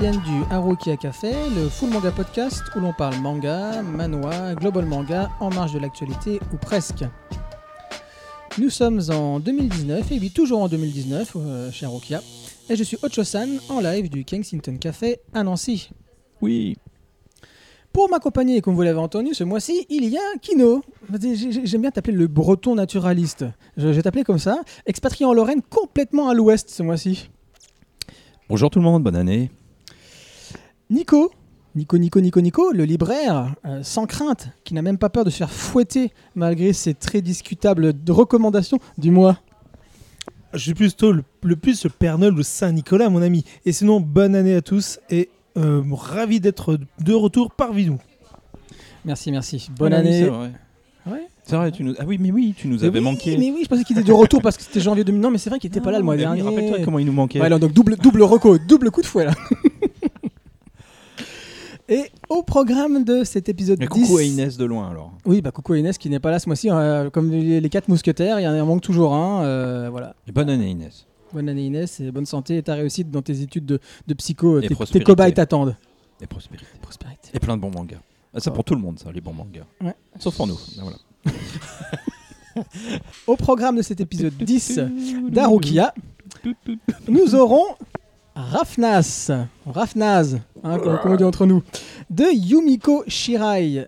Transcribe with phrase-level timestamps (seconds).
[0.00, 5.30] viennent du Harukia Café, le Full Manga Podcast où l'on parle manga, manhwa, global manga,
[5.40, 7.04] en marge de l'actualité ou presque.
[8.58, 12.22] Nous sommes en 2019, et oui, toujours en 2019, euh, chez Harukia,
[12.68, 15.90] et je suis Ocho-san en live du Kensington Café à Nancy.
[16.40, 16.76] Oui.
[17.92, 20.82] Pour m'accompagner, comme vous l'avez entendu, ce mois-ci, il y a Kino.
[21.20, 23.44] J'ai- j'ai- J'aime bien t'appeler le breton naturaliste.
[23.76, 24.60] Je vais t'appeler comme ça.
[24.86, 27.28] Expatrié en Lorraine, complètement à l'ouest ce mois-ci.
[28.48, 29.50] Bonjour tout le monde, bonne année.
[30.90, 31.30] Nico,
[31.76, 35.30] Nico, Nico, Nico, Nico, le libraire, euh, sans crainte, qui n'a même pas peur de
[35.30, 39.38] se faire fouetter malgré ses très discutables recommandations du mois.
[40.52, 43.44] Je suis plutôt le, le plus le Père Noël ou Saint-Nicolas, mon ami.
[43.64, 48.00] Et sinon, bonne année à tous et euh, ravi d'être de retour parmi nous.
[49.04, 49.70] Merci, merci.
[49.78, 50.24] Bonne Ah année.
[50.24, 50.50] C'est vrai.
[51.06, 51.28] Ouais.
[51.44, 51.94] C'est vrai, tu nous...
[51.98, 53.36] Ah oui, mais oui, tu nous Mais avais oui, manqué.
[53.38, 55.20] Mais oui, je pensais qu'il était de retour parce que c'était janvier 2000.
[55.20, 56.42] Non, mais c'est vrai qu'il était pas là le mois oui, dernier.
[56.42, 57.38] Rappelle-toi comment il nous manquait.
[57.38, 59.32] Ouais, alors, donc double, double reco, double coup de fouet là.
[61.90, 64.02] Et au programme de cet épisode Mais 10.
[64.02, 65.12] coucou à Inès de loin alors.
[65.26, 66.70] Oui, bah coucou à Inès qui n'est pas là ce mois-ci.
[66.70, 69.42] euh, comme les, quatre mousquetaires, il y en manque toujours un.
[69.44, 70.14] euh, voilà.
[70.28, 71.06] Et bonne année Inès.
[71.32, 74.60] Bonne année Inès et bonne santé et ta réussite dans tes études de, de psycho.
[74.60, 75.76] Et Tes, tes cobayes t'attendent.
[76.20, 76.66] Et prospérité.
[76.80, 77.30] Prospérité.
[77.34, 77.98] Et plein de bons mangas.
[78.34, 78.54] Ah, ça Oh.
[78.54, 79.64] pour tout le monde ça, les bons mangas.
[79.80, 79.94] Ouais.
[80.20, 80.58] Sauf pour nous.
[80.78, 80.96] Ah, Voilà.
[83.26, 84.80] Au programme de cet épisode 10
[85.30, 85.92] d'Arukia,
[87.08, 87.64] nous aurons
[88.50, 89.30] Rafnas,
[89.66, 91.62] Rafnaz, hein, comme, comme on dit entre nous,
[92.08, 93.86] de Yumiko Shirai.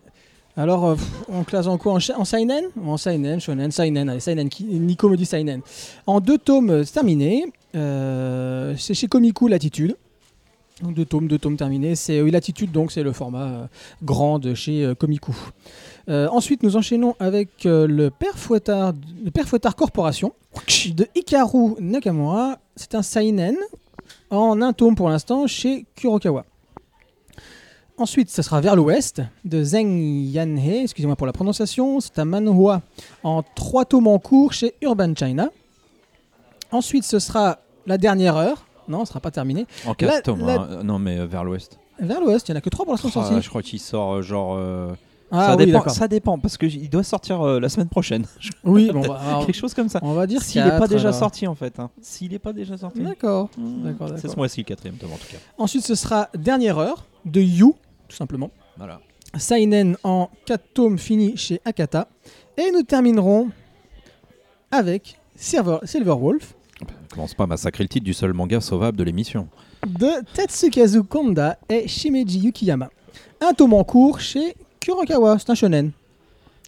[0.56, 0.96] Alors, euh,
[1.28, 1.94] on classe en quoi?
[1.94, 2.64] En, en Seinen?
[2.84, 4.08] En Seinen, Shonen, Seinen.
[4.10, 4.48] Allez, Seinen.
[4.50, 5.62] qui- Nico me dit Seinen.
[6.06, 7.46] En deux tomes, euh, c'est terminé.
[7.74, 9.96] Euh, c'est chez Komiku Latitude.
[10.82, 11.94] Donc deux tomes, deux tomes terminés.
[11.94, 13.66] C'est oui, Latitude, donc c'est le format euh,
[14.02, 15.32] grand de chez Komiku.
[16.08, 18.92] Ensuite, nous enchaînons avec le Père Fouettard,
[19.24, 20.32] le Père Fouettard Corporation
[20.92, 22.58] de Hikaru Nakamura.
[22.74, 23.54] C'est un seinen
[24.38, 26.44] en un tome pour l'instant chez Kurokawa.
[27.98, 32.00] Ensuite, ce sera Vers l'Ouest de Zeng Yanhei, excusez-moi pour la prononciation.
[32.00, 32.80] C'est un manhwa
[33.22, 35.50] en trois tomes en cours chez Urban China.
[36.72, 38.64] Ensuite, ce sera La Dernière Heure.
[38.88, 39.66] Non, ce ne sera pas terminé.
[39.86, 40.46] En 4 La- tomes.
[40.46, 40.82] la- hein.
[40.82, 41.78] Non mais euh, vers l'ouest.
[42.00, 43.42] Vers l'Ouest, il n'y en a que trois pour l'instant Ah, sortis.
[43.42, 44.54] je crois qu'il sort euh, genre.
[44.56, 44.92] euh,
[45.34, 47.88] Ah ça, oui, dépend, ça dépend parce que j- il doit sortir euh, la semaine
[47.88, 48.26] prochaine.
[48.64, 49.98] Oui, bon, bah, alors, Quelque chose comme ça.
[50.02, 51.18] on va dire S'il n'est pas déjà alors.
[51.18, 51.78] sorti en fait.
[51.80, 51.90] hein.
[52.02, 53.00] S'il n'est pas déjà sorti.
[53.00, 53.48] D'accord.
[53.56, 55.38] D'accord, C'est ce mois-ci le quatrième tome en tout cas.
[55.58, 57.74] Ensuite, ce sera Dernière Heure de You,
[58.08, 58.50] tout simplement.
[58.76, 59.00] Voilà.
[59.38, 62.08] Seinen en 4 tomes finis chez Akata.
[62.58, 63.48] Et nous terminerons
[64.70, 66.54] avec Silver, Silverwolf
[67.14, 69.48] Commence pas à massacrer le titre du seul manga sauvable de l'émission.
[69.86, 72.88] de Tetsukazu Konda et Shimeji Yukiyama.
[73.40, 75.38] Un tome en cours chez Kurokawa.
[75.38, 75.92] C'est un shonen.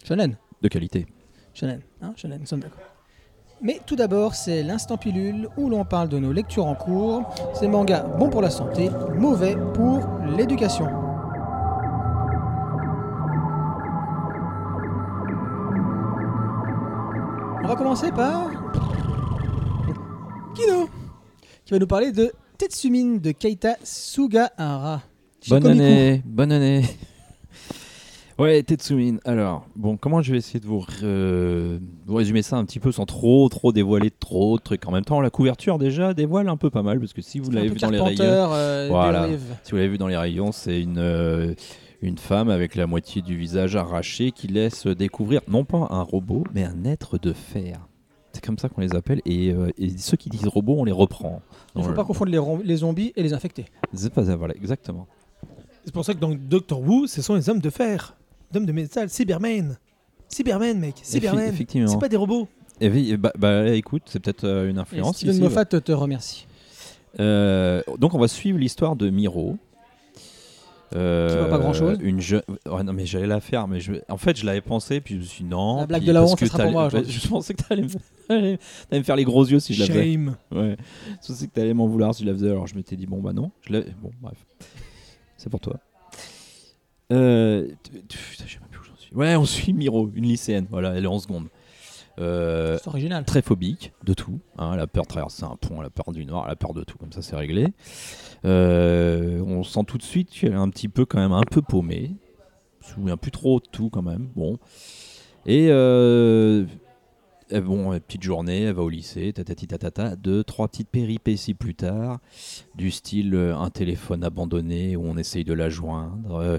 [0.07, 0.37] Shonen.
[0.61, 1.05] De qualité.
[1.53, 1.81] Shonen.
[2.01, 2.79] Hein, shonen, nous sommes d'accord.
[3.61, 7.23] Mais tout d'abord, c'est l'instant pilule où l'on parle de nos lectures en cours.
[7.53, 10.87] Ces mangas bons pour la santé, mauvais pour l'éducation.
[17.63, 18.49] On va commencer par
[20.53, 20.87] Kino,
[21.65, 25.01] qui va nous parler de Tetsumin de Keita Sugahara.
[25.49, 26.83] Bonne année, bonne année.
[28.37, 29.17] Ouais, Tetsumin.
[29.23, 30.83] Alors, bon, comment je vais essayer de vous,
[32.13, 34.85] résumer ça un petit peu sans trop, trop dévoiler trop de trucs.
[34.87, 37.49] En même temps, la couverture déjà dévoile un peu pas mal parce que si vous
[37.51, 40.97] l'avez vu dans les rayons, euh, si vous l'avez vu dans les rayons, c'est une
[40.97, 41.53] euh,
[42.01, 46.43] une femme avec la moitié du visage arraché qui laisse découvrir non pas un robot,
[46.53, 47.87] mais un être de fer.
[48.33, 50.91] C'est comme ça qu'on les appelle et, euh, et ceux qui disent robot, on les
[50.91, 51.41] reprend.
[51.73, 53.65] Il ne faut pas confondre les, les zombies et les infectés.
[53.93, 55.07] C'est pas ça, voilà, exactement.
[55.85, 58.14] C'est pour ça que dans Doctor Who, ce sont les hommes de fer,
[58.55, 59.77] les hommes de métal, Cybermen.
[60.29, 61.49] Cybermen, mec, Cybermen.
[61.49, 61.87] effectivement.
[61.87, 62.47] C'est pas des robots.
[62.81, 65.17] Et oui, bah, bah, écoute, c'est peut-être euh, une influence.
[65.17, 66.47] Steven ici, Moffat te remercie.
[67.19, 69.57] Euh, donc on va suivre l'histoire de Miro.
[70.95, 71.97] Euh, Qui voit pas grand-chose.
[72.01, 72.41] Une jeune.
[72.69, 73.93] ouais, non mais j'allais la faire, mais je...
[74.09, 75.79] en fait je l'avais pensé, puis je me suis dit non.
[75.79, 76.89] La blague de la honte, ça sera pour moi.
[77.07, 77.83] Je pensais que t'allais
[78.29, 78.57] me...
[78.97, 80.11] me faire les gros yeux si je la faisais.
[80.13, 80.35] Shame.
[80.51, 80.77] Ouais.
[81.21, 83.21] Je pensais que t'allais m'en vouloir si je la faisais, alors je m'étais dit bon
[83.21, 83.51] bah non.
[83.61, 84.37] Je l'ai- bon bref,
[85.37, 85.79] c'est pour toi.
[87.11, 87.67] Euh...
[88.09, 89.15] plus où j'en suis.
[89.15, 90.67] Ouais, on suit Miro, une lycéenne.
[90.69, 91.47] Voilà, elle est en seconde.
[92.17, 93.25] Euh, C'est original.
[93.25, 94.39] très phobique de tout.
[94.57, 96.55] hein, elle a peur de traverser un pont, elle a peur du noir, elle a
[96.55, 97.67] peur de tout, comme ça c'est réglé.
[98.45, 101.61] Euh, on sent tout de suite qu'elle est un petit peu quand même un peu
[101.61, 102.11] paumée.
[102.81, 104.29] Je me souviens plus trop de tout quand même.
[104.35, 104.57] Bon.
[105.45, 106.65] Et euh,
[107.51, 111.75] bon, euh, petite journée, elle va au lycée, tatati tatata, deux, trois petites péripéties plus
[111.75, 112.19] tard,
[112.75, 116.57] du style euh, un téléphone abandonné où on essaye de la joindre, euh,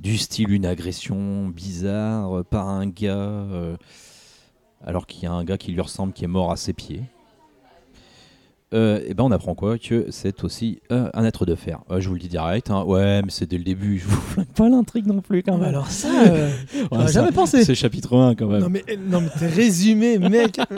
[0.00, 3.76] du style une agression bizarre euh, par un gars, euh,
[4.84, 7.02] alors qu'il y a un gars qui lui ressemble qui est mort à ses pieds.
[8.74, 11.80] Euh, eh ben on apprend quoi Que c'est aussi euh, un être de fer.
[11.90, 12.70] Euh, je vous le dis direct.
[12.70, 12.84] hein.
[12.84, 13.98] Ouais, mais c'est dès le début.
[13.98, 15.68] Je vous flingue pas l'intrigue non plus quand même.
[15.68, 17.64] Alors ça, euh, Ouais, j'aurais ça- jamais pensé.
[17.64, 18.60] C'est chapitre 1 quand même.
[18.60, 20.58] Non mais, non mais t'es résumé, mec.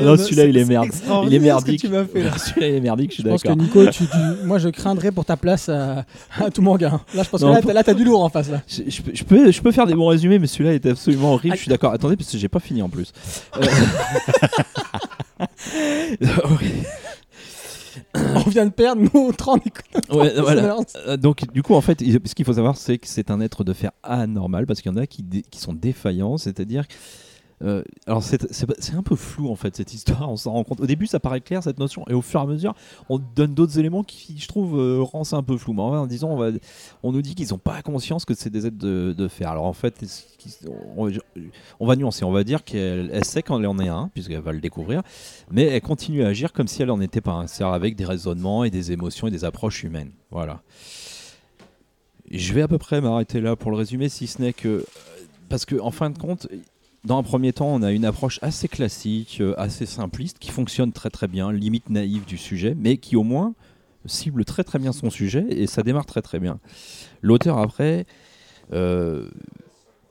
[0.00, 0.88] Non, celui-là, il est merde.
[1.26, 1.80] Il est merdique.
[1.82, 2.30] que tu m'as fait là.
[2.38, 3.62] Celui-là il est merdique, je suis Je pense que d'accord.
[3.62, 6.04] Nico, tu, tu- moi je craindrais pour ta place à,
[6.40, 7.00] à tout mon gars.
[7.14, 8.50] Là, je pense Non, que là, t'as- du lourd en face.
[8.50, 8.62] Là.
[8.66, 11.34] Je, je peux, je, peux, je peux faire des bons résumés, mais celui-là est absolument
[11.34, 11.54] horrible.
[11.56, 11.92] Je suis d'accord.
[11.92, 13.12] Attendez, parce que j'ai pas fini en plus.
[18.14, 19.62] On vient de perdre nos 30
[20.10, 20.76] ouais, voilà.
[21.06, 23.64] Euh, Donc, du coup, en fait, ce qu'il faut savoir, c'est que c'est un être
[23.64, 26.84] de fer anormal parce qu'il y en a qui, qui sont défaillants, c'est-à-dire.
[27.62, 30.80] Euh, alors, c'est un peu flou en fait cette histoire, on s'en rend compte.
[30.80, 32.74] Au début, ça paraît clair cette notion, et au fur et à mesure,
[33.08, 35.72] on donne d'autres éléments qui, je trouve, euh, rend ça un peu flou.
[35.72, 36.38] Mais en, en disant,
[37.02, 39.48] on, nous dit qu'ils n'ont pas conscience que c'est des êtres de, de fer.
[39.48, 40.04] Alors, en fait,
[41.78, 44.40] on, va nuancer, on va dire qu'elle elle sait quand elle en est un, puisqu'elle
[44.40, 45.02] va le découvrir,
[45.50, 48.04] mais elle continue à agir comme si elle en était pas un, c'est-à-dire avec des
[48.04, 50.10] raisonnements et des émotions et des approches humaines.
[50.30, 50.62] Voilà.
[52.30, 54.84] Je vais à peu près m'arrêter là pour le résumer, si ce n'est que.
[55.48, 56.48] Parce que, en fin de compte,
[57.04, 60.92] dans un premier temps, on a une approche assez classique, euh, assez simpliste, qui fonctionne
[60.92, 63.54] très très bien, limite naïve du sujet, mais qui au moins
[64.06, 66.58] cible très très bien son sujet et ça démarre très très bien.
[67.22, 68.06] L'auteur, après.
[68.72, 69.28] euh,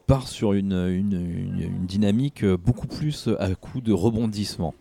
[0.07, 4.73] part sur une, dynamique beaucoup plus à coup de rebondissement.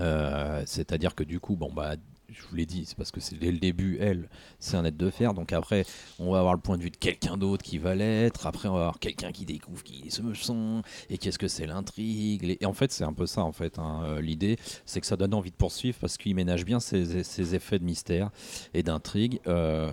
[0.00, 1.96] Euh, C'est-à-dire que du coup, bon bah,
[2.34, 4.28] je vous l'ai dit, c'est parce que c'est dès le début, elle,
[4.58, 5.34] c'est un être de fer.
[5.34, 5.84] Donc après,
[6.18, 8.46] on va avoir le point de vue de quelqu'un d'autre qui va l'être.
[8.46, 12.56] Après, on va avoir quelqu'un qui découvre qui se sont et qu'est-ce que c'est l'intrigue.
[12.60, 13.78] Et en fait, c'est un peu ça, en fait.
[13.78, 14.02] hein.
[14.04, 17.78] Euh, L'idée, c'est que ça donne envie de poursuivre parce qu'il ménage bien ses, effets
[17.78, 18.30] de mystère
[18.72, 19.40] et d'intrigue.
[19.46, 19.90] Euh,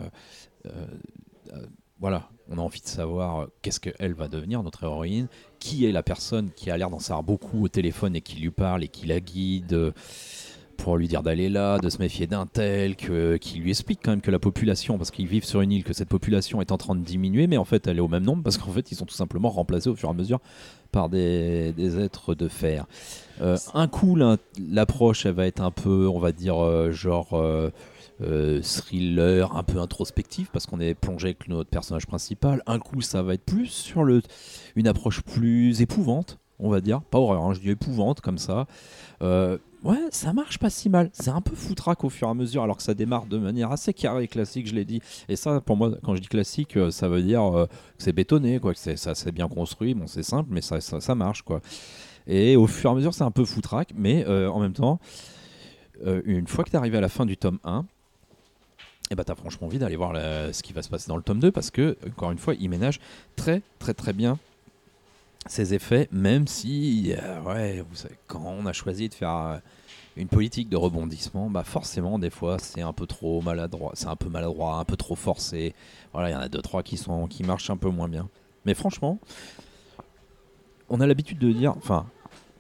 [0.66, 0.86] euh,
[2.00, 5.28] voilà, on a envie de savoir qu'est-ce qu'elle va devenir, notre héroïne,
[5.60, 8.50] qui est la personne qui a l'air d'en savoir beaucoup au téléphone et qui lui
[8.50, 9.94] parle et qui la guide
[10.82, 14.12] pour lui dire d'aller là, de se méfier d'un tel, que, qui lui explique quand
[14.12, 16.78] même que la population, parce qu'ils vivent sur une île, que cette population est en
[16.78, 18.96] train de diminuer, mais en fait elle est au même nombre parce qu'en fait ils
[18.96, 20.40] sont tout simplement remplacés au fur et à mesure
[20.92, 22.86] par des, des êtres de fer.
[23.42, 24.18] Euh, un coup,
[24.70, 29.80] l'approche, elle va être un peu, on va dire, euh, genre euh, thriller, un peu
[29.80, 32.64] introspectif, parce qu'on est plongé avec notre personnage principal.
[32.66, 34.22] Un coup, ça va être plus sur le,
[34.76, 37.02] une approche plus épouvante, on va dire.
[37.02, 38.66] Pas horreur, hein, je dis épouvante, comme ça.
[39.84, 41.10] Ouais, ça marche pas si mal.
[41.14, 43.72] C'est un peu foutraque au fur et à mesure, alors que ça démarre de manière
[43.72, 45.02] assez carrée classique, je l'ai dit.
[45.30, 48.14] Et ça, pour moi, quand je dis classique, euh, ça veut dire euh, que c'est
[48.14, 49.94] bétonné, quoi, que c'est, c'est bien construit.
[49.94, 51.62] Bon, c'est simple, mais ça, ça, marche, quoi.
[52.28, 55.00] Et au fur et à mesure, c'est un peu foutraque, mais euh, en même temps,
[56.26, 57.86] une fois que tu arrivé à la fin du tome 1,
[59.12, 61.22] et bah, tu as franchement envie d'aller voir ce qui va se passer dans le
[61.22, 63.00] tome 2 parce que, encore une fois, il ménage
[63.36, 64.40] très, très, très bien
[65.48, 69.58] ses effets, même si, euh, ouais, vous savez, quand on a choisi de faire euh,
[70.16, 74.16] une politique de rebondissement, bah forcément, des fois, c'est un peu trop maladroit, c'est un
[74.16, 75.74] peu maladroit, un peu trop forcé.
[76.14, 78.30] Voilà, il y en a deux, trois qui, sont, qui marchent un peu moins bien.
[78.66, 79.20] Mais franchement,
[80.90, 82.06] on a l'habitude de dire, enfin,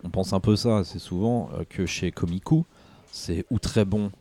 [0.03, 2.65] on pense un peu ça assez souvent, euh, que chez Komiku,
[3.11, 4.11] c'est ou très bon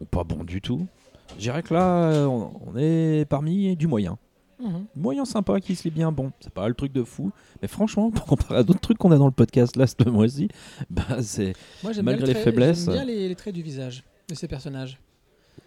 [0.00, 0.86] ou pas bon du tout.
[1.34, 4.18] Je dirais que là, on est parmi du moyen.
[4.60, 4.86] Mhm.
[4.96, 6.32] Moyen sympa qui se lit bien bon.
[6.40, 7.30] C'est pas le truc de fou.
[7.62, 10.48] Mais franchement, pour comparer à d'autres trucs qu'on a dans le podcast là ce mois-ci,
[10.90, 11.54] bah c'est.
[11.82, 12.84] Moi, j'aime Malgré le les faiblesses.
[12.84, 14.98] J'aime bien les, les traits du visage de ces personnages.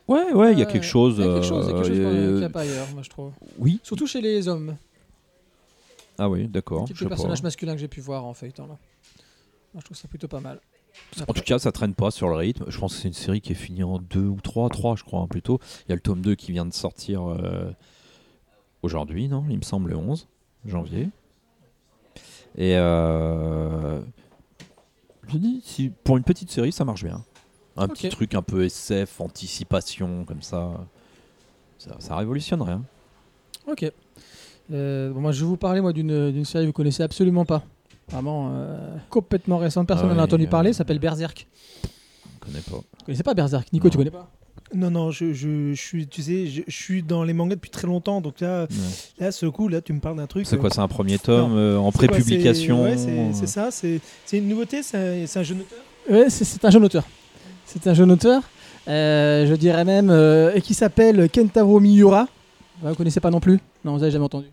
[0.08, 1.16] Ouais, ouais, il y a quelque chose.
[1.20, 3.10] Il y a quelque chose, quelque chose qu'on- euh, n'y a pas ailleurs, moi je
[3.10, 3.32] trouve.
[3.58, 3.80] Oui.
[3.84, 4.76] Surtout chez les hommes.
[6.18, 6.88] Ah oui, d'accord.
[6.88, 7.10] Sais pas.
[7.10, 8.78] personnages masculins que j'ai pu voir en feuilletant là.
[9.74, 10.60] Moi, je trouve ça plutôt pas mal.
[11.28, 12.66] En tout cas, ça traîne pas sur le rythme.
[12.68, 15.04] Je pense que c'est une série qui est finie en 2 ou 3, 3 je
[15.04, 15.60] crois hein, plutôt.
[15.86, 17.72] Il y a le tome 2 qui vient de sortir euh,
[18.84, 20.28] aujourd'hui, non Il me semble le 11
[20.66, 21.10] janvier.
[22.58, 24.02] Et euh,
[25.30, 27.24] je dis, si, pour une petite série, ça marche bien.
[27.78, 30.72] Un petit truc un peu SF, anticipation, comme ça.
[31.78, 32.84] Ça, ça révolutionne rien.
[33.68, 33.90] Ok.
[34.72, 37.64] Euh, bon, moi, je vais vous parler moi d'une série que vous connaissez absolument pas.
[38.10, 39.88] Vraiment euh, complètement récente.
[39.88, 40.74] Personne Ah n'en a entendu euh, parler.
[40.74, 41.48] S'appelle Berserk.
[41.84, 42.76] Je connais pas.
[42.76, 43.92] Vous connaissez pas Berserk Nico, Non.
[43.92, 44.30] tu connais pas?
[44.74, 47.70] Non, non, je, je, je suis, tu sais, je, je suis dans les mangas depuis
[47.70, 48.68] très longtemps, donc là,
[49.20, 50.46] là, ce coup, là, tu me parles d'un truc.
[50.48, 53.06] C'est euh, quoi C'est un premier tome euh, en pré-publication c'est-
[53.42, 55.80] Ouais, ça, c'est c'est une nouveauté, c'est un, jeune auteur.
[56.10, 57.04] Ouais, c'est- c'est un jeune auteur.
[57.66, 58.44] C'est un jeune auteur.
[58.88, 62.28] euh, je dirais même euh, et qui s'appelle Kentaro Miura.
[62.82, 63.60] Ouais, vous connaissez pas non plus?
[63.86, 64.48] Non, vous avez jamais entendu.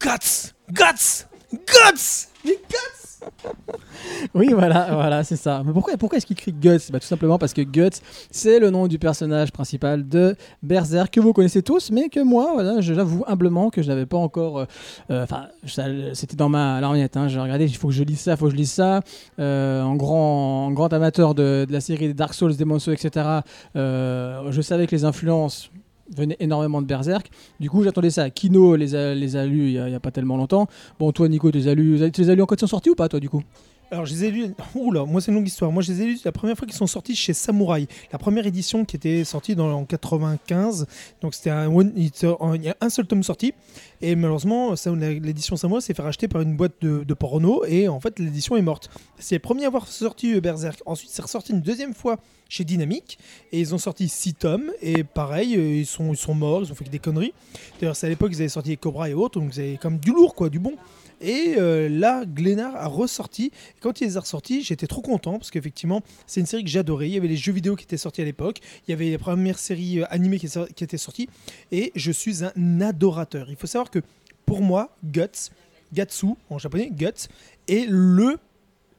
[0.00, 2.95] Guts Guts Guts Mais Guts
[4.34, 5.62] Oui, voilà, voilà, c'est ça.
[5.64, 6.90] Mais pourquoi, pourquoi est-ce qu'il crie Guts?
[6.90, 11.20] Bah, Tout simplement parce que Guts, c'est le nom du personnage principal de Berserk que
[11.20, 14.58] vous connaissez tous, mais que moi, voilà, j'avoue humblement que je n'avais pas encore.
[14.58, 14.64] euh,
[15.10, 17.16] euh, Enfin, c'était dans ma lorgnette.
[17.16, 19.00] Hein, j'ai regardé, il faut que je lise ça, il faut que je lise ça.
[19.38, 23.40] Euh, en, grand, en grand amateur de, la série Dark Souls, Demon's Souls, etc.,
[23.74, 25.70] je savais que les influences
[26.14, 27.30] venaient énormément de Berserk.
[27.60, 28.30] Du coup, j'attendais ça.
[28.30, 30.66] Kino les a, les a lus il n'y a, pas tellement longtemps.
[30.98, 32.90] Bon, toi, Nico, tu les as lus, tu les as lus en ils sont sortis
[32.90, 33.42] ou pas, toi, du coup?
[33.90, 34.54] Alors, je les ai lus.
[34.74, 35.70] Oula, moi, c'est une longue histoire.
[35.70, 37.86] Moi, je les ai lus la première fois qu'ils sont sortis chez Samouraï.
[38.12, 40.86] La première édition qui était sortie dans, en 95.
[41.20, 43.54] Donc, c'était un, il y a un seul tome sorti.
[44.02, 47.64] Et malheureusement, l'édition Samouraï s'est fait racheter par une boîte de, porno.
[47.64, 48.90] Et en fait, l'édition est morte.
[49.18, 50.82] C'est le premier à avoir sorti euh, Berserk.
[50.84, 53.18] Ensuite, c'est ressorti une deuxième fois chez Dynamic.
[53.52, 54.72] Et ils ont sorti 6 tomes.
[54.82, 56.62] Et pareil, euh, ils sont, ils sont morts.
[56.64, 57.34] Ils ont fait que des conneries.
[57.80, 59.38] C'est à l'époque qu'ils avaient sorti les Cobra et autres.
[59.38, 60.74] Donc, ils avaient comme du lourd, quoi, du bon.
[61.20, 63.46] Et euh, là, Glénard a ressorti.
[63.46, 66.70] Et quand il les a ressortis, j'étais trop content parce qu'effectivement, c'est une série que
[66.70, 67.08] j'adorais.
[67.08, 68.60] Il y avait les jeux vidéo qui étaient sortis à l'époque.
[68.86, 71.28] Il y avait les premières séries euh, animées qui, qui étaient sorties.
[71.72, 73.48] Et je suis un adorateur.
[73.50, 74.00] Il faut savoir que
[74.44, 75.50] pour moi, Guts,
[75.92, 77.28] Gatsu en japonais, Guts,
[77.68, 78.38] est le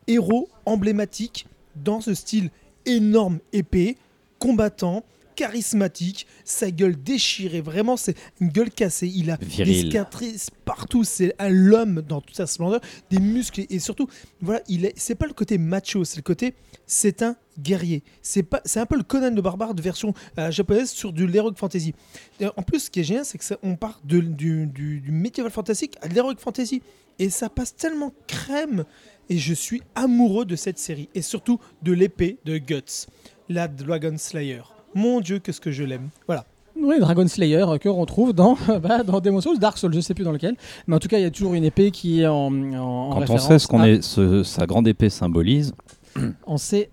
[0.07, 2.49] héros emblématique dans ce style
[2.85, 3.97] énorme, épais,
[4.39, 5.03] combattant,
[5.37, 9.45] charismatique, sa gueule déchirée, vraiment c'est une gueule cassée, il a des
[9.83, 14.07] cicatrices partout, c'est un l'homme dans toute sa splendeur, des muscles et surtout
[14.41, 16.53] voilà, il est c'est pas le côté macho, c'est le côté
[16.85, 18.03] c'est un guerrier.
[18.21, 21.27] C'est pas c'est un peu le Conan le barbare de version euh, japonaise sur du
[21.27, 21.93] l'heroic fantasy.
[22.39, 24.99] Et En plus ce qui est génial c'est que ça- on part de- du, du,
[25.01, 26.81] du medieval fantastique à de l'heroic fantasy
[27.19, 28.85] et ça passe tellement crème
[29.29, 33.05] et je suis amoureux de cette série et surtout de l'épée de Guts,
[33.49, 34.61] la Dragon Slayer.
[34.97, 36.09] Mon dieu, qu'est-ce que je l'aime.
[36.25, 36.43] Voilà.
[36.79, 39.99] Oui, Dragon Slayer euh, que l'on retrouve dans, bah, dans Demon's Souls, Dark Souls, je
[39.99, 40.55] sais plus dans lequel.
[40.87, 43.09] Mais en tout cas, il y a toujours une épée qui est en, en, en
[43.09, 45.73] Quand on référence sait ce qu'on à- est, ce- sa grande épée symbolise,
[46.47, 46.89] On sait.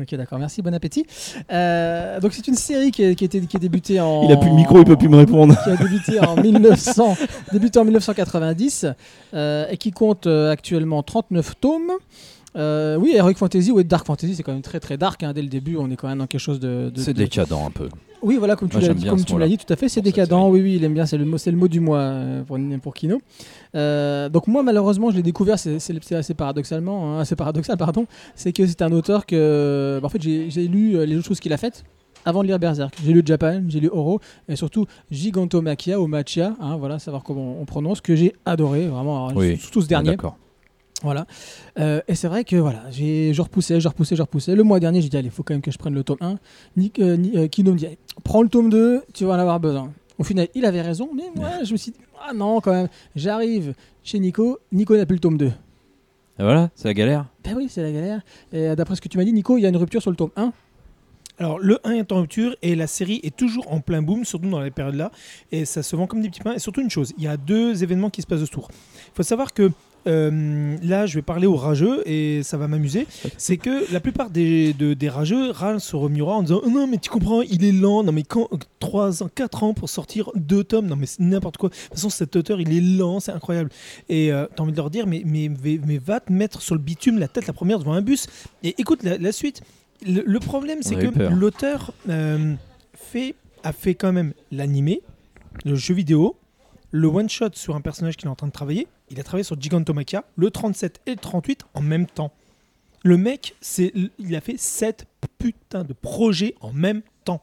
[0.00, 1.04] Ok, d'accord, merci, bon appétit.
[1.52, 4.22] Euh, donc, c'est une série qui, est- qui, était, qui est débutée en.
[4.22, 5.56] il a plus le micro, il peut plus me répondre.
[5.64, 7.16] qui a débuté en 1900,
[7.52, 8.86] débuté en 1990
[9.34, 11.90] euh, et qui compte euh, actuellement 39 tomes.
[12.56, 15.22] Euh, oui, Heroic Fantasy ou Dark Fantasy, c'est quand même très très dark.
[15.22, 15.32] hein.
[15.32, 16.90] Dès le début, on est quand même dans quelque chose de.
[16.94, 17.88] de- C'est de- décadent un peu.
[18.22, 19.76] Oui, voilà, comme tu l'as dit, bien comme ce tu l'as mot-là dit, tout à
[19.76, 20.32] fait, c'est décadent.
[20.50, 21.06] Oui, oui, il aime bien.
[21.06, 23.20] C'est le mot, c'est le mot du mois euh, pour, pour Kino.
[23.74, 25.58] Euh, donc moi, malheureusement, je l'ai découvert.
[25.58, 25.78] C'est
[26.12, 28.06] assez paradoxalement, hein, assez paradoxal, pardon.
[28.34, 31.52] C'est que c'est un auteur que, bah, en fait, j'ai lu les autres choses qu'il
[31.52, 31.84] a faites.
[32.26, 36.54] Avant de lire Berserk, j'ai lu Japan, j'ai lu Oro et surtout Gigantomachia ou Machia,
[36.60, 39.56] hein, voilà, savoir comment on prononce, que j'ai adoré, vraiment, alors, Oui.
[39.56, 40.10] surtout ce dernier.
[40.10, 40.36] D'accord.
[41.02, 41.26] Voilà.
[41.78, 44.54] Euh, et c'est vrai que voilà, j'ai, je repoussais, je repoussais, je repoussais.
[44.54, 46.18] Le mois dernier, j'ai dit, allez, il faut quand même que je prenne le tome
[46.20, 46.38] 1.
[46.76, 49.38] Nick, euh, Ni- euh, Kino me dit, Allez, prends le tome 2, tu vas en
[49.38, 49.92] avoir besoin.
[50.18, 52.88] Au final, il avait raison, mais moi, je me suis dit, ah non, quand même.
[53.16, 53.72] J'arrive
[54.04, 55.46] chez Nico, Nico n'a plus le tome 2.
[55.46, 55.52] Et
[56.38, 57.26] voilà, c'est la galère.
[57.44, 58.20] Ben oui, c'est la galère.
[58.52, 60.10] Et euh, d'après ce que tu m'as dit, Nico, il y a une rupture sur
[60.10, 60.52] le tome 1.
[61.38, 64.50] Alors, le 1 est en rupture et la série est toujours en plein boom, surtout
[64.50, 65.10] dans les périodes-là.
[65.52, 66.52] Et ça se vend comme des petits pains.
[66.52, 68.68] Et surtout une chose, il y a deux événements qui se passent autour.
[69.08, 69.70] Il faut savoir que
[70.06, 73.06] euh, là, je vais parler aux rageux et ça va m'amuser.
[73.36, 76.86] C'est que la plupart des, de- des rageux râlent sur Miura en disant Oh Non,
[76.86, 78.02] mais tu comprends, il est lent.
[78.04, 81.56] Non, mais quand 3 ans, 4 ans pour sortir deux tomes, non, mais c'est n'importe
[81.58, 81.68] quoi.
[81.68, 83.70] De toute façon, cet auteur, il est lent, c'est incroyable.
[84.08, 86.74] Et euh, t'as envie de leur dire mais, mais, mais, mais va te mettre sur
[86.74, 88.26] le bitume la tête la première devant un bus.
[88.62, 89.62] Et écoute la, la suite.
[90.06, 92.54] Le, le problème, c'est que l'auteur euh,
[92.94, 95.02] fait, a fait quand même l'animé,
[95.66, 96.36] le jeu vidéo,
[96.90, 98.88] le one-shot sur un personnage qu'il est en train de travailler.
[99.10, 102.32] Il a travaillé sur Gigantomachia, le 37 et le 38 en même temps.
[103.02, 105.06] Le mec, c'est, il a fait 7
[105.38, 107.40] putains de projets en même temps.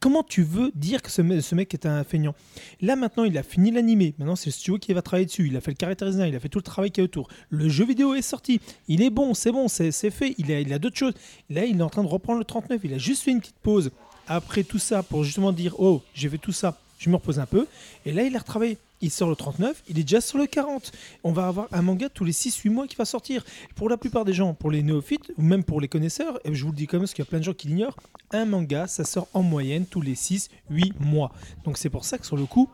[0.00, 2.34] Comment tu veux dire que ce, me- ce mec est un feignant?
[2.80, 4.14] Là maintenant, il a fini l'animé.
[4.18, 5.46] Maintenant, c'est le studio qui va travailler dessus.
[5.46, 7.28] Il a fait le caractère il a fait tout le travail qui est autour.
[7.50, 8.60] Le jeu vidéo est sorti.
[8.88, 10.34] Il est bon, c'est bon, c'est c'est fait.
[10.38, 11.14] Il a, il a d'autres choses.
[11.50, 12.80] Là, il est en train de reprendre le 39.
[12.84, 13.90] Il a juste fait une petite pause
[14.26, 17.46] après tout ça pour justement dire Oh, j'ai fait tout ça, je me repose un
[17.46, 17.66] peu.
[18.06, 18.78] Et là, il a retravaillé.
[19.00, 20.92] Il sort le 39, il est déjà sur le 40.
[21.24, 23.44] On va avoir un manga tous les 6-8 mois qui va sortir.
[23.74, 26.64] Pour la plupart des gens, pour les néophytes, ou même pour les connaisseurs, et je
[26.64, 27.96] vous le dis même parce qu'il y a plein de gens qui l'ignorent,
[28.30, 31.32] un manga, ça sort en moyenne tous les 6-8 mois.
[31.64, 32.70] Donc c'est pour ça que sur le coup,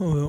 [0.00, 0.26] euh,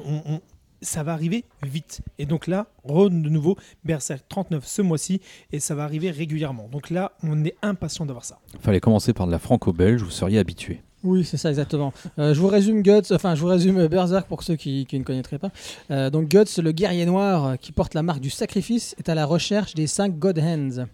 [0.81, 2.01] ça va arriver vite.
[2.17, 6.67] Et donc là, re de nouveau, Berserk 39 ce mois-ci, et ça va arriver régulièrement.
[6.69, 8.39] Donc là, on est impatient d'avoir ça.
[8.59, 10.81] Fallait commencer par de la franco-belge, vous seriez habitué.
[11.05, 11.93] Oui, c'est ça exactement.
[12.17, 15.37] Euh, je vous résume Guts, enfin je vous résume Berserk pour ceux qui, ne connaîtraient
[15.37, 15.51] pas.
[15.91, 19.13] Euh, donc Guts, le guerrier noir euh, qui porte la marque du sacrifice, est à
[19.15, 20.85] la recherche des cinq God Hands.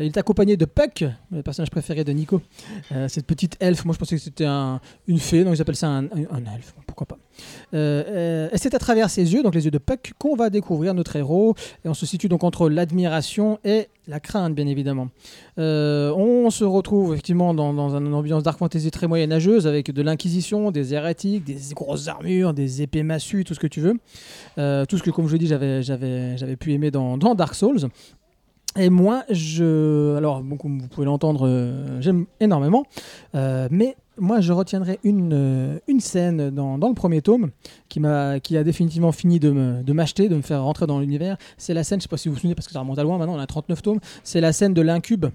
[0.00, 2.42] Il est accompagné de Puck, le personnage préféré de Nico.
[3.06, 5.86] Cette petite elfe, moi je pensais que c'était un- une fée, donc ils appellent ça
[5.88, 7.18] un elfe, pourquoi pas.
[7.74, 10.50] Euh, euh, et c'est à travers ses yeux, donc les yeux de Puck, qu'on va
[10.50, 11.54] découvrir notre héros.
[11.84, 15.08] Et on se situe donc entre l'admiration et la crainte, bien évidemment.
[15.58, 20.02] Euh, on se retrouve effectivement dans, dans une ambiance dark fantasy très moyenâgeuse, avec de
[20.02, 23.94] l'inquisition, des hérétiques, des grosses armures, des épées massues, tout ce que tu veux.
[24.86, 27.88] Tout ce que, comme je dit, j'avais, j'avais, j'avais pu aimer dans, Dark Souls.
[28.76, 30.16] Et moi, je.
[30.16, 31.48] Alors, bon, comme vous pouvez l'entendre,
[32.00, 32.84] j'aime énormément.
[33.32, 37.50] Mais moi, je retiendrai une, euh, scène dans, le premier tome
[37.88, 41.36] qui, a définitivement fini de, de m'acheter, de me faire rentrer dans l'univers.
[41.58, 43.02] C'est la scène, je sais pas si vous vous souvenez, parce que ça remonte à
[43.02, 44.00] loin maintenant, on a 39 tomes.
[44.22, 45.26] C'est la scène de l'incube.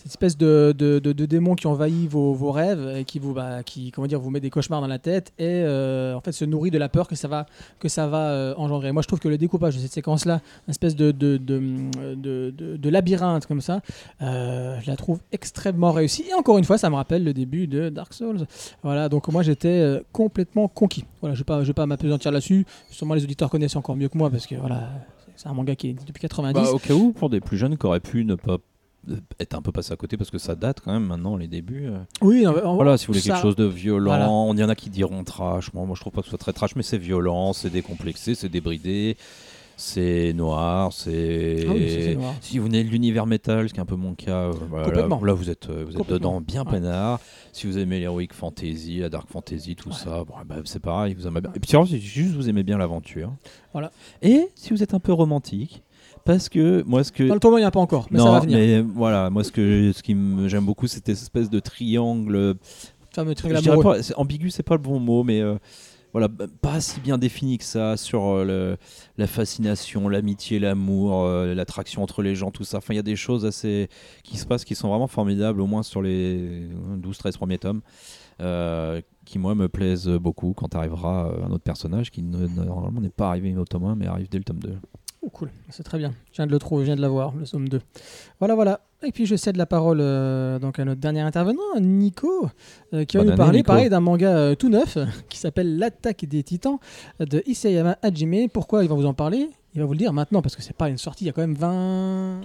[0.00, 3.34] Cette espèce de, de, de, de démon qui envahit vos, vos rêves et qui vous,
[3.34, 6.32] bah, qui, comment dire, vous met des cauchemars dans la tête et euh, en fait
[6.32, 7.44] se nourrit de la peur que ça va,
[7.78, 8.92] que ça va euh, engendrer.
[8.92, 13.44] Moi, je trouve que le découpage de cette séquence-là, une espèce de, de, de, labyrinthe
[13.44, 13.82] comme ça,
[14.22, 16.24] euh, je la trouve extrêmement réussie.
[16.30, 18.46] Et encore une fois, ça me rappelle le début de Dark Souls.
[18.82, 21.04] Voilà, donc moi j'étais complètement conquis.
[21.20, 22.64] Voilà, je ne vais pas, je vais pas m'apesantir là-dessus.
[22.90, 24.88] Sûrement les auditeurs connaissent encore mieux que moi parce que voilà,
[25.36, 26.54] c'est un manga qui est depuis 90.
[26.54, 28.56] Bah, au cas où, pour des plus jeunes qui auraient pu ne pas
[29.38, 31.86] être un peu passés à côté parce que ça date quand même maintenant les débuts.
[31.88, 31.98] euh.
[32.22, 34.30] Oui, non, Voilà, si vous voulez ça- quelque chose de violent, Voilà.
[34.30, 35.72] on y en a qui diront trash.
[35.72, 38.34] Moi, moi, je trouve pas que ce soit très trash, mais c'est violent, c'est décomplexé,
[38.34, 39.16] c'est débridé,
[39.76, 41.64] c'est noir, c'est.
[41.66, 42.18] Ah oui.
[42.42, 44.92] Si vous venez de l'univers métal, ce qui est un peu mon cas, euh, voilà,
[45.08, 46.72] là, vous êtes, euh, vous êtes dedans bien Ouais.
[46.72, 47.20] peinard.
[47.52, 49.94] Si vous aimez l'heroic fantasy, la dark fantasy, tout Ouais.
[49.94, 51.50] ça, bon, bah, c'est pareil, vous aimez bien.
[51.56, 53.32] Et puis, c'est juste vous aimez bien l'aventure.
[53.72, 53.90] Voilà.
[54.20, 55.82] Et si vous êtes un peu romantique,
[56.24, 58.24] parce que moi, ce que Dans le tournoi, il n'y a pas encore, mais non,
[58.26, 58.58] ça va venir.
[58.58, 62.32] mais voilà, moi ce que ce qui me j'aime beaucoup, c'est cette espèce de triangle.
[62.32, 62.56] Le
[63.14, 65.56] fameux triangle pas, ambigu, c'est pas le bon mot, mais euh,
[66.12, 68.76] voilà, b- pas si bien défini que ça sur euh, le-
[69.16, 72.78] la fascination, l'amitié, l'amour, euh, l'attraction entre les gens, tout ça.
[72.78, 73.88] Enfin, il y a des choses assez
[74.24, 76.68] qui se passent qui sont vraiment formidables, au moins sur les
[77.02, 77.80] 12-13 premiers tomes.
[79.26, 83.28] qui moi me plaisent beaucoup quand arrivera un autre personnage qui ne, normalement n'est pas
[83.28, 84.74] arrivé au tome 1 mais arrive dès le tome 2.
[85.22, 86.14] Oh, cool, c'est très bien.
[86.32, 87.80] Je viens de le trouver, je viens de l'avoir, le somme 2.
[88.38, 88.80] Voilà, voilà.
[89.02, 92.48] Et puis je cède la parole euh, donc à notre dernier intervenant, Nico,
[92.94, 93.66] euh, qui va nous année, parler Nico.
[93.66, 94.96] pareil d'un manga euh, tout neuf
[95.28, 96.78] qui s'appelle L'attaque des titans
[97.18, 98.48] de Isayama Hajime.
[98.48, 99.50] Pourquoi il va vous en parler?
[99.74, 101.32] Il va vous le dire maintenant parce que c'est pas une sortie, il y a
[101.32, 102.40] quand même 20...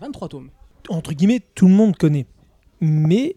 [0.00, 0.50] 23 tomes.
[0.88, 2.26] entre guillemets, tout le monde connaît.
[2.80, 3.36] Mais,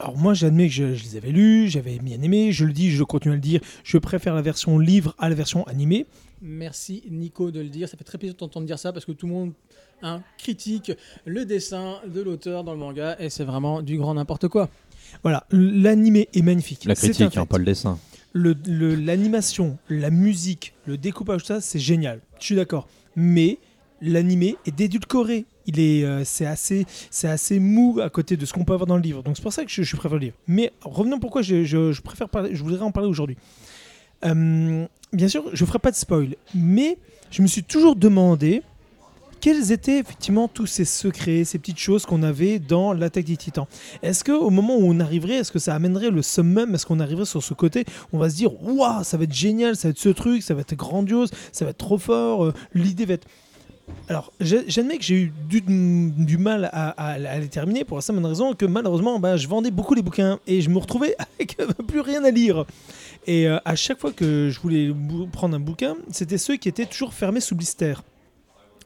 [0.00, 2.90] alors moi j'admets que je, je les avais lus, j'avais bien aimé, je le dis,
[2.90, 6.06] je continue à le dire, je préfère la version livre à la version animée.
[6.42, 9.12] Merci Nico de le dire, ça fait très plaisir de t'entendre dire ça parce que
[9.12, 9.52] tout le monde
[10.02, 10.90] hein, critique
[11.24, 14.68] le dessin de l'auteur dans le manga et c'est vraiment du grand n'importe quoi.
[15.22, 16.84] Voilà, l'animé est magnifique.
[16.84, 17.38] La critique, fait.
[17.38, 17.98] hein, pas le dessin.
[18.32, 22.20] Le- le- L'animation, la musique, le découpage, tout ça, c'est génial.
[22.40, 22.88] Je suis d'accord.
[23.14, 23.58] Mais
[24.00, 25.44] l'animé est dédulcoré.
[25.66, 28.86] Il est, euh, c'est assez, c'est assez mou à côté de ce qu'on peut avoir
[28.88, 29.22] dans le livre.
[29.22, 30.36] Donc c'est pour ça que je, je préfère le livre.
[30.48, 33.36] Mais revenons pourquoi je, je- je préfère parler, je voudrais en parler aujourd'hui.
[34.24, 36.98] Euh, bien sûr, je ferai pas de spoil, mais
[37.30, 38.62] je me suis toujours demandé
[39.42, 43.66] quels étaient effectivement tous ces secrets, ces petites choses qu'on avait dans l'attaque des titans.
[44.02, 46.72] Est-ce que au moment où on arriverait, est-ce que ça amènerait le summum?
[46.74, 47.84] Est-ce qu'on arriverait sur ce côté?
[48.12, 50.54] On va se dire, waouh, ça va être génial, ça va être ce truc, ça
[50.54, 53.26] va être grandiose, ça va être trop fort, euh, l'idée va être.
[54.08, 58.64] Alors, j'admets que j'ai eu du, mal à, les terminer pour la simple raison que
[58.64, 62.22] malheureusement, ben, je vendais beaucoup les bouquins et je me retrouvais avec euh, plus rien
[62.24, 62.64] à lire.
[63.26, 64.92] Et euh, à chaque fois que je voulais
[65.32, 67.94] prendre un bouquin, c'était ceux qui étaient toujours fermés sous blister.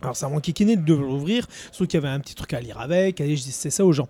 [0.03, 3.21] Alors, ça kikiné de l'ouvrir, sauf qu'il y avait un petit truc à lire avec,
[3.21, 4.09] allez, je disais ça aux gens.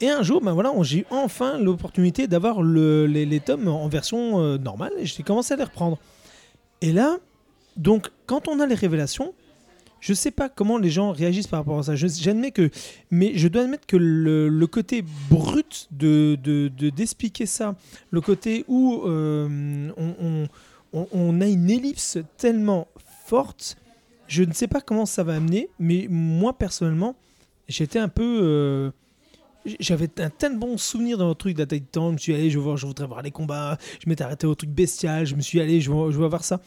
[0.00, 3.88] Et un jour, ben voilà, j'ai eu enfin l'opportunité d'avoir le- les, les tomes en
[3.88, 5.98] version euh, normale et j'ai commencé à les reprendre.
[6.82, 7.16] Et là,
[7.76, 9.34] donc, quand on a les révélations,
[10.00, 11.96] je sais pas comment les gens réagissent par rapport à ça.
[11.96, 12.70] J'admets que,
[13.10, 17.74] mais je dois admettre que le, côté brut de de- de- d'expliquer ça,
[18.10, 19.90] le côté où euh,
[20.92, 22.88] on, a une ellipse tellement
[23.26, 23.76] forte,
[24.26, 27.16] je ne sais pas comment ça va amener, mais moi personnellement,
[27.68, 28.40] j'étais un peu.
[28.42, 28.90] euh,
[29.80, 32.08] j'avais un tel bon souvenir dans le truc de temps.
[32.08, 33.76] Je me suis allé, je, voir, je voudrais voir les combats.
[34.02, 35.26] Je m'étais arrêté au truc bestial.
[35.26, 36.60] Je me suis allé, je je veux voir ça.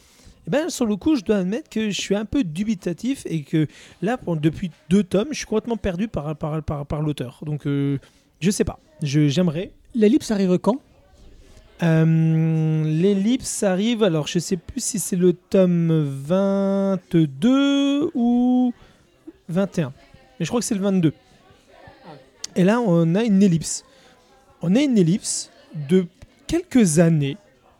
[0.46, 3.42] Et ben sur le coup, je dois admettre que je suis un peu dubitatif et
[3.42, 3.66] que
[4.00, 7.40] là, pour- depuis deux tomes, je suis complètement perdu par, par, par, par l'auteur.
[7.46, 7.98] Donc, euh,
[8.40, 8.78] je sais pas.
[9.02, 9.70] Je- J'aimerais.
[9.94, 10.78] L'ellipse arrive quand?
[11.82, 15.90] Euh, L'ellipse arrive, alors je sais plus si c'est le tome
[16.26, 18.72] 22 ou
[19.48, 19.92] 21.
[20.38, 21.12] Mais je crois que c'est le 22.
[22.56, 23.84] Et là, on a une ellipse.
[24.60, 25.50] On a une ellipse
[25.88, 26.06] de
[26.46, 27.36] quelques années.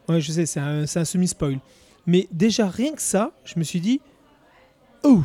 [0.08, 1.58] Ouais, je sais, c'est un, c'est un semi-spoil.
[2.06, 4.00] Mais déjà, rien que ça, je me suis dit,
[5.04, 5.22] oh,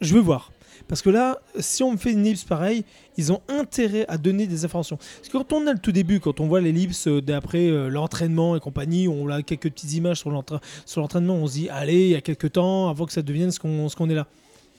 [0.00, 0.52] je veux voir.
[0.88, 2.84] Parce que là, si on me fait une ellipse pareille,
[3.16, 4.96] ils ont intérêt à donner des informations.
[4.96, 7.88] Parce que quand on a le tout début, quand on voit l'ellipse euh, d'après euh,
[7.88, 11.68] l'entraînement et compagnie, on a quelques petites images sur l'entra- sur l'entraînement, on se dit,
[11.68, 14.26] allez, il y a quelques temps, avant que ça devienne ce qu'on est là.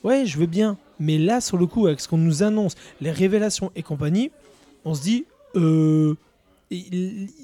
[0.03, 0.77] Ouais, je veux bien.
[0.99, 4.31] Mais là, sur le coup, avec ce qu'on nous annonce, les révélations et compagnie,
[4.83, 6.15] on se dit, euh,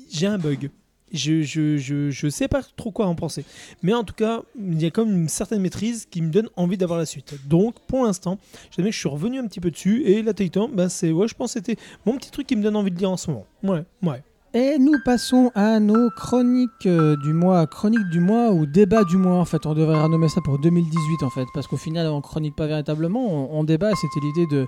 [0.09, 0.71] j'ai un bug.
[1.13, 3.45] Je, je, je, je sais pas trop quoi en penser.
[3.81, 6.77] Mais en tout cas, il y a comme une certaine maîtrise qui me donne envie
[6.77, 7.35] d'avoir la suite.
[7.47, 8.37] Donc, pour l'instant,
[8.71, 10.03] je que je suis revenu un petit peu dessus.
[10.05, 12.63] Et la Titan, bah, c'est, ouais, je pense que c'était mon petit truc qui me
[12.63, 13.45] donne envie de lire en ce moment.
[13.63, 14.21] Ouais, ouais.
[14.59, 17.67] Et nous passons à nos chroniques euh, du mois.
[17.67, 19.67] Chroniques du mois ou débat du mois en fait.
[19.67, 21.45] On devrait renommer ça pour 2018 en fait.
[21.53, 23.23] Parce qu'au final, on chronique pas véritablement.
[23.53, 23.91] On, on débat.
[23.91, 24.65] et C'était l'idée de,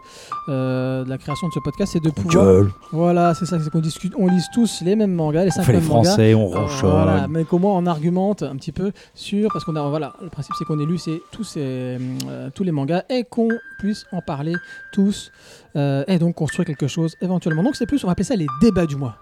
[0.48, 1.94] euh, de la création de ce podcast.
[1.94, 2.46] C'est de pouvoir.
[2.46, 2.72] Gueule.
[2.92, 3.60] Voilà, c'est ça.
[3.60, 4.14] C'est qu'on discute.
[4.16, 6.10] On lise tous les mêmes mangas, les On cinq fait les mêmes mangas.
[6.10, 6.92] français, on ronchonne.
[6.92, 10.30] Voilà, mais qu'au moins on argumente un petit peu sur parce qu'on a voilà le
[10.30, 13.50] principe c'est qu'on ait lu c'est tous ces, euh, tous les mangas et qu'on
[13.80, 14.54] puisse en parler
[14.94, 15.32] tous
[15.76, 17.64] euh, et donc construire quelque chose éventuellement.
[17.64, 19.16] Donc c'est plus on va appeler ça les débats du mois.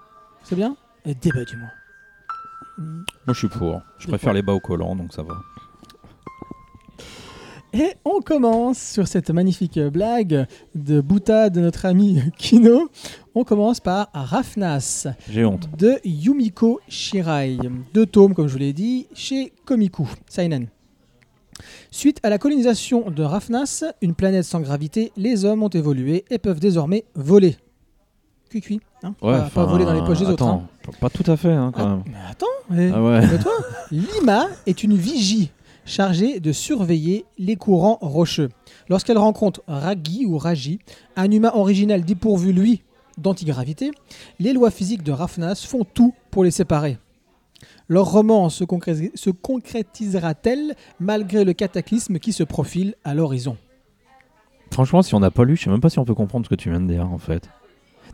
[0.47, 1.67] C'est bien Les débats du mois.
[2.77, 3.81] Moi, je suis pour.
[3.99, 5.35] Je préfère les bas au collant, donc ça va.
[7.73, 12.89] Et on commence sur cette magnifique blague de Bouta de notre ami Kino.
[13.35, 15.07] On commence par Rafnas.
[15.29, 15.67] J'ai honte.
[15.77, 17.57] de Yumiko Shirai.
[17.93, 20.67] Deux tomes, comme je vous l'ai dit, chez Komiku, Seinen.
[21.91, 26.37] Suite à la colonisation de Rafnas, une planète sans gravité, les hommes ont évolué et
[26.37, 27.57] peuvent désormais voler.
[28.49, 30.45] Cui-cui, hein pas, pas enfin, voler dans les poches des autres.
[30.45, 30.91] attends, hein.
[31.01, 32.03] Pas tout à fait, hein, quand Ah, même.
[32.07, 32.45] mais attends,
[32.93, 33.19] Ah ouais.
[33.21, 33.51] calme-toi.
[33.91, 35.51] Lima est une vigie
[35.85, 38.49] chargée de surveiller les courants rocheux.
[38.89, 40.79] Lorsqu'elle rencontre Ragi ou Raji,
[41.17, 42.83] un humain original dépourvu, lui,
[43.17, 43.91] d'antigravité,
[44.39, 46.97] les lois physiques de Rafnas font tout pour les séparer.
[47.89, 53.57] Leur se, concré- se concrétisera-t-elle malgré le cataclysme qui se profile à l'horizon?
[54.71, 56.49] Franchement, si on n'a pas lu, je sais même pas si on peut comprendre ce
[56.49, 57.49] que tu viens de dire, en fait.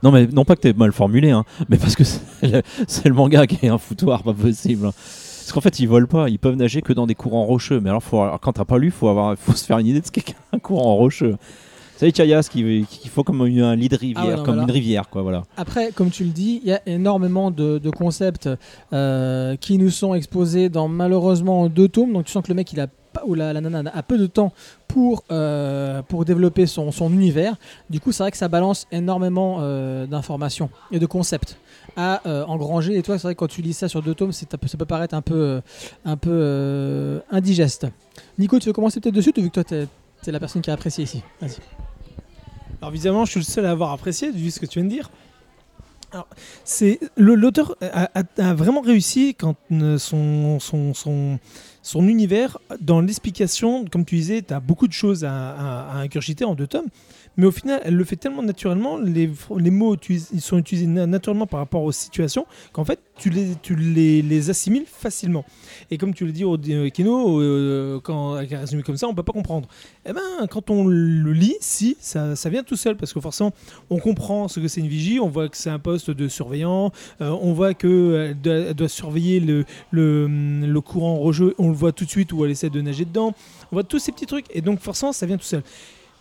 [0.04, 3.06] Non, mais non pas que t'aies mal formulé, hein, mais parce que c'est le, c'est
[3.08, 4.84] le manga qui est un foutoir, pas possible.
[4.92, 7.80] Parce qu'en fait, ils volent pas, ils peuvent nager que dans des courants rocheux.
[7.80, 10.00] Mais alors, faut, alors, quand t'as pas lu, faut avoir, faut se faire une idée
[10.02, 11.36] de ce qu'est un courant rocheux.
[11.98, 14.60] C'est Chayas qui qu'il faut comme une- un lit de rivière, Ah ouais, non, comme
[14.60, 15.44] une rivière, quoi, voilà.
[15.58, 18.50] Après, comme tu le dis, il y a énormément de, de concepts
[18.94, 22.14] euh, qui nous sont exposés dans malheureusement deux tomes.
[22.14, 22.88] Donc tu sens que le mec, il a
[23.26, 24.54] ou la, nana a peu de temps
[24.88, 27.56] pour, euh, pour développer son, son univers.
[27.90, 31.58] Du coup, c'est vrai que ça balance énormément euh, d'informations et de concepts
[31.96, 32.98] à euh, engranger.
[32.98, 34.46] Et toi, c'est vrai que quand tu lis ça sur deux tomes, ça
[34.78, 35.62] peut, paraître un peu,
[36.06, 37.88] un peu indigeste.
[38.38, 39.88] Nico, tu veux commencer peut-être dessus, vu que toi, t'es
[40.26, 41.22] es la personne qui a apprécié ici?
[42.82, 44.94] Alors évidemment, je suis le seul à avoir apprécié, vu ce que tu viens de
[44.94, 45.10] dire.
[46.64, 50.94] C'est l'auteur a, vraiment réussi quand euh, son, son,
[51.82, 55.98] son, univers, dans l'explication, comme tu disais, tu as beaucoup de choses à, à, à
[55.98, 56.88] ingurgiter en deux tomes,
[57.38, 59.30] mais au final, elle le fait tellement naturellement, les,
[59.72, 63.76] mots ils sont utilisés na- naturellement par rapport aux situations, qu'en fait, tu les, tu
[63.76, 65.46] les, les assimiles facilement.
[65.92, 69.08] Et comme tu le dis au euh, Kino, euh, quand, avec un résumé comme ça,
[69.08, 69.68] on peut pas comprendre.
[70.06, 73.52] Eh ben, quand on le lit, si, ça, ça vient tout seul, parce que forcément,
[73.90, 76.92] on comprend ce que c'est une vigie, on voit que c'est un poste de surveillant,
[77.22, 81.76] euh, on voit qu'elle doit, elle doit surveiller le, le, le courant rocheux, on le
[81.76, 83.34] voit tout de suite où elle essaie de nager dedans,
[83.72, 85.64] on voit tous ces petits trucs, et donc forcément, ça vient tout seul.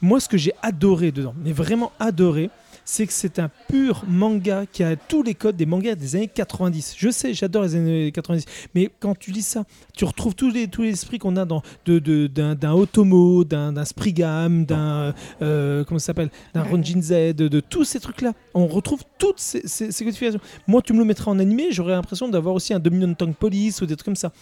[0.02, 2.50] Moi, ce que j'ai adoré dedans, mais vraiment adoré,
[2.84, 6.26] c'est que c'est un pur manga qui a tous les codes des mangas des années
[6.26, 6.96] 90.
[6.98, 10.66] Je sais, j'adore les années 90, mais quand tu lis ça, tu retrouves tous les,
[10.66, 15.14] tous les esprits qu'on a dans, de, de- d'un, d'un Otomo, d'un, d'un Sprigam, d'un,
[15.42, 18.32] euh, comment ça s'appelle, d'un Ronjin Z, de, tous ces trucs-là.
[18.54, 20.40] On retrouve toutes ces, ces, codifications.
[20.66, 23.80] Moi, tu me le mettrais en animé, j'aurais l'impression d'avoir aussi un Dominion Tank Police
[23.80, 24.32] ou des trucs comme ça.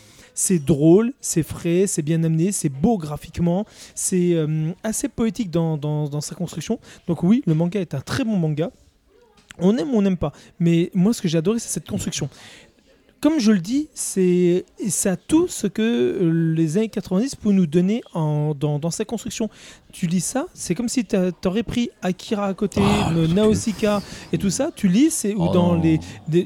[0.43, 6.21] C'est drôle, c'est frais, c'est bien amené, c'est beau graphiquement, c'est euh, assez poétique dans,
[6.23, 6.81] sa construction.
[7.07, 8.71] Donc oui, le manga est un très bon manga.
[9.59, 10.33] On aime ou on n'aime pas.
[10.59, 12.31] Mais moi, ce que j'ai adoré, c'est cette construction.
[13.21, 18.01] Comme je le dis, c'est ça tout ce que les années 90 peuvent nous donner
[18.15, 19.51] en, dans, dans sa construction.
[19.93, 23.35] Tu lis ça, c'est comme si tu aurais pris Akira à côté, putain.
[23.35, 24.71] Nausicaa et tout ça.
[24.75, 25.83] Tu lis, c'est ou Oh dans non.
[25.83, 25.99] les,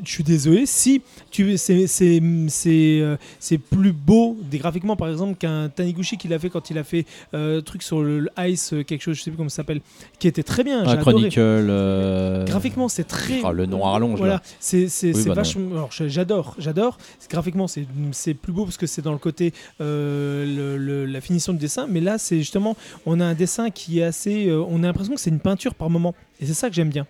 [0.05, 5.09] je suis désolé, si tu c'est c'est c'est euh, c'est plus beau des graphiquement par
[5.09, 7.05] exemple qu'un Taniguchi qu'il a fait quand il a fait
[7.35, 9.81] euh, truc sur le, le Ice euh, quelque chose, je sais plus comment ça s'appelle,
[10.19, 10.83] qui était très bien.
[10.87, 10.97] Ah.
[10.97, 11.39] Chronicle.
[11.39, 13.41] euh, Graphiquement, c'est très.
[13.45, 14.43] Ah, le nom à rallonge, Voilà, là.
[14.61, 15.89] c'est c'est- Oui, c'est bah vachement.
[16.07, 16.99] j'adore, j'adore.
[17.31, 21.21] Graphiquement, c'est c'est plus beau parce que c'est dans le côté euh, le- le- la
[21.21, 21.87] finition du dessin.
[21.89, 22.77] Mais là, c'est justement,
[23.07, 24.47] on a un dessin qui est assez.
[24.49, 26.15] euh, on a l'impression que c'est une peinture par moment.
[26.41, 27.07] Et c'est ça que j'aime bien.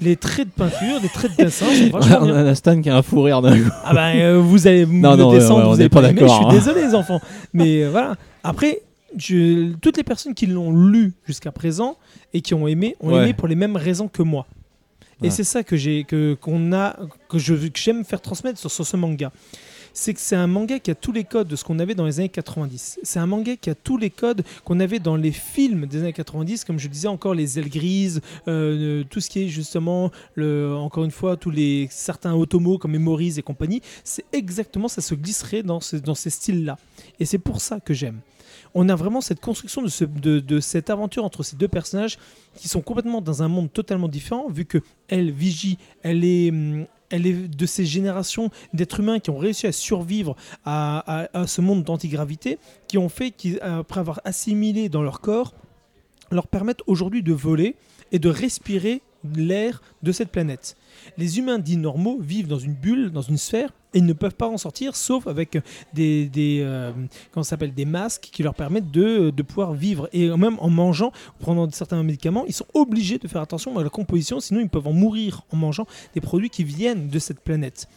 [0.00, 2.34] Les traits de peinture, les traits de dessin sont vachement on bien.
[2.36, 3.70] a un Stan qui a un fou rire d'un coup.
[3.84, 5.88] Ah bah euh, vous allez Non, le non, ouais, descendre, ouais, on vous n'est allez
[5.88, 6.48] pas pas d'accord, Je suis hein.
[6.50, 7.20] désolé les enfants,
[7.52, 8.16] mais euh, voilà.
[8.42, 8.80] Après,
[9.16, 11.96] je- toutes les personnes qui l'ont lu jusqu'à présent
[12.32, 13.22] et qui ont aimé ont Ouais.
[13.22, 14.46] aimé pour les mêmes raisons que moi.
[15.22, 15.30] Et Ouais.
[15.30, 16.96] c'est ça que j'ai que qu'on a
[17.28, 19.30] que je que j'aime faire transmettre sur, sur ce manga.
[19.96, 22.04] C'est que c'est un manga qui a tous les codes de ce qu'on avait dans
[22.04, 22.98] les années 90.
[23.04, 26.12] C'est un manga qui a tous les codes qu'on avait dans les films des années
[26.12, 30.10] 90, comme je disais encore les ailes grises, euh, euh, tout ce qui est justement
[30.36, 33.82] encore une fois tous les certains automos comme Memories et compagnie.
[34.02, 36.76] C'est exactement ça se glisserait dans dans ces styles-là.
[37.20, 38.18] Et c'est pour ça que j'aime.
[38.74, 42.18] On a vraiment cette construction de- de cette aventure entre ces deux personnages
[42.56, 46.86] qui sont complètement dans un monde totalement différent, vu que elle, Vigie, elle est, hum,
[47.14, 51.60] elle est de ces générations d'êtres humains qui ont réussi à survivre à, à- ce
[51.60, 55.54] monde d'antigravité, qui ont fait qu'après avoir assimilé dans leur corps,
[56.32, 57.76] leur permettent aujourd'hui de voler
[58.10, 59.00] et de respirer
[59.34, 60.76] l'air de cette planète.
[61.16, 64.34] Les humains dits normaux vivent dans une bulle, dans une sphère, et ils ne peuvent
[64.34, 65.58] pas en sortir sauf avec
[65.92, 66.92] des, des, euh,
[67.74, 70.08] des masques qui leur permettent de, de pouvoir vivre.
[70.12, 73.84] Et même en mangeant, en prenant certains médicaments, ils sont obligés de faire attention à
[73.84, 77.40] la composition, sinon ils peuvent en mourir en mangeant des produits qui viennent de cette
[77.40, 77.88] planète.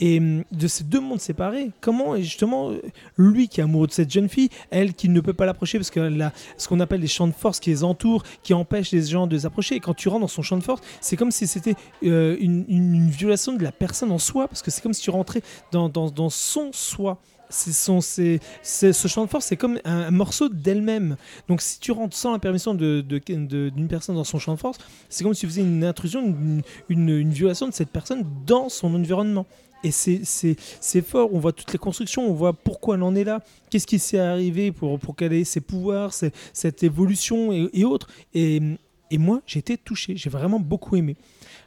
[0.00, 2.80] Et hum, de ces deux mondes séparés, comment justement euh,
[3.16, 5.90] lui qui est amoureux de cette jeune fille, elle qui ne peut pas l'approcher parce
[5.90, 9.02] qu'elle a ce qu'on appelle les champs de force qui les entourent, qui empêchent les
[9.02, 9.76] gens de s'approcher.
[9.76, 13.08] Et quand tu rentres dans son champ de force, c'est comme si c'était euh, une,
[13.08, 16.70] violation de la personne en soi, parce que c'est comme si tu rentrais dans, son
[16.72, 17.18] soi.
[17.50, 17.72] Ce
[19.08, 21.16] champ de force, c'est comme un, morceau d'elle-même.
[21.48, 25.24] Donc si tu rentres sans la permission d'une personne dans son champ de force, c'est
[25.24, 29.46] comme si tu faisais une intrusion, une violation de cette personne dans son environnement.
[29.84, 33.40] Et c'est, fort, on voit toutes les constructions, on voit pourquoi elle en est là,
[33.70, 38.08] qu'est-ce qui s'est arrivé pour, pour qu'elle ait ses pouvoirs, cette évolution et, et autres.
[38.34, 38.60] Et,
[39.10, 41.16] et moi, j'ai été touché, j'ai vraiment beaucoup aimé.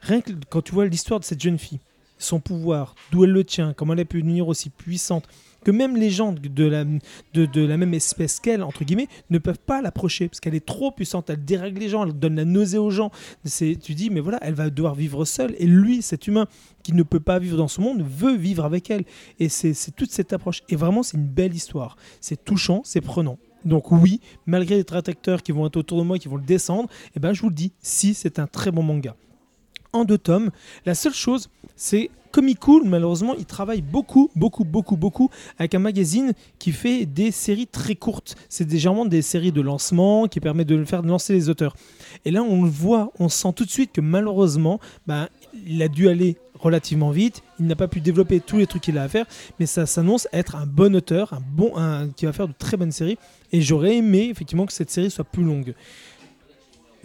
[0.02, 1.80] Rien que quand tu vois l'histoire de cette jeune fille,
[2.18, 5.28] son pouvoir, d'où elle le tient, comment elle a pu devenir aussi puissante,
[5.64, 10.28] que même les gens de la, même espèce qu'elle, entre guillemets, ne peuvent pas l'approcher
[10.28, 13.12] parce qu'elle est trop puissante, elle dérègle les gens, elle donne la nausée aux gens.
[13.46, 15.56] Tu dis, mais voilà, elle va devoir vivre seule.
[15.60, 16.48] Et lui, cet humain
[16.84, 19.04] qui ne peut pas vivre dans ce monde, veut vivre avec elle.
[19.40, 20.62] Et c'est, toute cette approche.
[20.70, 21.96] Et vraiment, c'est une belle histoire.
[22.20, 23.38] C'est touchant, c'est prenant.
[23.66, 26.90] Donc oui, malgré les détracteurs qui vont être autour de moi, qui vont le descendre,
[27.16, 29.16] eh ben, je vous le dis, si, c'est un très bon manga.
[29.94, 30.50] En deux tomes,
[30.86, 35.80] la seule chose, c'est Comic Cool, malheureusement, il travaille beaucoup, beaucoup, beaucoup, beaucoup avec un
[35.80, 38.36] magazine qui fait des séries très courtes.
[38.50, 41.76] C'est généralement des séries de lancement qui permettent de faire lancer les auteurs.
[42.26, 45.28] Et là, on le voit, on sent tout de suite que malheureusement, ben,
[45.68, 47.44] il a dû aller relativement vite.
[47.60, 49.26] Il n'a pas pu développer tous les trucs qu'il a à faire,
[49.60, 52.78] mais ça s'annonce être un bon auteur, un bon, un, qui va faire de très
[52.78, 53.18] bonnes séries.
[53.52, 55.74] Et j'aurais aimé effectivement que cette série soit plus longue.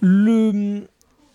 [0.00, 0.82] Le,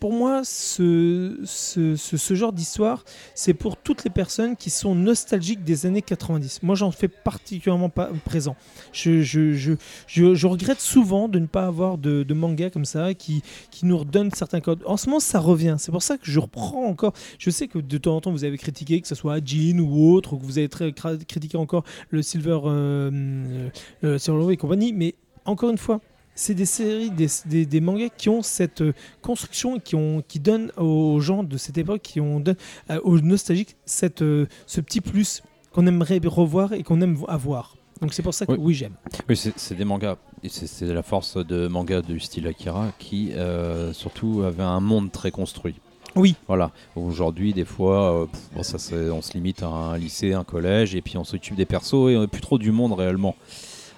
[0.02, 5.64] pour moi, ce, ce, ce- genre d'histoire, c'est pour toutes les personnes qui sont nostalgiques
[5.64, 6.64] des années 90.
[6.64, 8.56] Moi, j'en fais particulièrement pas présent.
[8.94, 9.74] Je, je, je,
[10.08, 14.00] je, regrette souvent de ne pas avoir de, de manga comme ça qui, qui nous
[14.00, 14.82] redonne certains codes.
[14.88, 15.76] En ce moment, ça revient.
[15.78, 17.14] C'est pour ça que je reprends encore.
[17.38, 20.16] Je sais que de temps en temps, vous avez critiqué, que ce soit Jean ou
[20.16, 23.70] autre, ou que vous avez très critiqué encore le Silver, euh,
[24.04, 25.14] euh, Silver et compagnie, mais
[25.46, 26.02] encore une fois,
[26.42, 30.24] c'est des séries, des, des, des mangas qui ont cette euh, construction et qui, ont,
[30.28, 34.82] qui donnent aux gens de cette époque, qui ont euh, aux nostalgiques cette, euh, ce
[34.82, 37.76] petit plus qu'on aimerait revoir et qu'on aime avoir.
[38.02, 38.58] Donc c'est pour ça que Oui.
[38.60, 38.96] oui, j'aime.
[39.30, 40.18] Oui, c'est des mangas.
[40.48, 45.30] C'est la force de mangas du style Akira qui, euh, surtout, avait un monde très
[45.30, 45.76] construit.
[46.16, 46.36] Oui.
[46.48, 46.72] Voilà.
[46.96, 48.78] Aujourd'hui, des fois, euh, pff, bon, ça,
[49.14, 52.18] on se limite à un lycée, un collège, et puis on s'occupe des persos et
[52.18, 53.36] on n'a plus trop du monde réellement.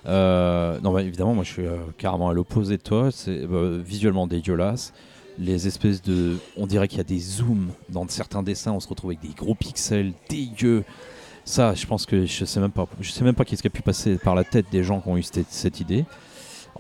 [0.06, 3.10] Euh, non, bah, évidemment, moi je suis euh, carrément à l'opposé de toi.
[3.12, 4.94] C'est euh, visuellement dégueulasse.
[5.40, 6.38] Les espèces de.
[6.58, 8.72] On dirait qu'il y a des zooms dans certains dessins.
[8.72, 10.84] On se retrouve avec des gros pixels dégueux.
[11.46, 12.88] Ça, je pense que je sais même pas.
[13.02, 15.18] Sais même pas qu'est-ce qui a pu passer par la tête des gens qui ont
[15.18, 16.06] eu cette idée.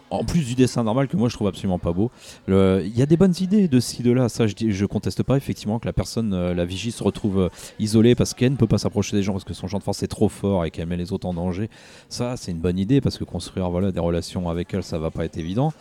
[0.10, 2.12] En plus du dessin normal que moi je trouve absolument pas beau.
[2.48, 4.30] Il y a des bonnes idées de ci, de là.
[4.30, 7.50] Ça, je, je conteste pas effectivement que la personne, euh, la vigie, se retrouve euh,
[7.80, 10.04] isolée parce qu'elle ne peut pas s'approcher des gens parce que son champ de force
[10.04, 11.70] est trop fort et qu'elle met les autres en danger.
[12.10, 15.12] Ça, c'est une bonne idée parce que construire voilà, des relations avec elle, ça va
[15.12, 15.74] pas être évident.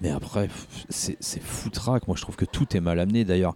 [0.00, 0.48] Mais après,
[0.88, 2.06] c'est foutraque.
[2.06, 3.24] Moi, je trouve que tout est mal amené.
[3.24, 3.54] D'ailleurs,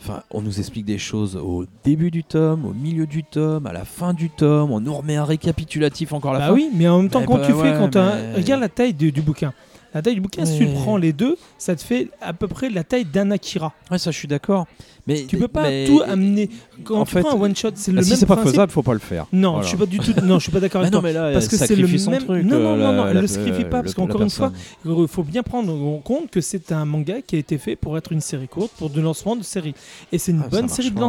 [0.00, 3.72] enfin, on nous explique des choses au début du tome, au milieu du tome, à
[3.72, 4.70] la fin du tome.
[4.70, 6.52] On nous remet un récapitulatif encore la Bah fin.
[6.54, 7.96] oui, mais en même temps, quand bah tu fais, quand
[8.36, 9.52] regarde la taille du bouquin.
[9.94, 12.68] La taille du bouquin, si tu prends les deux, ça te fait à peu près
[12.68, 13.72] la taille d'un Akira.
[13.90, 14.66] Ouais, ça, je suis d'accord.
[15.06, 16.50] Mais Tu peux pas mais- tout amener.
[16.84, 18.36] Quand en tu fait, prends un one shot, c'est Ah, le si même c'est pas
[18.36, 19.24] faisable, faut pas le faire.
[19.32, 19.62] Non, Voilà.
[19.64, 20.12] je suis pas du tout.
[20.22, 21.08] Non, je suis pas d'accord avec non, toi.
[21.08, 22.44] mais là, Parce que c'est le même- truc.
[22.44, 24.52] Non, euh, non, non, la- non, le sacrifie pas, parce qu'encore une fois.
[24.84, 27.96] Il faut bien prendre en compte que c'est un manga qui a été fait pour
[27.96, 29.74] être une série courte, pour de lancement de série.
[30.12, 31.00] Et c'est une Ah, bonne série de pas.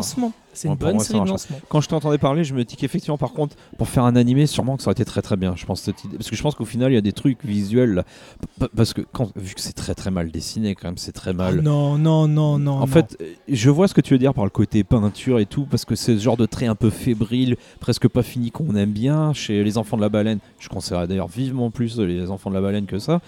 [0.59, 1.31] C'est une bonne série de.
[1.69, 4.75] Quand je t'entendais parler, je me dis qu'effectivement, par contre, pour faire un animé, sûrement
[4.77, 5.53] que ça aurait été très très bien.
[5.55, 7.43] Je pense cette idée, parce que je pense qu'au final, il y a des trucs
[7.45, 8.03] visuels, là.
[8.75, 11.33] Parce que quand, vu que c'est très très mal dessiné, quand même, c'est très Ah
[11.33, 11.61] mal.
[11.61, 12.71] non, non, non, non.
[12.73, 12.87] en non.
[12.87, 15.65] fait, euh, je vois ce que tu veux dire par le côté peinture et tout,
[15.65, 18.91] parce que c'est ce genre de trait un peu fébrile, presque pas fini qu'on aime
[18.91, 20.39] bien chez les enfants de la baleine.
[20.59, 23.21] Je conseillerais d'ailleurs vivement plus les enfants de la baleine que ça.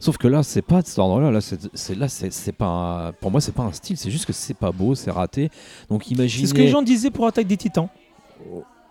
[0.00, 1.30] Sauf que là, c'est pas de cet ordre-là.
[1.30, 2.66] Là, c'est là, c'est c'est pas.
[3.08, 3.96] un- pour moi, c'est pas un style.
[3.96, 5.50] C'est juste que c'est pas beau, c'est raté.
[5.88, 6.42] Donc, imaginez.
[6.46, 7.88] c'est ce que les gens disaient pour Attaque des Titans.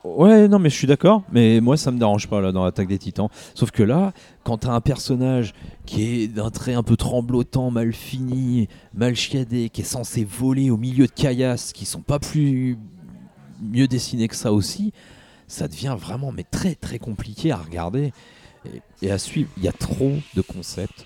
[0.03, 1.23] Ouais, non, mais je suis d'accord.
[1.31, 3.29] Mais moi, ça me dérange pas là dans l'attaque des Titans.
[3.55, 4.11] Sauf que là,
[4.43, 5.53] quand t'as un personnage
[5.85, 10.69] qui est d'un trait un peu tremblotant, mal fini, mal chiadé, qui est censé voler
[10.71, 12.77] au milieu de caillasses, qui sont pas plus
[13.61, 14.91] mieux dessinés que ça aussi,
[15.47, 18.11] ça devient vraiment mais très très compliqué à regarder
[19.01, 19.49] et, à suivre.
[19.57, 21.05] Il y a trop de concepts.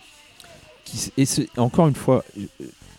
[1.18, 1.26] Et
[1.58, 2.46] encore une fois, euh,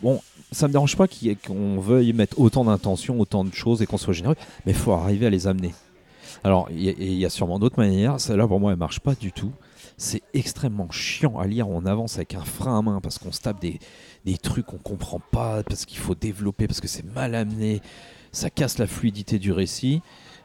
[0.03, 0.21] bon,
[0.53, 4.13] ça me dérange pas qu'on veuille mettre autant d'intentions, autant de choses et qu'on soit
[4.13, 5.75] généreux, mais il faut arriver à les amener.
[6.45, 6.83] Alors, il
[7.15, 8.21] y, a- sûrement d'autres manières.
[8.21, 9.53] Celle-là, pour moi, elle marche pas du tout.
[9.97, 11.69] C'est extrêmement chiant à lire.
[11.69, 13.81] On avance avec un frein à main parce qu'on se tape des,
[14.25, 17.81] des trucs qu'on comprend pas, parce qu'il faut développer, parce que c'est mal amené.
[18.31, 20.01] Ça casse la fluidité du récit.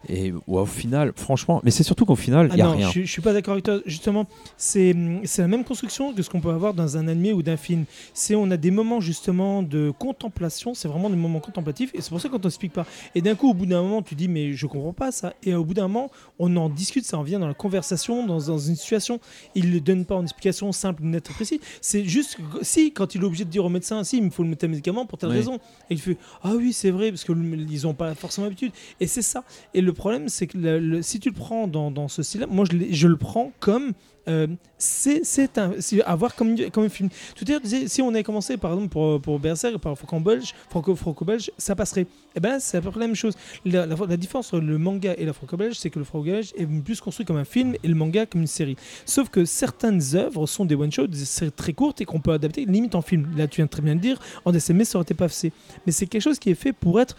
[0.09, 2.71] Et ouais, au final, franchement, mais c'est surtout qu'au final, il Ah n'y a non,
[2.77, 2.91] rien.
[2.91, 3.79] je, je suis pas d'accord avec toi.
[3.85, 4.25] Justement,
[4.57, 7.57] c'est c'est la même construction que ce qu'on peut avoir dans un animé ou d'un
[7.57, 7.85] film.
[8.13, 10.73] C'est on a des moments justement de contemplation.
[10.73, 11.91] C'est vraiment des moments contemplatifs.
[11.93, 12.85] Et c'est pour ça que quand on explique pas.
[13.15, 15.33] Et d'un coup, au bout d'un moment, tu dis mais je comprends pas ça.
[15.43, 17.05] Et au bout d'un moment, on en discute.
[17.05, 19.19] Ça en vient dans la conversation, dans, dans une situation.
[19.55, 21.59] Il ne donne pas une explication simple, nette, précise.
[21.81, 24.29] C'est juste que- si quand il est obligé de dire au médecin, si il me
[24.29, 25.35] faut le tel médicament pour telle Oui.
[25.37, 25.55] raison.
[25.89, 28.71] Et il fait ah oui c'est vrai parce que ils ont pas forcément l'habitude.
[28.99, 29.43] Et c'est ça.
[29.73, 32.65] Et le problème, c'est que le- le- si tu le prends dans, ce style-là, moi
[32.65, 33.93] je, le prends comme.
[34.27, 37.09] euh, c'est un c'est à voir comme, un film.
[37.35, 40.95] Tout à l'heure, si on avait commencé par exemple pour, pour Berserk, par franco-belge, franco-
[40.95, 42.05] franco-belge, ça passerait.
[42.35, 43.35] Et ben là, c'est à peu près la même chose.
[43.65, 43.85] La,
[44.17, 47.37] différence entre le manga et la franco-belge, c'est que le franco-belge est plus construit comme
[47.37, 48.75] un film et le manga comme une série.
[49.05, 52.65] Sauf que certaines œuvres sont des one-shots, des séries très courtes et qu'on peut adapter
[52.65, 53.27] limite en film.
[53.37, 55.51] Là, tu viens de très bien de dire, en animé, ça aurait été pas fait.
[55.85, 57.15] Mais c'est quelque chose qui est fait pour être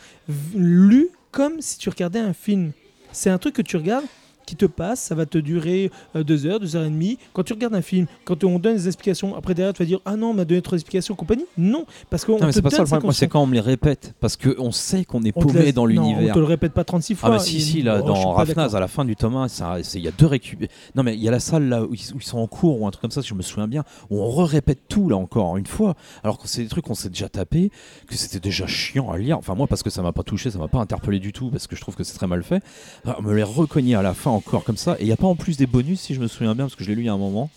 [0.54, 2.72] lu comme si tu regardais un film.
[3.12, 4.06] C'est un truc que tu regardes
[4.44, 7.18] qui te passe, ça va te durer euh, deux heures, deux heures et demie.
[7.32, 10.00] Quand tu regardes un film, quand on donne des explications, après derrière tu vas dire
[10.04, 11.46] ah non on m'a donné trop d'explications compagnie.
[11.58, 13.12] Non, parce qu'on mais c'est pas ça le problème.
[13.12, 14.14] C'est quand on me les répète.
[14.20, 16.30] Parce qu'on sait qu'on est paumé dans l'univers.
[16.30, 17.28] on te le répète pas 36 fois.
[17.28, 19.98] Ah bah si si là dans Rafnaz à la fin du tome 1 ça- c'est-
[19.98, 22.22] il y a deux récup non mais il y a la salle là où ils,
[22.22, 24.44] sont en cours ou un truc comme ça si je me souviens bien où on
[24.44, 27.70] répète tout là encore une fois alors que c'est des trucs qu'on s'est déjà tapé
[28.06, 30.58] que c'était déjà chiant à lire enfin moi parce que ça m'a pas touché ça
[30.58, 32.62] m'a pas interpellé du tout parce que je trouve que c'est très mal fait
[33.04, 35.16] Alors, on me les recogné à la fin encore comme ça et il y a
[35.16, 37.02] pas en plus des bonus si je me souviens bien parce que je l'ai lu
[37.02, 37.50] il y a un moment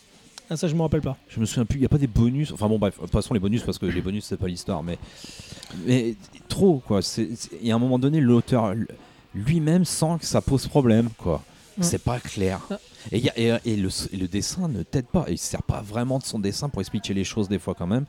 [0.50, 1.18] Ah, ça je me rappelle pas.
[1.30, 2.52] je me souviens plus, il n'y a pas des bonus.
[2.54, 4.82] Enfin bon, bref, de toute façon, les bonus, parce que les bonus, c'est pas l'histoire,
[4.84, 4.98] mais,
[5.86, 6.16] mais
[6.48, 7.02] trop, quoi.
[7.02, 7.30] C'est-
[7.62, 8.74] Et à un moment donné, l'auteur
[9.36, 11.44] lui-même sent que ça pose problème, quoi.
[11.78, 11.84] Ouais.
[11.84, 12.62] C'est pas clair.
[12.72, 12.80] Ah.
[13.12, 15.26] Et, il y a- et, et le, et le dessin ne t'aide pas.
[15.30, 18.06] Il sert pas vraiment de son dessin pour expliquer les choses, des fois, quand même.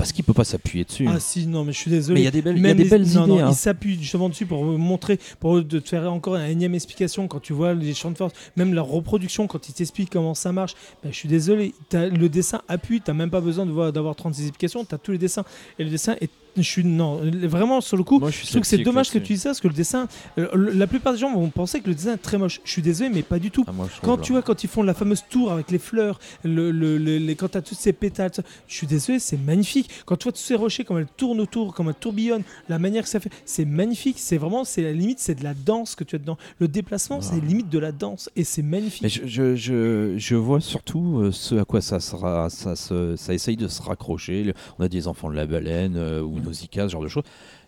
[0.00, 1.06] Parce qu'il peut pas s'appuyer dessus.
[1.08, 2.20] Ah si non mais je suis mais désolé.
[2.22, 3.32] il y a des belles, il y a des les- belles non, idées.
[3.32, 3.48] non, hein.
[3.50, 7.52] il s'appuie justement dessus pour montrer, pour te faire encore une énième explication quand tu
[7.52, 10.72] vois les champs de force, même la reproduction quand il t'explique comment ça marche.
[11.04, 14.96] Ben, je suis désolé, le dessin appuie, t'as même pas besoin d'avoir 36 explications, t'as
[14.96, 15.44] tous les dessins
[15.78, 18.18] et le dessin est, je suis non, vraiment sur le coup.
[18.20, 20.08] Moi, je Je trouve que c'est dommage que tu dises ça parce que le dessin,
[20.38, 22.60] euh, la plupart des gens vont penser que le dessin est très moche.
[22.64, 23.64] Je suis désolé, mais pas du tout.
[23.66, 26.70] Ah, moi, Quand tu vois, quand ils font la fameuse tour avec les fleurs, le,
[26.70, 29.88] le- le- les, quand tu as toutes ces pétales, ça, je suis désolé, c'est magnifique.
[30.06, 33.02] Quand tu vois tous ces rochers, comme elles tournent autour, comme elles tourbillonnent, la manière
[33.04, 34.16] que ça fait, c'est magnifique.
[34.18, 36.38] C'est vraiment, c'est la limite, c'est de la danse que tu as dedans.
[36.58, 37.40] Le déplacement, c'est Ouais.
[37.40, 39.02] limite de la danse et c'est magnifique.
[39.02, 43.34] Mais je, je, je, vois surtout euh, ce à quoi ça, sera, ça, se- ça
[43.34, 44.52] essaye de se raccrocher.
[44.78, 47.24] On a des enfants de la baleine euh, ou Nausicaa, ce genre de choses.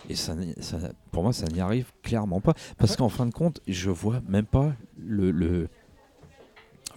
[0.09, 0.35] Et ça,
[1.11, 2.55] pour moi, ça n'y arrive clairement pas.
[2.79, 5.69] Parce qu'en fin de compte, je vois même pas le, le,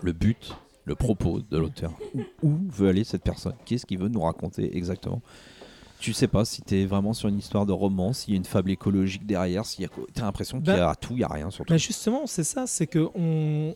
[0.02, 1.94] le but, le propos de l'auteur.
[2.14, 3.56] Où, où veut aller cette personne?
[3.66, 5.22] Qu'est-ce qu'il veut nous raconter exactement?
[5.98, 8.46] Tu sais pas si t'es vraiment sur une histoire de roman, s'il y a une
[8.46, 10.04] fable écologique derrière, s'il y a quoi.
[10.14, 11.72] T'as l'impression qu'il y a tout, il y a rien surtout.
[11.72, 13.74] Mais justement, c'est ça, c'est que on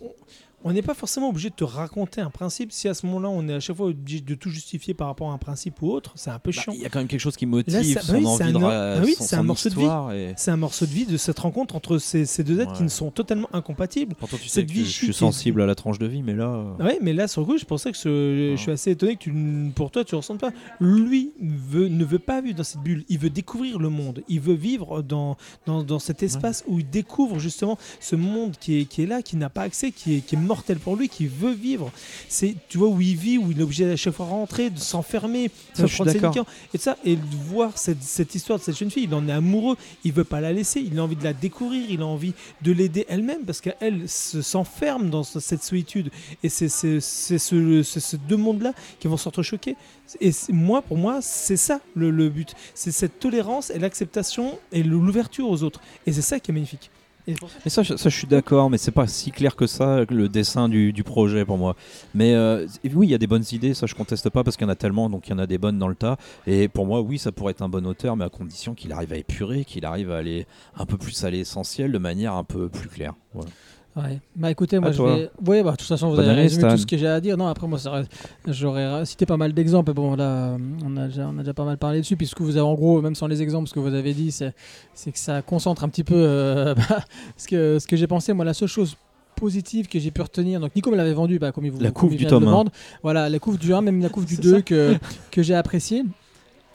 [0.63, 3.47] on n'est pas forcément obligé de te raconter un principe si à ce moment-là on
[3.47, 6.11] est à chaque fois obligé de tout justifier par rapport à un principe ou autre,
[6.15, 6.73] c'est un peu Bah, chiant.
[6.73, 8.51] Il y a quand même quelque chose qui motive Là, ça- son oui, envie c'est
[8.51, 9.85] de ah oui, c'est un morceau de vie.
[10.15, 12.83] et- C'est un morceau de vie de cette rencontre entre ces, ces deux êtres qui
[12.83, 14.15] ne sont totalement incompatibles.
[14.15, 16.33] Pourtant, tu sais Cette que vie je suis sensible à la tranche de vie, mais
[16.33, 16.47] là.
[16.47, 18.55] euh, Oui, mais là, sur le coup, je pensais que ce- Ah.
[18.55, 19.33] je suis assez étonné que tu,
[19.75, 20.51] pour toi, tu ne ressentes pas.
[20.79, 23.05] Lui veut, ne veut pas vivre dans cette bulle.
[23.09, 24.23] Il veut découvrir le monde.
[24.27, 28.79] Il veut vivre dans, dans, dans cet espace où il découvre justement ce monde qui
[28.81, 31.07] est, qui est là, qui n'a pas accès, qui est, qui est mortel pour lui,
[31.07, 31.91] qui veut vivre.
[32.27, 34.79] C'est, tu vois, où il vit, où il est obligé à chaque fois rentrer, de
[34.79, 35.51] s'enfermer, de
[35.95, 36.45] prendre ses liqueurs.
[36.73, 39.31] Et ça, et de voir cette, cette histoire de cette jeune fille, il en est
[39.31, 42.33] amoureux, il veut pas la laisser, il a envie de la découvrir, il a envie
[42.61, 46.09] de l'aider elle-même parce qu'elle se- s'enferme dans ce- cette solitude.
[46.43, 49.75] Et c'est c'est- c'est ce, c'est ces deux mondes-là qui vont s'entrechoquer.
[50.19, 52.55] Et moi, pour moi, c'est ça le, le but.
[52.73, 55.81] C'est cette tolérance et l'acceptation et l'ouverture aux autres.
[56.07, 56.89] Et c'est ça qui est magnifique.
[57.29, 59.67] Et ça- Mais ça, je- ça, je suis d'accord, mais c'est pas si clair que
[59.67, 61.75] ça le dessin du, du projet pour moi.
[62.15, 62.65] Mais euh,
[62.95, 64.71] oui, il y a des bonnes idées, ça je conteste pas parce qu'il y en
[64.71, 66.17] a tellement, donc il y en a des bonnes dans le tas.
[66.47, 69.13] Et pour moi, oui, ça pourrait être un bon auteur, mais à condition qu'il arrive
[69.13, 72.67] à épurer, qu'il arrive à aller un peu plus à l'essentiel de manière un peu
[72.69, 73.13] plus claire.
[73.33, 73.49] Voilà.
[73.95, 74.19] Ouais.
[74.35, 75.29] Bah écoutez, moi À je vais.
[75.45, 76.71] Ouais, bah de toute façon, vous avez résumé Stan.
[76.71, 77.35] tout ce que j'ai à dire.
[77.37, 78.03] Non, après, moi, ça
[78.47, 79.93] j'aurais cité pas mal d'exemples.
[79.93, 82.15] Bon, là, on a, déjà, on a déjà pas mal parlé dessus.
[82.15, 84.53] Puisque vous avez, en gros, même sans les exemples, ce que vous avez dit, c'est
[84.93, 86.99] c'est que ça concentre un petit peu euh, bah,
[87.35, 88.31] ce que, ce que j'ai pensé.
[88.33, 88.95] Moi, la seule chose
[89.35, 91.91] positive que j'ai pu retenir, donc Nico me l'avait vendu, bah, comme il vous La
[91.91, 92.71] couve du tome vendre.
[93.03, 94.61] Voilà, la couve du 1, même la couve du C'est 2 ça.
[94.61, 94.95] que,
[95.31, 96.03] que j'ai apprécié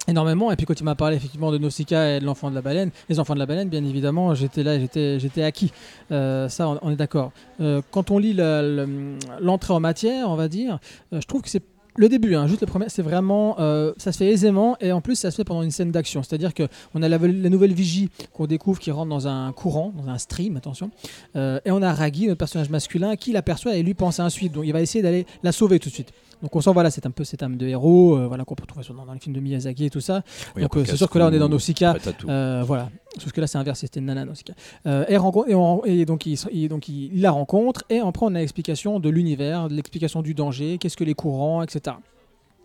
[0.08, 2.62] énormément et puis quand il m'a parlé effectivement de Nausicaa et de l'enfant de la
[2.62, 5.72] baleine les enfants de la baleine bien évidemment j'étais là j'étais j'étais acquis
[6.10, 10.78] Euh, ça on, est d'accord Euh, quand on lit l'entrée en matière on va dire
[11.12, 11.62] euh, je trouve que c'est
[11.96, 13.54] le début, hein, juste le premier, c'est vraiment,
[13.98, 16.24] ça se fait aisément et en plus ça se fait pendant une scène d'action.
[16.24, 19.92] C'est-à-dire que on a la, la nouvelle vigie qu'on découvre qui rentre dans un courant,
[19.96, 20.90] dans un stream, attention,
[21.36, 24.52] et on a Ragi, notre personnage masculin, qui l'aperçoit et lui pense ensuite.
[24.52, 26.12] Donc il va essayer d'aller la sauver tout de suite.
[26.42, 28.66] Donc on sent voilà, c'est un peu cette âme de héros, euh, voilà qu'on peut
[28.66, 30.22] trouver sur- dans, dans les films de Miyazaki et tout ça.
[30.56, 31.92] Oui, Donc euh, c'est sûr que là on est dans Nausicaa.
[32.28, 32.90] Euh, voilà.
[33.18, 34.54] Sauf que là, c'est inversé, c'était une nana Nausicaa.
[34.86, 38.26] Euh, et, rencontre- et, on- et donc, il, donc il, il la rencontre, et après,
[38.26, 41.96] on a l'explication de l'univers, l'explication du danger, qu'est-ce que les courants, etc.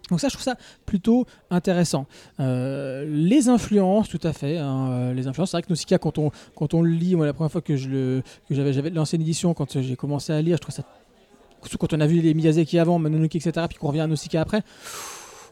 [0.09, 0.55] Donc ça, je trouve ça
[0.87, 2.07] plutôt intéressant.
[2.39, 4.57] Euh, les influences, tout à fait.
[4.57, 7.33] hein, les influences, c'est vrai que Nausicaa, quand on, quand on le lit, moi, la
[7.33, 10.57] première fois que je le, que j'avais, j'avais l'ancienne édition, quand j'ai commencé à lire,
[10.57, 10.83] je trouve ça,
[11.79, 14.63] quand on a vu les Miyazaki avant, Mononoke, etc., puis qu'on revient à Nausicaa après,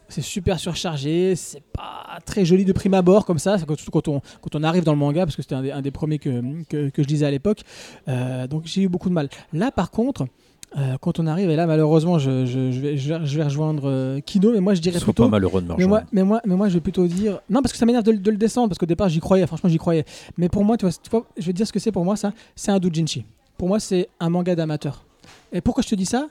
[0.09, 4.21] c'est super surchargé, c'est pas très joli de prime abord comme ça, surtout quand on,
[4.41, 6.63] quand on arrive dans le manga, parce que c'était un des, un des premiers que,
[6.69, 7.61] que, que je lisais à l'époque.
[8.07, 9.29] Euh, donc j'ai eu beaucoup de mal.
[9.53, 10.27] Là par contre,
[10.77, 14.19] euh, quand on arrive, et là malheureusement je, je, je vais, je, vais, rejoindre euh,
[14.19, 15.23] Kino, mais moi je dirais Sois plutôt...
[15.23, 17.39] pas malheureux de me Mais moi, mais, moi, mais moi, je vais plutôt dire.
[17.49, 19.69] Non, parce que ça m'énerve de, de le descendre, parce qu'au départ, j'y croyais, franchement,
[19.69, 20.05] j'y croyais.
[20.37, 22.05] Mais pour moi, tu vois, tu vois, je vais te dire ce que c'est pour
[22.05, 22.33] moi, ça.
[22.55, 23.25] C'est un doujinshi.
[23.57, 25.06] Pour moi, c'est un manga d'amateur.
[25.51, 26.27] Et pourquoi je te dis ça?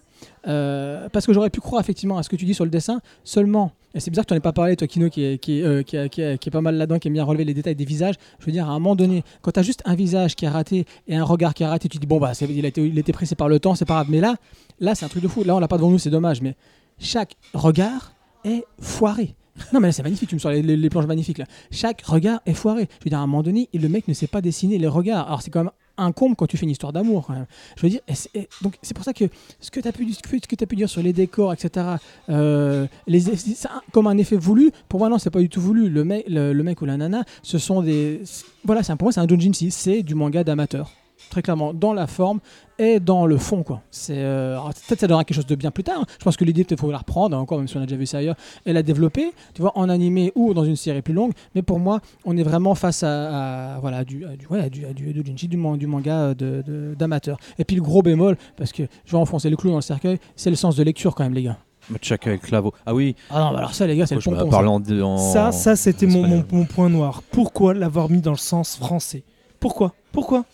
[0.47, 3.01] Euh, Parce que j'aurais pu croire effectivement à ce que tu dis sur le dessin,
[3.25, 3.73] seulement.
[3.95, 5.63] Et c'est bizarre que tu n'en aies pas parlé, toi, Kino, qui est, qui, est,
[5.65, 8.15] euh, qui, qui est- pas mal là-dedans, qui aime bien relever les détails des visages.
[8.41, 10.51] Je veux dire, à un moment donné, quand tu as juste un visage qui a
[10.51, 12.85] raté et un regard qui a raté, tu te dis, bon, bah, il a, été,
[12.87, 14.07] il a été pressé par le temps, c'est pas grave.
[14.11, 14.37] Mais là,
[14.81, 15.45] là c'est un truc de fou.
[15.45, 16.43] Là, on l'a pas devant nous, c'est dommage.
[16.43, 16.55] Mais
[16.99, 18.13] chaque regard
[18.45, 19.35] est foiré.
[19.73, 21.47] Non mais c'est magnifique, tu me sors les, les- les planches magnifiques là.
[21.71, 22.89] Chaque regard est foiré.
[23.01, 25.27] Je veux dire à un moment donné, le mec ne sait pas dessiner les regards.
[25.29, 27.31] Alors c'est quand même un comble quand tu fais une histoire d'amour.
[27.77, 28.01] Je veux dire,
[28.35, 29.25] et donc c'est pour ça que
[29.61, 31.87] ce que tu as pu, dire sur les décors, etc.
[32.29, 34.71] euh, c'est un- comme un effet voulu.
[34.89, 35.89] Pour moi non, c'est pas du tout voulu.
[35.89, 38.23] Le mec, le, ou la nana, ce sont des,
[38.65, 40.91] voilà, pour moi c'est un doujinshi, c'est du manga d'amateur.
[41.31, 42.41] Très clairement, dans la forme
[42.79, 43.81] et dans le fond, quoi.
[43.91, 44.57] C'est euh,
[44.87, 45.99] peut-être ça donnera quelque chose de bien plus tard.
[46.01, 46.07] hein.
[46.19, 47.97] Je pense que l'idée peut-être faut la reprendre hein, encore, même si on a déjà
[47.97, 51.15] vu ça ailleurs, et la développer, tu vois, en animé ou dans une série plus
[51.15, 51.33] longue.
[51.55, 54.61] Mais pour moi, on est vraiment face à, à- voilà, à du, à du, ouais,
[54.61, 57.39] à du, à du, doujinshi, du, man- du manga de- de- d'amateur.
[57.59, 60.19] Et puis le gros bémol, parce que je vais enfoncer le clou dans le cercueil,
[60.37, 61.59] c'est le sens de lecture quand même, les gars.
[62.03, 62.73] Chaka avec Clavo.
[62.85, 64.51] Ah oui, Ah non, bah alors ça, les gars, c'est le pompon.
[64.51, 64.59] ça.
[64.69, 66.45] en, de- en- Ça, ça c'était mon, mon, espagnol.
[66.53, 67.23] mon point noir.
[67.31, 69.23] Pourquoi l'avoir mis dans le sens français?
[69.61, 69.93] Pourquoi?
[70.13, 70.45] Pourquoi?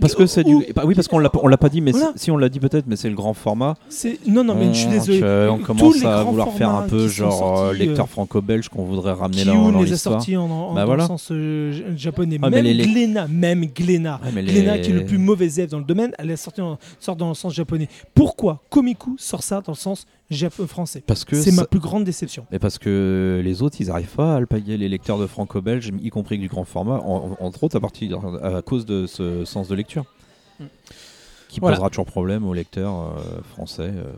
[0.00, 0.54] Parce que c'est du.
[0.54, 2.12] Où- bah oui, parce qu'on l'a, on l'a pas dit, mais Voilà.
[2.16, 3.74] si on l'a dit peut-être, mais c'est le grand format.
[3.88, 5.48] c'est non non mais je suis On- désolé.
[5.50, 9.12] On commence à vouloir faire un peu genre euh, sortis, lecteur euh, franco-belge qu'on voudrait
[9.12, 10.14] ramener là Kiyun dans les a l'histoire.
[10.16, 11.04] sortis en, en- Bah dans voilà.
[11.04, 12.38] le sens euh, japonais.
[12.40, 14.20] Mais même les- Glénat, même Glénat.
[14.24, 14.52] Ouais, les-
[14.82, 17.28] qui est le plus mauvais élève dans le domaine, elle est sortie en- sort dans
[17.28, 17.88] le sens japonais.
[18.14, 20.06] Pourquoi Komiku sort ça dans le sens
[20.66, 21.02] français?
[21.06, 22.44] Parce que C'est ça- ma plus grande déception.
[22.52, 26.10] Mais parce que les autres, ils arrivent pas à alpaguer les lecteurs de franco-belge, y
[26.10, 29.74] compris du grand format, en- entre autres à, partir, à cause de ce sens de
[29.74, 30.04] lecture.
[30.60, 30.64] Mm.
[31.48, 31.76] Qui Voilà.
[31.76, 34.12] posera toujours problème aux lecteurs euh, français, euh,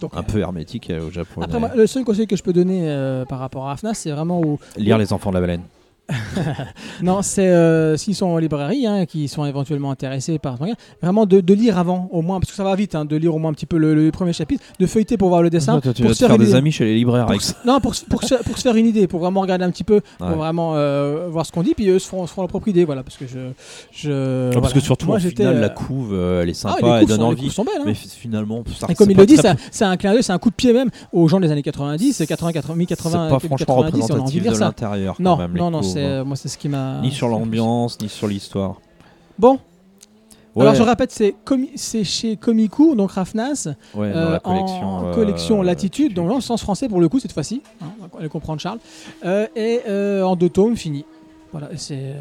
[0.00, 1.42] Donc, un peu hermétiques euh, au Japon.
[1.42, 4.40] Après, moi, le seul conseil que je peux donner par rapport à AFNAS, c'est vraiment
[4.40, 5.62] au, Lire Les Enfants de la Baleine.
[7.02, 10.56] Non, c'est euh, s'ils sont en librairie, hein, qui sont éventuellement intéressés par
[11.02, 13.34] vraiment de, de lire avant, au moins, parce que ça va vite, hein, de lire
[13.34, 15.80] au moins un petit peu le, le premier chapitre, de feuilleter pour voir le dessin.
[15.80, 16.58] Toi, tu pour vas se te faire une des idée.
[16.58, 17.54] amis chez les libraires Pour avec ça.
[17.66, 19.84] non, pour, se- pour, se, pour se faire une idée, pour vraiment regarder un petit
[19.84, 20.34] peu, pour Ouais.
[20.34, 22.84] vraiment euh, voir ce qu'on dit, puis eux se feront, se feront leur propre idée,
[22.84, 23.38] voilà, parce que je.
[23.92, 24.10] je
[24.46, 24.74] Non, parce voilà.
[24.74, 27.02] que surtout, Moi, au j'étais, final, euh, la couve, euh, elle est ah, sympa, les
[27.02, 27.48] elle donne sont, envie.
[27.64, 27.64] belles.
[27.80, 27.84] hein.
[27.86, 29.36] Mais finalement, ça Et comme il le dit,
[29.70, 32.24] c'est un clin d'œil, c'est un coup de pied même aux gens des années 90,
[32.26, 35.14] 80, 80, c'est 80, pas franchement 90, on a envie de représentatif dire de ça.
[35.18, 35.82] Non, non, non.
[35.98, 37.00] C'est, moi c'est ce qui m'a.
[37.02, 38.80] Ni sur l'ambiance, ni sur l'histoire.
[39.38, 39.58] Bon,
[40.58, 41.70] Alors je répète, c'est comi-
[42.04, 44.88] chez Komiku, donc Rafnas, Ouais, euh, collection.
[44.88, 47.86] en euh, collection Latitude, donc dans le sens français pour le coup cette fois-ci, hein,
[48.12, 48.80] on va comprendre Charles,
[49.24, 51.04] Euh, et euh, en deux tomes fini.
[51.50, 51.70] Voilà,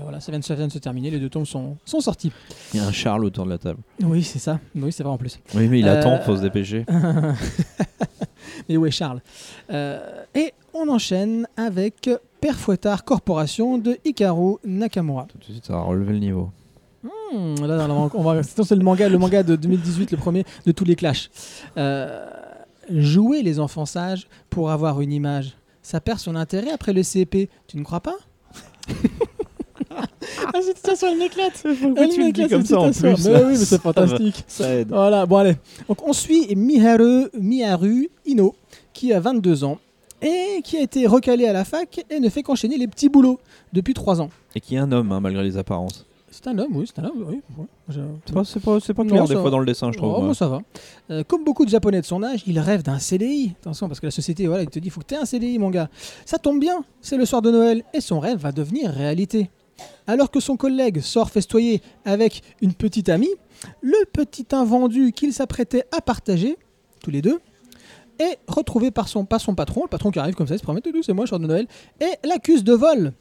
[0.04, 2.32] voilà, ça vient, de, ça vient de se terminer, les deux tomes sont, sont sortis.
[2.74, 3.80] Il y a un Charles autour de la table.
[4.02, 5.40] Oui, c'est ça, oui, c'est vrai en plus.
[5.54, 6.86] Oui, mais il Euh, attend, faut se dépêcher.
[8.70, 9.22] Mais où est Charles?
[9.72, 12.10] Euh, Et on enchaîne avec
[12.42, 15.26] Père Fouettard Corporation de Hikaru Nakamura.
[15.30, 16.50] Tout de suite, ça va relever le niveau.
[17.04, 20.18] Hmm, là, on va, on va- sinon, c'est le manga, le manga de 2018, le
[20.18, 21.30] premier de tous les clashs.
[21.78, 22.26] Euh,
[22.90, 27.50] jouer les enfants sages pour avoir une image, ça perd son intérêt après le CP.
[27.68, 28.16] Tu ne crois pas?
[30.54, 31.64] Ah, cette citation, elle m'éclate.
[31.66, 33.16] Elle m'éclate, cette citation.
[33.32, 34.44] Mais oui, mais c'est fantastique.
[34.48, 34.90] Ça aide.
[34.90, 35.56] Voilà, bon allez.
[35.88, 38.56] Donc on suit Miharu, Miharu Ino,
[38.94, 39.80] qui a 22 ans
[40.22, 43.40] et qui a été recalé à la fac et ne fait qu'enchaîner les petits boulots
[43.74, 44.30] depuis 3 ans.
[44.56, 46.06] Et qui est un homme, hein, malgré les apparences.
[46.30, 47.42] C'est un homme, oui, c'est un homme, oui.
[47.58, 47.66] ouais.
[48.26, 49.42] C'est pas, c'est pas, c'est pas Non, clair des va.
[49.42, 50.14] fois dans le dessin, je trouve.
[50.18, 50.60] Oh, moi, ça va.
[51.10, 53.56] Euh, comme beaucoup de Japonais de son âge, il rêve d'un CDI.
[53.62, 55.26] Attention, parce que la société, voilà, il te dit, il faut que tu aies un
[55.26, 55.90] CDI, mon gars.
[56.26, 59.50] Ça tombe bien, c'est le soir de Noël et son rêve va devenir réalité.
[60.06, 63.30] Alors que son collègue sort festoyer avec une petite amie,
[63.82, 66.58] le petit invendu qu'il s'apprêtait à partager,
[67.02, 67.40] tous les deux,
[68.20, 71.14] est retrouvé par son, patron, le patron qui arrive comme ça, il se promet, c'est
[71.14, 71.68] moi, le soir de Noël,
[72.00, 73.14] et l'accuse de vol.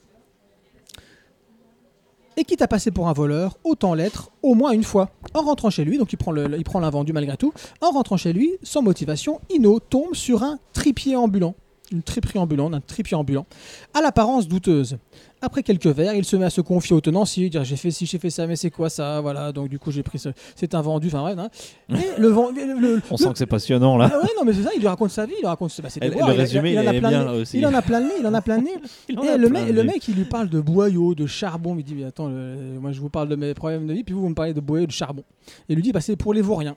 [2.39, 5.09] Et quitte à passer pour un voleur, autant l'être au moins une fois.
[5.33, 8.17] En rentrant chez lui, donc il prend le- il prend l'invendu malgré tout, en rentrant
[8.17, 11.55] chez lui, sans motivation, Ino tombe sur un tripier ambulant.
[11.91, 13.45] Une triperie ambulante, un tripier ambulant,
[13.93, 14.97] à l'apparence douteuse.
[15.41, 18.05] Après quelques verres, il se met à se confier au tenancier, dire j'ai fait ci,
[18.05, 20.73] j'ai fait ça, mais c'est quoi ça Voilà, donc du coup j'ai pris ce, c'est
[20.75, 21.37] un vendu, enfin bref.
[21.37, 21.49] hein.
[21.95, 24.09] Et le, vend- le- le- On le- sent que c'est passionnant là.
[24.11, 25.89] Ah ouais, non mais c'est ça, il lui raconte sa vie, il lui raconte bah,
[25.89, 27.39] ses le il résumé, il, en il a plein bien le là nez.
[27.41, 27.57] aussi.
[27.59, 28.71] Il en a plein le nez, il en a plein le nez.
[29.09, 29.87] Et le, mec, de le vie.
[29.87, 31.75] mec, il lui parle de boyaux, de charbon.
[31.77, 34.21] Il dit, mais attends, moi je vous parle de mes problèmes de vie, puis vous,
[34.21, 35.23] vous me parlez de boyaux, de charbon.
[35.69, 36.75] Et il lui dit, bah, c'est pour les vauriens.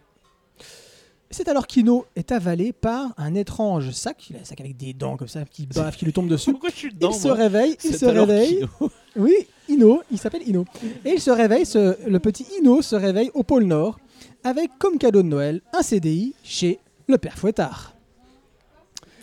[1.33, 4.93] C'est alors qu'Ino est avalé par un étrange sac, il a un sac avec des
[4.93, 6.51] dents comme ça, qui baffe, qui lui tombe dessus.
[6.51, 8.66] Pourquoi je suis dedans Il se réveille, il se réveille.
[8.78, 8.91] Kino.
[9.16, 9.35] Oui,
[9.68, 10.64] Ino, il s'appelle Ino.
[11.05, 13.99] Et il se réveille, ce- le petit Ino se réveille au pôle Nord
[14.45, 16.78] avec comme cadeau de Noël un CDI chez
[17.09, 17.95] le père Fouettard.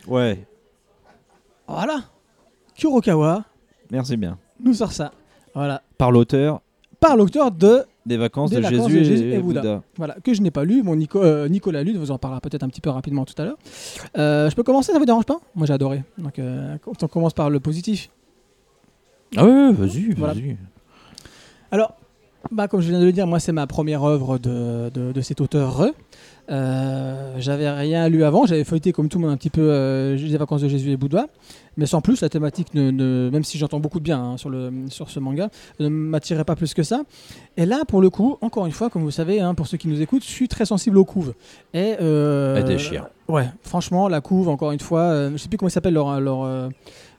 [0.07, 0.45] Ouais,
[1.67, 2.03] Voilà.
[2.75, 3.43] Kurokawa
[3.91, 4.37] merci bien.
[4.59, 5.11] nous sort ça.
[5.55, 5.81] Voilà.
[5.97, 6.61] Par l'auteur
[6.99, 9.61] Par l'auteur de des vacances, Des de, vacances Jésus de Jésus et, et Bouddha.
[9.61, 9.81] Bouddha.
[9.97, 10.81] Voilà, que je n'ai pas lu.
[10.81, 13.45] Mon Nico- euh, Nicolas lu, vous en parlera peut-être un petit peu rapidement tout à
[13.45, 13.57] l'heure.
[14.17, 15.39] Euh, je peux commencer, ça vous dérange pas?
[15.55, 16.03] Moi j'ai adoré.
[16.17, 18.09] Donc euh, on commence par le positif.
[19.35, 20.33] Ah ouais, vas-y, Voilà.
[20.33, 20.55] vas-y.
[21.71, 21.95] Alors,
[22.49, 25.21] bah, comme je viens de le dire, moi c'est ma première œuvre de, de, de
[25.21, 25.85] cet auteur.
[26.49, 30.15] Euh, j'avais rien lu avant, j'avais feuilleté comme tout le monde un petit peu euh,
[30.15, 31.25] les vacances de Jésus et Bouddha,
[31.77, 34.49] mais sans plus, la thématique, ne, ne- même si j'entends beaucoup de bien hein, sur,
[34.49, 35.49] le, sur ce manga,
[35.79, 37.03] ne m'attirait pas plus que ça.
[37.55, 39.87] Et là, pour le coup, encore une fois, comme vous savez, hein, pour ceux qui
[39.87, 41.33] nous écoutent, je suis très sensible aux couves.
[41.73, 43.07] Et, euh, Elle déchire.
[43.27, 46.19] Ouais, franchement, la couve, encore une fois, euh, je sais plus comment il s'appelle leur,
[46.19, 46.69] leur, euh,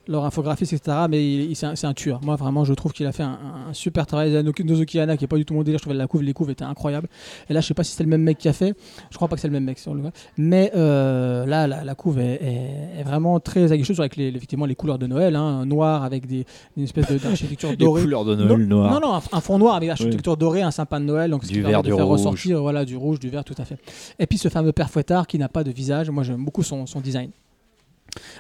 [0.09, 0.97] leur infographiste, etc.
[1.09, 2.21] Mais il, il- c'est un, c'est un tueur.
[2.25, 3.39] Moi, vraiment, je trouve qu'il a fait un,
[3.69, 4.43] un super travail.
[4.65, 6.51] Nozoki Hana, qui est pas du tout mon délire, je trouvais la couve, les couves
[6.51, 7.09] étaient incroyables.
[7.49, 8.75] Et là, je sais pas si c'est le même mec qui a fait.
[9.11, 10.03] Je crois pas que c'est le même mec sur le
[10.39, 14.67] Mais euh, là, la, la couve est, est- est vraiment très aguicheuse avec les, effectivement
[14.67, 16.45] les couleurs de Noël, hein, noir avec des,
[16.77, 18.03] une espèce de- d'architecture Les dorée.
[18.03, 18.93] couleurs de Noël noir.
[18.93, 21.61] Non, non, un, un fond noir avec l'architecture dorée, un sapin de Noël, donc Du
[21.63, 22.19] vert, de du faire rouge.
[22.21, 23.77] ressortir voilà, du rouge, du vert, tout à fait.
[24.19, 26.87] Et puis ce fameux père Fouettard qui n'a pas de visage, moi j'aime beaucoup son,
[26.87, 27.31] son design.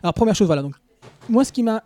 [0.03, 0.75] Alors première chose, voilà, donc
[1.29, 1.83] moi ce qui m'a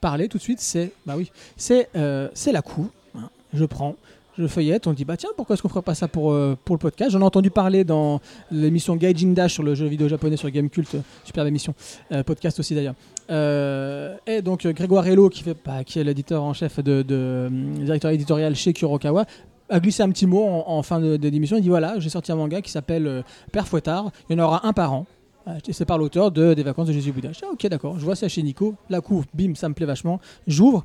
[0.00, 3.30] parlé tout de suite, c'est bah oui, c'est euh, la hein.
[3.52, 3.96] Je prends,
[4.38, 6.76] je feuillette, on dit bah tiens pourquoi est-ce qu'on ferait pas ça pour, euh, pour
[6.76, 7.10] le podcast?
[7.10, 8.20] J'en ai entendu parler dans
[8.50, 11.74] l'émission Gaijin Dash sur le jeu vidéo japonais sur Gamecult, superbe émission,
[12.12, 12.94] euh, podcast aussi d'ailleurs.
[13.30, 15.30] Euh, et donc euh, Grégoire Hello
[15.64, 19.26] bah, qui est l'éditeur en chef de, euh, directeur éditorial chez Kurokawa
[19.70, 21.56] a glissé un petit mot en, fin de, de l'émission.
[21.56, 23.22] Il dit voilà, j'ai sorti un manga qui s'appelle euh,
[23.52, 24.10] Père Fouettard.
[24.28, 25.06] Il y en aura un par an.
[25.48, 27.32] Euh, C'est par l'auteur de Des vacances de Jésus Bouddha.
[27.32, 27.98] Je dis, ah, ok, d'accord.
[27.98, 28.74] Je vois ça chez Nico.
[28.90, 30.20] La couve, bim, ça me plaît vachement.
[30.46, 30.84] J'ouvre.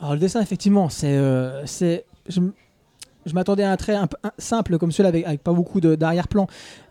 [0.00, 1.14] Alors, le dessin, effectivement, c'est.
[1.16, 5.42] euh, c'est je m'attendais à un trait un peu un- simple comme celui-là, avec, avec
[5.42, 6.46] pas beaucoup d'arrière-plan.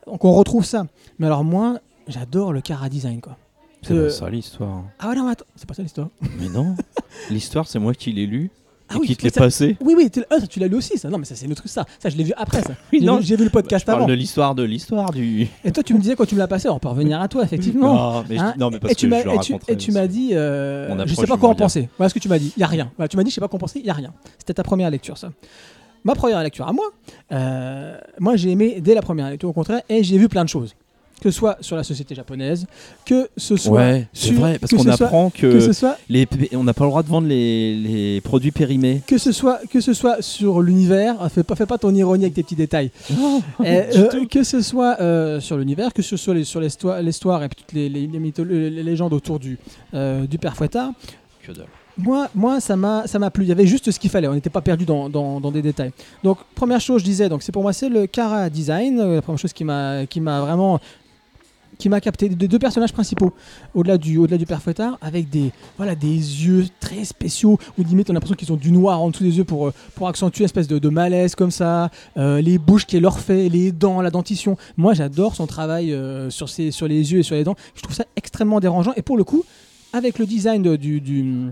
[0.07, 0.85] Donc, on retrouve ça.
[1.19, 3.37] Mais alors, moi, j'adore le cara design, quoi.
[3.81, 4.83] C'est Euh, pas ça l'histoire.
[4.99, 6.09] Ah ouais, non, attends, c'est pas ça l'histoire.
[6.39, 6.75] Mais non.
[7.29, 8.49] l'histoire, c'est moi qui l'ai lu
[8.93, 9.77] Ah oui, qui te ça- passé.
[9.81, 11.09] Oui, oui, tu, ah, ça, tu l'as lu aussi, ça.
[11.09, 11.85] Non, mais ça, c'est notre ça.
[11.99, 12.73] Ça, je l'ai vu après, ça.
[12.93, 14.07] Oui, J'ai non, vu- J'ai vu le podcast Je parle avant.
[14.07, 15.47] de l'histoire de l'histoire du.
[15.63, 17.43] Et toi, tu me disais quand tu me l'as passé, on peut revenir à toi,
[17.43, 17.93] effectivement.
[18.19, 19.75] Non, mais, je- Hein non, mais parce et tu que je le et tu, et
[19.77, 21.89] tu m'as dit, euh, je sais pas quoi en penser.
[21.97, 22.53] Voilà ce que tu m'as dit.
[22.57, 22.91] Il y a rien.
[22.97, 23.79] Voilà, tu m'as dit, je sais pas quoi en penser.
[23.79, 24.13] Il y a rien.
[24.37, 25.31] C'était ta première lecture, ça.
[26.03, 26.85] Ma première lecture à moi,
[27.31, 30.49] euh, moi j'ai aimé dès la première lecture au contraire, et j'ai vu plein de
[30.49, 30.73] choses.
[31.21, 32.65] Que ce soit sur la société japonaise,
[33.05, 35.71] que ce soit Ouais, c'est sur- vrai, parce qu'on ce soit- apprend que que, ce
[35.71, 39.01] soit les, on n'a pas le droit de vendre les, les produits périmés.
[39.07, 42.23] que ce soit que ce soit sur l'univers, ah, fais pas fais pas ton ironie
[42.25, 42.91] avec tes petits détails.
[43.63, 47.49] Eh, euh, que ce soit euh, sur l'univers, que ce soit les- sur l'histoire, et
[47.49, 49.57] toutes les, les, légendes autour du
[49.93, 50.91] euh, du père Fouettard,
[51.45, 51.65] Que dalle.
[51.97, 53.43] moi, moi, ça m'a, ça m'a plu.
[53.45, 54.27] Il y avait juste ce qu'il fallait.
[54.27, 55.91] On n'était pas perdu dans, dans, dans des détails.
[56.23, 58.97] Donc, première chose, je disais, donc c'est pour moi, c'est le Kara design.
[59.15, 60.79] La première chose qui m'a, qui m'a vraiment,
[61.81, 62.29] qui m'a capté.
[62.29, 63.33] Des deux personnages principaux,
[63.73, 68.09] au-delà du, au-delà du père Fouettard, avec des, voilà, des yeux très spéciaux où limite
[68.09, 70.43] on a l'impression qu'ils ont du noir en dessous des yeux pour, euh, pour accentuer
[70.43, 71.89] une espèce de, malaise comme ça.
[72.17, 74.57] Euh, les bouches qui est leur fait, les dents, la dentition.
[74.77, 77.55] Moi, j'adore son travail euh, sur, ses, sur les yeux et sur les dents.
[77.75, 78.93] Je trouve ça extrêmement dérangeant.
[78.95, 79.43] Et pour le coup,
[79.93, 81.47] avec le design de- du, du,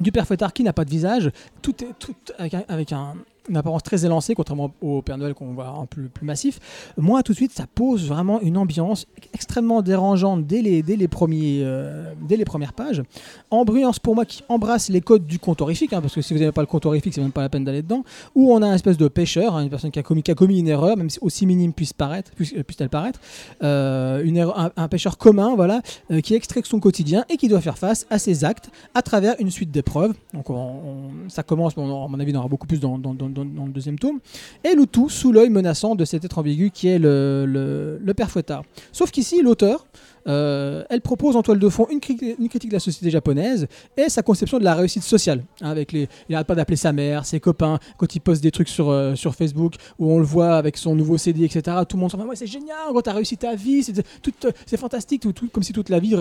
[0.00, 1.30] du père Fouettard qui n'a pas de visage,
[1.62, 3.14] tout est tout avec, un- avec un-
[3.48, 6.58] une apparence très élancée, contrairement au Père Noël qu'on voit un peu plus massif.
[6.98, 11.08] Moi, tout de suite, ça pose vraiment une ambiance extrêmement dérangeante dès les, dès les,
[11.08, 13.02] premiers, euh, dès les premières pages.
[13.50, 16.40] Ambiance pour moi qui embrasse les codes du conte horrifique, hein, parce que si vous
[16.40, 18.66] n'avez pas le conte horrifique, c'est même pas la peine d'aller dedans, où on a
[18.66, 20.96] une espèce de pêcheur, hein, une personne qui a commis, qui a commis une erreur,
[20.96, 23.20] même si aussi minime euh, puisse-t-elle paraître,
[23.62, 25.80] euh, une erreur- un, un pêcheur commun, voilà,
[26.10, 29.34] euh, qui extrait son quotidien et qui doit faire face à ses actes à travers
[29.38, 30.14] une suite d'épreuves.
[30.34, 33.29] Donc on- on- ça commence, à mon avis, en aura beaucoup plus dans, dans- dans-
[33.30, 34.18] dans- le deuxième tome.
[34.64, 38.14] Et le tout sous l'œil menaçant de cet être ambigu qui est le, le, le
[38.14, 38.62] père Fouettard.
[38.92, 39.86] Sauf qu'ici, l'auteur,
[40.28, 43.66] euh, elle propose en toile de fond une, cri- une critique de la société japonaise
[43.96, 45.42] et sa conception de la réussite sociale.
[45.62, 48.50] hein, avec les, il n'arrête pas d'appeler sa mère, ses copains, quand il poste des
[48.50, 51.76] trucs sur, euh, sur Facebook où on le voit avec son nouveau CD, etc.
[51.88, 54.76] Tout le monde s'en va, ouais, c'est génial, quand t'as réussi ta vie, c'est euh,
[54.76, 56.14] fantastique, comme si toute la vie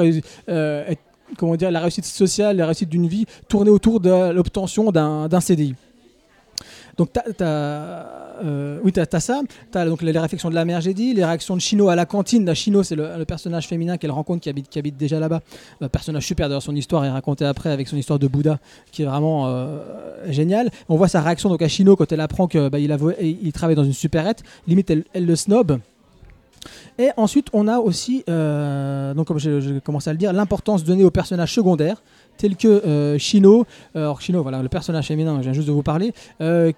[1.37, 5.75] comment dire, la réussite sociale, la réussite d'une vie tournait autour de l'obtention d'un CDI.
[6.99, 7.45] Donc t'as, t'as,
[8.43, 9.39] euh, ça,
[9.71, 12.05] t'as donc les réflexions de la mère, j'ai dit, les réactions de Chino à la
[12.05, 12.45] cantine.
[12.45, 15.39] La Chino, c'est le, personnage féminin qu'elle rencontre qui habite, déjà là-bas.
[15.79, 18.59] Un personnage super, d'ailleurs son histoire est racontée après avec son histoire de Bouddha,
[18.91, 19.79] qui est vraiment euh,
[20.27, 20.71] génial.
[20.89, 22.79] On voit sa réaction donc à Chino quand elle apprend que bah,
[23.53, 24.43] travaille dans une supérette.
[24.67, 25.79] Limite, elle, elle le snob.
[26.97, 31.11] Et ensuite, on a aussi, euh, comme j'ai commencé à le dire, l'importance donnée aux
[31.11, 32.03] personnages secondaires,
[32.39, 33.65] tels que euh, Shino.
[33.95, 36.13] Euh, Alors Shino, voilà, le personnage féminin, je viens juste de vous parler.
[36.41, 36.71] Euh,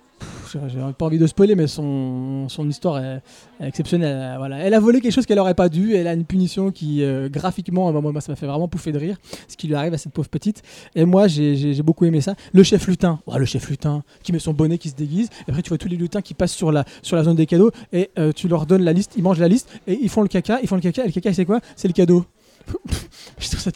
[0.54, 3.22] j'ai pas envie de spoiler, mais son, son histoire est,
[3.60, 4.36] exceptionnelle.
[4.38, 4.58] Voilà.
[4.58, 5.96] Elle a volé quelque chose qu'elle aurait pas dû.
[5.96, 9.58] Elle a une punition qui, graphiquement, moi, ça m'a fait vraiment pouffer de rire, ce
[9.58, 10.62] qui lui arrive à cette pauvre petite.
[10.94, 12.36] Et moi, j'ai j'ai beaucoup aimé ça.
[12.54, 15.30] Le chef lutin, Ouais, le chef lutin, qui met son bonnet, qui se déguise.
[15.48, 17.48] Et après, tu vois tous les lutins qui passent sur la, sur la zone des
[17.48, 20.28] cadeaux et tu leur donnes la liste, ils mangent la liste et ils font le
[20.28, 20.60] caca.
[20.62, 21.04] Ils font le caca.
[21.04, 21.62] Et le caca, c'est quoi?
[21.76, 22.26] C'est le cadeau.
[23.40, 23.72] Je trouve ça,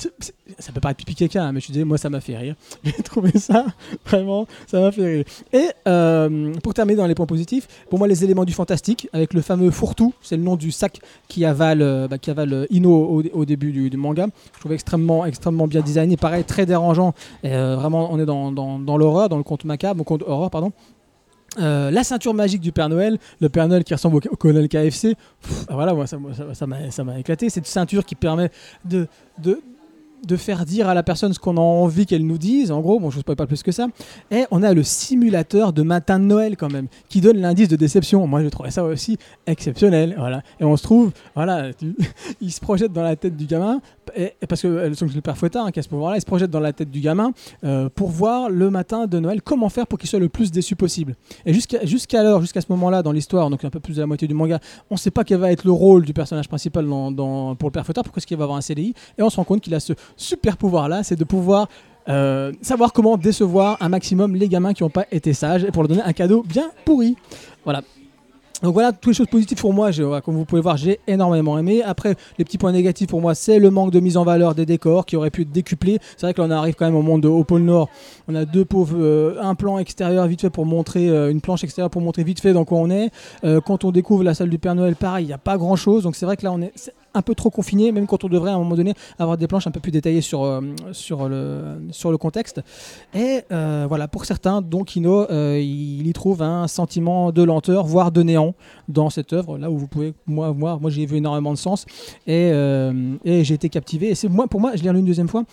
[0.60, 2.56] ça peut paraître pipi caca, hein, mais je te dis, moi ça m'a fait rire.
[2.84, 3.66] J'ai trouvé ça
[4.06, 5.26] vraiment, ça m'a fait rire.
[5.54, 9.34] Et euh, pour terminer dans les points positifs, pour moi les éléments du fantastique, avec
[9.34, 12.66] le fameux fourre-tout, c'est le nom du sac qui avale, euh, bah, qui avale euh,
[12.70, 14.28] Ino au, début du, manga.
[14.54, 17.14] Je trouvais extrêmement, extrêmement bien designé, pareil très dérangeant.
[17.44, 20.72] Vraiment, on est dans, dans, dans l'horreur, dans le conte macabre, conte horreur, pardon.
[21.58, 25.16] La ceinture magique du Père Noël, le Père Noël qui ressemble au, au colonel KFC,
[25.42, 27.50] Pff, voilà, moi ça, ça- ça m'a ça m'a éclaté.
[27.50, 28.50] C'est une ceinture qui permet
[28.84, 29.62] de, de,
[30.26, 32.72] de faire dire à la personne ce qu'on a envie qu'elle nous dise.
[32.72, 33.88] En gros, bon, je ne spoil pas plus que ça.
[34.32, 37.76] Et on a le simulateur de matin de Noël quand même, qui donne l'indice de
[37.76, 38.26] déception.
[38.28, 39.18] Moi, je trouvais ça aussi
[39.48, 40.16] exceptionnel.
[40.18, 40.42] Voilà.
[40.60, 41.70] Et on se trouve, voilà,
[42.42, 43.82] il se projette dans la tête du gamin,
[44.48, 46.74] parce que euh, le père Fouettard, qui a ce pouvoir-là, il se projette dans la
[46.74, 47.32] tête du gamin
[47.64, 50.76] euh, pour voir le matin de Noël comment faire pour qu'il soit le plus déçu
[50.76, 51.16] possible.
[51.46, 52.22] Et jusqu'à jusqu'à
[52.62, 54.60] ce moment-là dans l'histoire, donc un peu plus de la moitié du manga,
[54.90, 57.72] on ne sait pas quel va être le rôle du personnage principal dans- pour le
[57.72, 59.74] père Fouettard, pourquoi est-ce qu'il va avoir un CDI, et on se rend compte qu'il
[59.74, 61.68] a ce super pouvoir-là, c'est de pouvoir
[62.08, 65.84] euh, savoir comment décevoir un maximum les gamins qui n'ont pas été sages, et pour
[65.84, 67.16] leur donner un cadeau bien pourri.
[67.64, 67.82] Voilà.
[68.64, 69.92] Donc voilà, toutes les choses positives pour moi,
[70.24, 71.84] comme vous pouvez voir, j'ai énormément aimé.
[71.84, 74.66] Après, les petits points négatifs pour moi, c'est le manque de mise en valeur des
[74.66, 76.00] décors qui aurait pu être décuplé.
[76.16, 77.90] C'est vrai que là, on arrive quand même au monde de, au pôle Nord.
[78.30, 81.66] On a deux pauvres, euh, un plan extérieur vite fait pour montrer, euh, une planche
[81.66, 83.12] extérieure pour montrer vite fait dans quoi on est.
[83.66, 86.04] Quand on découvre la salle du Père Noël, pareil, il n'y a pas grand chose.
[86.04, 86.72] Donc c'est vrai que là, on est
[87.16, 89.68] un peu trop confiné, même quand on devrait à un moment donné avoir des planches
[89.68, 90.62] un peu plus détaillées sur, euh,
[90.92, 92.62] sur, le, sur le contexte.
[93.14, 97.86] Et euh, voilà, pour certains, Don Kino, euh, il y trouve un sentiment de lenteur,
[97.86, 98.54] voire de néant
[98.88, 99.58] dans cette œuvre.
[99.58, 101.86] Là où vous pouvez, moi, moi, moi j'y ai vu énormément de sens
[102.28, 102.52] et,
[103.26, 104.10] j'ai été captivé.
[104.10, 105.44] Et c'est moi, pour moi, je l'ai relu une deuxième fois,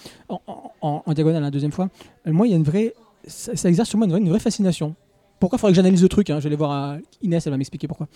[0.80, 1.88] en, diagonale, la deuxième fois.
[2.26, 2.94] Moi, il y a une vraie,
[3.26, 4.94] ça, exerce sur moi une vraie fascination.
[5.42, 7.50] Pourquoi il faudrait que j'analyse le truc hein, Je vais aller voir euh, Inès, elle
[7.50, 8.06] va m'expliquer pourquoi.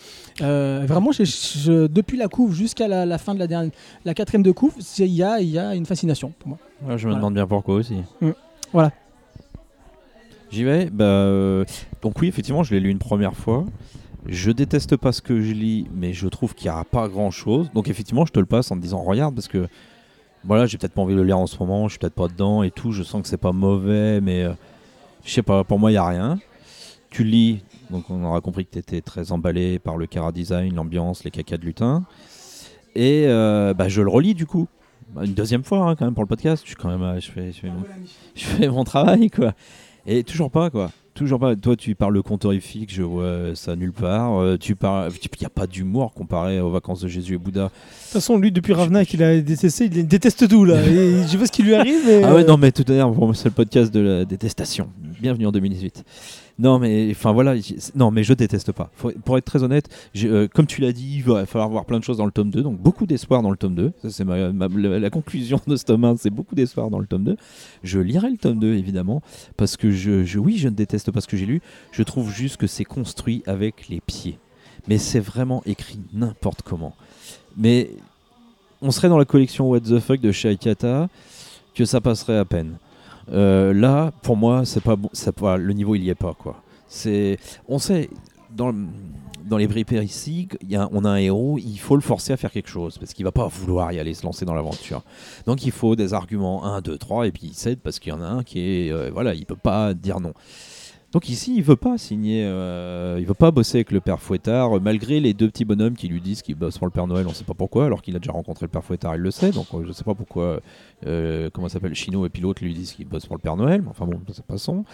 [0.42, 3.72] Euh, vraiment, je- je- depuis la couve jusqu'à la, la fin de la dernière,
[4.04, 6.58] la quatrième de couve, il y a, y a une fascination pour moi.
[6.82, 7.16] Ouais, je me Voilà.
[7.16, 7.96] demande bien pourquoi aussi.
[8.20, 8.30] Mm.
[8.72, 8.92] Voilà.
[10.52, 10.88] J'y vais?
[10.90, 11.64] Bah, euh,
[12.00, 13.64] donc oui, effectivement, je l'ai lu une première fois.
[14.26, 17.32] Je déteste pas ce que je lis, mais je trouve qu'il n'y a pas grand
[17.32, 17.70] chose.
[17.74, 19.66] Donc effectivement, je te le passe en te disant regarde parce que
[20.44, 22.28] voilà, j'ai peut-être pas envie de le lire en ce moment, je suis peut-être pas
[22.28, 22.92] dedans et tout.
[22.92, 24.52] Je sens que c'est pas mauvais, mais euh,
[25.24, 26.38] je sais pas, pour moi, il y a rien.
[27.16, 30.74] Tu lis, donc on aura compris que tu étais très emballé par le cara design,
[30.74, 32.04] l'ambiance, les cacas de lutin.
[32.94, 34.68] Et euh, bah, je le relis du coup.
[35.24, 36.62] Une deuxième fois hein, quand même pour le podcast.
[36.66, 37.84] Je, quand même, euh, je, fais, je, fais mon,
[38.34, 39.54] je fais mon travail quoi.
[40.06, 40.90] Et toujours pas quoi.
[41.14, 41.56] Toujours pas.
[41.56, 44.38] Toi, tu parles le conte horrifique, je vois ça nulle part.
[44.38, 47.62] Euh, tu parles, il n'y a pas d'humour comparé aux vacances de Jésus et Bouddha.
[47.62, 50.82] De toute façon, lui, depuis Ravna qu'il a détesté, il déteste tout là?
[50.86, 52.20] Et je sais pas ce qui lui arrive.
[52.24, 54.90] Ah ouais, non, mais tout à l'heure, c'est le podcast de la détestation.
[55.18, 56.04] Bienvenue en 2018.
[56.58, 57.54] Non, mais enfin voilà,
[57.94, 58.90] non, mais je déteste pas.
[59.24, 59.88] Pour être très honnête,
[60.24, 62.50] euh, comme tu l'as dit, il va falloir voir plein de choses dans le tome
[62.50, 63.92] 2, donc beaucoup d'espoir dans le tome 2.
[64.02, 67.36] Ça, c'est la, conclusion de ce tome 1, c'est beaucoup d'espoir dans le tome 2.
[67.82, 69.22] Je lirai le tome 2, évidemment,
[69.58, 71.60] parce que je, oui, je ne déteste pas ce que j'ai lu.
[71.92, 74.38] Je trouve juste que c'est construit avec les pieds.
[74.88, 76.94] Mais c'est vraiment écrit n'importe comment.
[77.58, 77.90] Mais
[78.80, 81.08] on serait dans la collection What the fuck de Shaikata
[81.74, 82.78] que ça passerait à peine.
[83.32, 85.10] Euh, là, pour moi, c'est pas bon.
[85.36, 86.62] pas- le niveau, il y est pas quoi.
[86.88, 88.08] C'est, on sait
[88.54, 88.72] dans
[89.44, 92.36] dans les péripéties, il y a, on a un héros, il faut le forcer à
[92.36, 95.02] faire quelque chose parce qu'il va pas vouloir y aller se lancer dans l'aventure.
[95.46, 98.16] Donc il faut des arguments 1, 2, 3 et puis il cède parce qu'il y
[98.16, 100.32] en a un qui est euh, voilà, il peut pas dire non.
[101.12, 104.76] Donc ici, il veut pas signer, euh, il veut pas bosser avec le père Fouettard,
[104.76, 107.26] euh, malgré les deux petits bonhommes qui lui disent qu'il bosse pour le Père Noël,
[107.28, 109.52] on sait pas pourquoi, alors qu'il a déjà rencontré le père Fouettard, il le sait,
[109.52, 110.60] donc euh, je sais pas pourquoi,
[111.02, 113.82] comment ça s'appelle, Chino et puis l'autre lui disent qu'il bosse pour le Père Noël,
[113.82, 114.84] mais enfin bon, c'est pas son.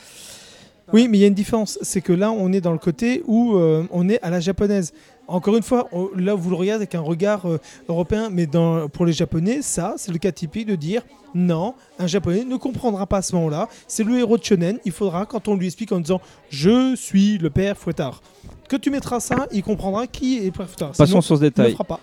[0.93, 1.79] Oui, mais il y a une différence.
[1.81, 4.93] C'est que là, on est dans le côté où on est à la japonaise.
[5.29, 7.59] Encore une fois, on- là, vous le regardez avec un regard euh,
[7.89, 11.03] européen, mais dans, pour les Japonais, ça, c'est le cas typique de dire
[11.35, 13.69] non, un Japonais ne comprendra pas à ce moment-là.
[13.87, 14.79] C'est le héros de shonen.
[14.85, 16.21] Il faudra, quand on lui explique en disant
[16.51, 18.21] je suis le père Fouettard,
[18.69, 20.89] que tu mettras ça, il comprendra qui est le père Fouettard.
[20.91, 22.01] Passons Sinon, sur ce il ne détail, fera pas.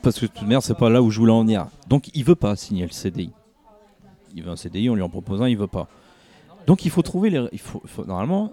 [0.00, 1.66] parce que de toute manière, c'est pas là où je voulais en venir.
[1.88, 3.30] Donc il veut pas signer le CDI.
[4.34, 5.88] Il veut un CDI, on lui en propose un, il veut pas.
[6.66, 7.46] Donc il faut trouver les.
[7.52, 8.52] Il faut, faut- normalement,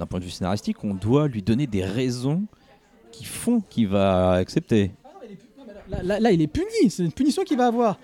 [0.00, 2.42] d'un point de vue scénaristique, on doit lui donner des raisons
[3.12, 4.90] qui font qu'il va accepter.
[5.88, 6.90] Là, là- là, il est puni.
[6.90, 7.98] C'est une punition qu'il va avoir.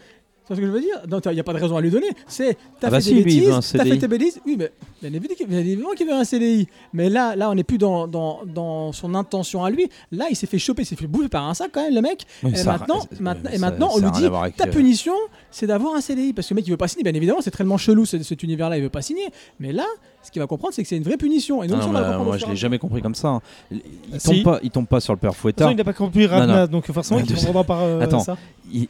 [0.48, 1.00] C'est ce que je veux dire?
[1.26, 2.06] Il n'y a pas de raison à lui donner.
[2.26, 4.40] C'est t'as Ah bah fait si, des bêtises, t'as fait tes bêtises.
[4.46, 4.70] Oui, mais
[5.02, 6.66] bien évidemment qu'il veut un CDI.
[6.94, 9.88] Mais là, là, on n'est plus dans, dans, dans son intention à lui.
[10.10, 12.00] Là, il s'est fait choper, il s'est fait bouffer par un sac quand même, le
[12.00, 12.24] mec.
[12.42, 14.24] Oui, Et ça- maintenant, maintenant, ça- et maintenant, on lui dit
[14.56, 15.14] ta euh, punition,
[15.50, 16.32] c'est d'avoir un CDI.
[16.32, 17.02] Parce que le mec, il veut pas signer.
[17.04, 19.26] Bien évidemment, c'est tellement chelou ce- cet univers-là, il veut pas signer.
[19.60, 19.84] Mais là,
[20.22, 21.62] ce qu'il va comprendre, c'est que c'est une vraie punition.
[21.62, 23.28] Et non, euh, moi, je l'ai jamais compris comme ça.
[23.28, 23.42] hein.
[23.70, 23.82] Il,
[24.12, 24.26] il Si.
[24.28, 25.66] tombe pas, il tombe pas sur le père Fouettard.
[25.68, 26.66] façon, il n'a pas compris non.
[26.66, 28.20] donc forcément, il comprendra par euh, Attends.
[28.20, 28.36] ça.
[28.72, 28.88] il,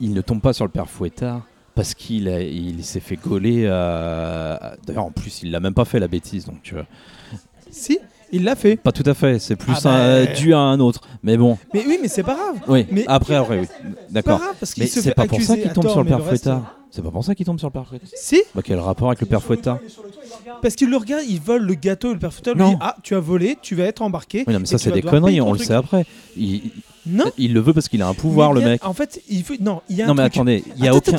[0.00, 1.42] il, euh, ne tombe pas sur le père Fouettard
[1.74, 4.54] parce qu'il a- il s'est fait gauler à.
[4.54, 6.82] à- D'ailleurs, en plus, il l'a même pas fait la bêtise, donc euh,
[7.70, 7.98] Si,
[8.32, 8.76] il l'a fait.
[8.76, 9.38] pas tout à fait.
[9.38, 11.00] C'est plus Ah bah, un- euh, dû à un autre.
[11.22, 12.56] Mais bon, Mais oui, mais c'est pas grave.
[12.68, 12.86] oui.
[12.90, 13.66] Mais- après, après, oui.
[13.66, 14.38] Pas D'accord.
[14.40, 16.24] grave parce qu'il Mais se c'est fait pas pour ça qu'il tombe sur le père
[16.24, 16.76] Fouettard.
[16.92, 18.08] C'est pas pour ça qu'il tombe sur le père Fouettard.
[18.14, 19.78] Si, Bah, quel rapport avec le père Fouettard?
[20.60, 22.96] Parce qu'il le regarde, il vole le gâteau et le père Fouettard lui dit Ah,
[23.04, 24.44] tu as volé, tu vas être embarqué.
[24.46, 26.04] Oui, non, mais ça, c'est des conneries, on le sait après.
[26.36, 26.72] Il-
[27.10, 28.84] Non, il le veut parce qu'il a un pouvoir, le y mec.
[28.86, 29.54] En fait, il faut.
[29.60, 31.16] Non, il y a Non, mais attendez, il y a aucun.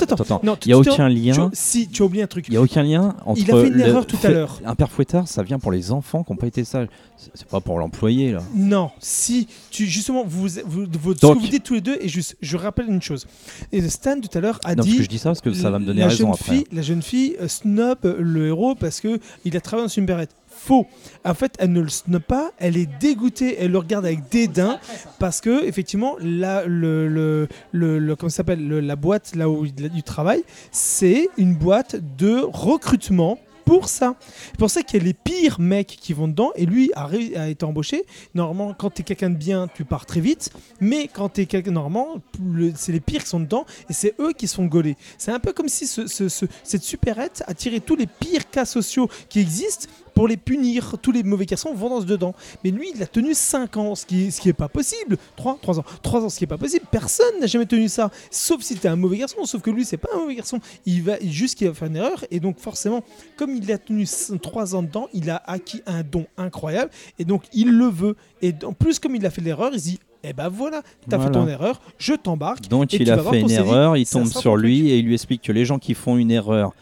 [0.63, 1.49] Il y a aucun lien.
[1.53, 2.45] Si, tu as oublié un truc.
[2.47, 3.39] Il n'y a aucun lien entre.
[3.41, 4.59] Il a fait une erreur tout à l'heure.
[4.65, 6.87] Un père fouettard, ça vient pour les enfants qui n'ont pas été sages.
[7.35, 8.41] C'est pas pour l'employé, là.
[8.55, 11.97] Non, si tu justement vous, vous, vous- ce Donc- que vous dites tous les deux
[12.01, 13.27] et juste je rappelle une chose.
[13.71, 15.53] Et Stan tout à l'heure a non, parce dit que je dis ça parce que
[15.53, 16.55] ça va me donner la raison jeune après.
[16.55, 20.05] Fille, la jeune fille euh, snob le héros parce que il a travaillé dans une
[20.07, 20.31] berette.
[20.63, 20.85] Faux.
[21.25, 24.79] En fait, elle ne le snob pas, elle est dégoûtée, elle le regarde avec dédain
[25.17, 29.85] parce que effectivement, la, le, le, le, comment s'appelle, le- la boîte là où il
[29.85, 34.15] a du travail, c'est une boîte de recrutement pour ça.
[34.47, 37.05] C'est pour ça qu'il y a les pires mecs qui vont dedans et lui a,
[37.37, 38.03] a été embauché.
[38.35, 40.49] Normalement, quand tu es quelqu'un de bien, tu pars très vite,
[40.81, 44.13] mais quand tu es quelqu'un normalement, le- c'est les pires qui sont dedans et c'est
[44.19, 44.97] eux qui sont gaulés.
[45.17, 48.49] C'est un peu comme si ce- ce- ce- cette supérette a tiré tous les pires
[48.49, 49.87] cas sociaux qui existent
[50.21, 50.97] pour les punir.
[51.01, 52.35] Tous les mauvais garçons vont dans ce dedans.
[52.63, 55.17] Mais lui, il a tenu 5 ans, ce qui est, ce qui est pas possible.
[55.35, 55.83] 3, 3 ans.
[56.03, 56.85] 3 ans, ce qui est pas possible.
[56.91, 58.11] Personne n'a jamais tenu ça.
[58.29, 59.43] Sauf si t'es un mauvais garçon.
[59.45, 60.59] Sauf que lui, c'est pas un mauvais garçon.
[60.85, 62.23] Il va juste qu'il va faire une erreur.
[62.29, 63.03] Et donc, forcément,
[63.35, 64.05] comme il a tenu
[64.39, 66.91] 3 ans dedans, il a acquis un don incroyable.
[67.17, 68.15] Et donc, il le veut.
[68.43, 71.17] Et en plus, comme il a fait l'erreur, il se dit Eh ben voilà, t'as
[71.17, 72.67] fait ton erreur, je t'embarque.
[72.67, 75.05] Donc Et il tu a vas fait une erreur, il tombe sur lui et il
[75.07, 76.73] lui explique que les gens qui font une erreur.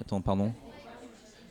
[0.00, 0.52] Attends, pardon.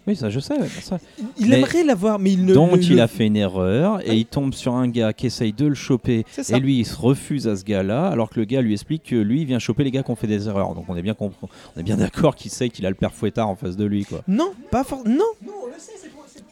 [0.05, 0.59] Oui, ça je sais.
[0.59, 0.97] ouais, ça.
[1.37, 2.53] Il Mais- aimerait l'avoir, mais il ne.
[2.53, 5.53] Donc le- il a fait une erreur et il tombe sur un gars qui essaye
[5.53, 6.57] de le choper C'est ça.
[6.57, 9.15] et lui il se refuse à ce gars-là alors que le gars lui explique que
[9.15, 10.75] lui il vient choper les gars qui ont fait des erreurs.
[10.75, 13.13] Donc on est bien compre- on est bien d'accord qu'il sait qu'il a le père
[13.13, 14.21] fouettard en face de lui quoi.
[14.27, 15.15] Non, pas forcément.
[15.15, 15.49] Non.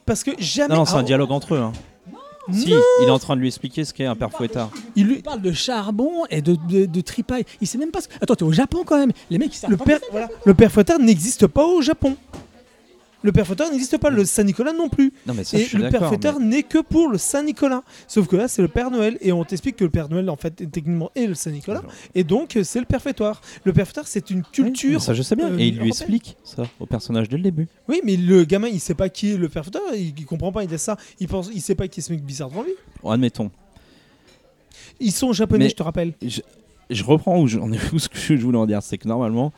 [0.06, 0.70] Parce que jamais.
[0.74, 1.60] Non, non c'est Ah, un dialogue entre eux.
[1.60, 1.72] hein.
[2.52, 4.72] Si, il est en train de lui expliquer ce qu'est un père fouettard.
[4.96, 7.44] Il Il lui- parle de charbon et de, de, de tripaille.
[7.62, 8.14] Il sait même pas ce que.
[8.20, 9.12] Attends, t'es au Japon quand même.
[9.30, 12.16] Les mecs, ils savent le pas père, voilà, le père fouettard n'existe pas au Japon.
[13.24, 15.14] Le père fouettard n'existe pas, le Saint-Nicolas non plus.
[15.28, 17.84] Non, mais ça, Et je suis le père n'est que pour le Saint-Nicolas.
[18.08, 19.18] Sauf que là, c'est le Père Noël.
[19.22, 21.84] Et on t'explique que le Père Noël, en fait, techniquement, est le Saint-Nicolas.
[22.16, 23.42] Et donc, euh, c'est le père fouettard.
[23.64, 25.02] Le père fouettard, c'est une Oui, culture.
[25.02, 25.52] ça, je sais bien.
[25.52, 25.90] euh, Et il lui européenne.
[25.90, 27.68] explique ça au personnage dès le début.
[27.88, 29.82] Oui, mais le gamin, il sait pas qui est le père fouettard.
[29.94, 30.98] Il, il comprend pas, il dit ça.
[31.20, 32.72] Il, pense, il sait pas qui est ce mec bizarre devant lui.
[33.04, 33.52] Bon, admettons.
[35.00, 36.14] Ils sont japonais, Mais- je te rappelle.
[36.22, 36.42] je,
[36.90, 37.44] je reprends où
[37.94, 39.54] où ce que je voulais en dire, c'est que normalement,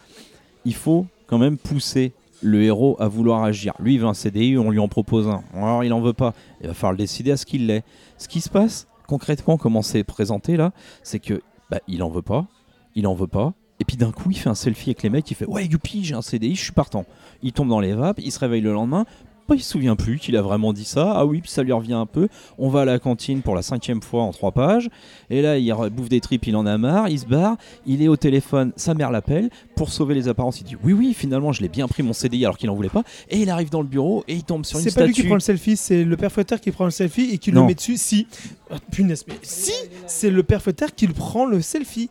[0.65, 2.11] il faut quand même pousser
[2.43, 3.73] le héros à vouloir agir.
[3.79, 5.43] Lui, il veut un CDI, on lui en propose un.
[5.55, 6.33] Alors, il en veut pas.
[6.61, 7.83] Il va falloir le décider à ce qu'il l'est.
[8.17, 10.71] Ce qui se passe concrètement, comment c'est présenté là,
[11.03, 12.47] c'est que bah, il en veut pas,
[12.95, 13.53] il en veut pas.
[13.79, 16.03] Et puis d'un coup, il fait un selfie avec les mecs, il fait Ouais, youpi,
[16.03, 17.05] j'ai un CDI, je suis partant.
[17.41, 19.05] Il tombe dans les vapes, il se réveille le lendemain.
[19.47, 21.11] Bah, il se souvient plus qu'il a vraiment dit ça.
[21.17, 22.29] Ah oui, puis ça lui revient un peu.
[22.57, 24.89] On va à la cantine pour la cinquième fois en trois pages.
[25.29, 27.57] Et là, il bouffe des tripes, il en a marre, il se barre.
[27.85, 29.49] Il est au téléphone, sa mère l'appelle.
[29.75, 32.45] Pour sauver les apparences, il dit Oui, oui, finalement, je l'ai bien pris mon CDI
[32.45, 33.03] alors qu'il en voulait pas.
[33.29, 35.15] Et il arrive dans le bureau et il tombe sur une C'est pas lui qui
[35.21, 35.27] statue.
[35.27, 37.61] prend le selfie, c'est le père fouettard qui prend le selfie et qui Non.
[37.61, 37.97] le met dessus.
[37.97, 38.27] Si.
[38.71, 39.73] Ah, punaise, mais si
[40.07, 42.09] C'est le père fouettard qui le prend le selfie.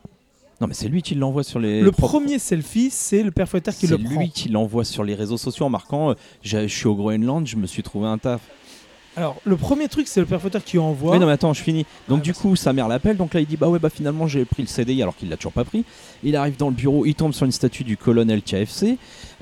[0.61, 1.81] Non, mais c'est lui qui l'envoie sur les.
[1.81, 4.19] le propres- premier selfie, c'est le père fouettard qui C'est le prend.
[4.19, 7.45] lui qui l'envoie sur les réseaux sociaux en marquant euh, Je je suis au Groenland,
[7.47, 8.41] je me suis trouvé un taf.
[9.15, 11.13] Alors, le premier truc, c'est le fouettard qui envoie.
[11.13, 11.85] Oui, non, mais attends, je finis.
[12.09, 13.15] Donc, du coup, sa mère l'appelle.
[13.17, 15.37] Donc là, il dit Bah ouais, bah finalement, j'ai pris le CDI alors qu'il l'a
[15.37, 15.83] toujours pas pris.
[16.23, 18.97] Il arrive dans le bureau, il tombe sur une statue du colonel KFC.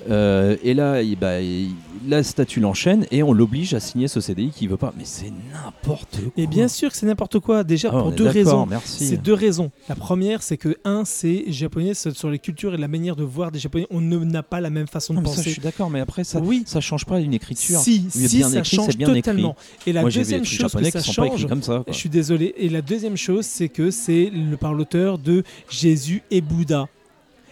[0.10, 1.70] euh, et là, il- bah, il-
[2.08, 4.94] la statue l'enchaîne et on l'oblige à signer ce CDI qu'il veut pas.
[4.98, 6.32] Mais c'est n'importe quoi.
[6.38, 7.64] Et bien sûr que c'est n'importe quoi.
[7.64, 8.66] Déjà, Ah, pour deux raisons.
[8.66, 9.06] Merci.
[9.06, 9.70] C'est deux raisons.
[9.90, 13.52] La première, c'est que, un, c'est japonais, sur les cultures et la manière de voir
[13.52, 13.86] des japonais.
[13.92, 15.52] On n'a pas la même façon Non, de mais ça, je penser.
[15.52, 16.64] suis d'accord, mais après, ça, Oui.
[16.66, 17.80] ça change pas une écriture.
[17.80, 19.44] Si, si bien ça écrit, change c'est bien écrit.
[19.88, 21.82] Et la Moi, deuxième chose que ça change, comme ça.
[21.84, 21.94] quoi.
[21.94, 22.54] je suis désolé.
[22.58, 26.88] Et la deuxième chose, c'est que c'est le par l'auteur de Jésus et Bouddha.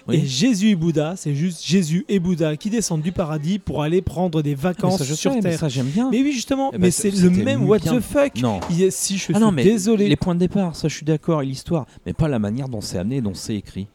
[0.07, 0.15] Oui.
[0.15, 4.01] Et Jésus et Bouddha, c'est juste Jésus et Bouddha qui descendent du paradis pour aller
[4.01, 5.59] prendre des Mais vacances ça, je sur sais, mais Terre.
[5.59, 6.09] ça, j'aime bien.
[6.11, 7.97] Mais oui, justement, Eh ben, mais c'est- le même what bien.
[7.97, 8.35] the fuck.
[8.41, 8.59] Non.
[8.71, 10.07] Il si je suis Ah non, mais désolé.
[10.09, 12.81] les points de départ, ça je suis d'accord, et l'histoire, mais pas la manière dont
[12.81, 13.87] c'est amené dont c'est écrit.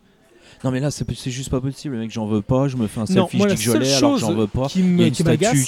[0.64, 3.02] Non mais là c'est juste pas possible, mec, j'en veux pas, je me fais un
[3.02, 4.66] Non, selfie, moi, je dis que je l'ai alors j'en veux pas.
[4.66, 5.62] qui Il y a une qui statue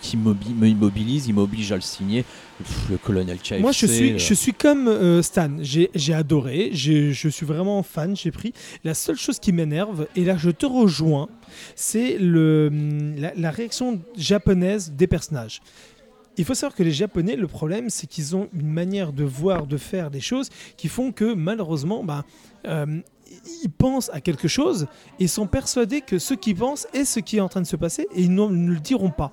[0.00, 2.24] qui m'immobilise, il m'oblige à le signer.
[2.58, 3.60] Pff, le colonel KFC.
[3.60, 4.18] Moi, je suis, là.
[4.18, 5.50] je suis comme euh, Stan.
[5.62, 6.70] J'ai adoré.
[6.74, 8.14] Je suis vraiment fan.
[8.14, 8.52] J'ai pris.
[8.84, 11.28] La seule chose qui m'énerve, et là, je te rejoins,
[11.74, 15.62] c'est la, la réaction japonaise des personnages.
[16.36, 19.66] Il faut savoir que les Japonais, le problème, c'est qu'ils ont une manière de voir,
[19.66, 22.24] de faire des choses qui font que malheureusement, bah,
[22.66, 23.00] euh,
[23.62, 24.86] ils pensent à quelque chose
[25.18, 27.76] et sont persuadés que ce qu'ils pensent est ce qui est en train de se
[27.76, 29.32] passer et ils ne le diront pas.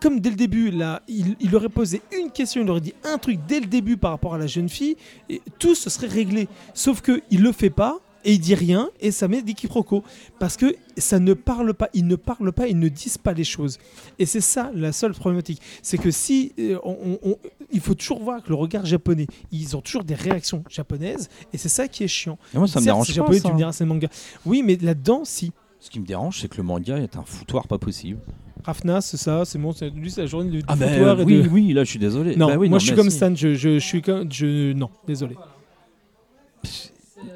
[0.00, 3.18] Comme dès le début, là, il, il aurait posé une question, il aurait dit un
[3.18, 4.96] truc dès le début par rapport à la jeune fille,
[5.28, 6.48] et tout se serait réglé.
[6.74, 10.02] Sauf que il le fait pas et il dit rien et ça met des quiproquos
[10.38, 13.44] parce que ça ne parle pas, ils ne parlent pas, ils ne disent pas les
[13.44, 13.78] choses.
[14.18, 17.36] Et c'est ça la seule problématique, c'est que si euh, on- on-
[17.72, 21.58] il faut toujours voir que le regard japonais, ils ont toujours des réactions japonaises et
[21.58, 22.38] c'est ça qui est chiant.
[22.54, 23.16] Et moi ça me Certes, dérange c'est pas.
[23.16, 23.48] japonais, ça.
[23.48, 24.08] tu me diras c'est manga.
[24.44, 25.52] Oui, mais là-dedans, si.
[25.80, 28.18] Ce qui me dérange, c'est que le manga est un foutoir pas possible.
[28.64, 31.24] Rafna, c'est ça, c'est bon, c'est lui, c'est la journée du, Ah ben foutoir et
[31.24, 32.34] oui, de- oui, là je suis désolé.
[32.34, 33.16] Non, Bah oui, moi non, je suis comme si.
[33.16, 34.32] Stan, je, je, je suis comme.
[34.32, 34.72] Je...
[34.72, 35.36] Non, désolé.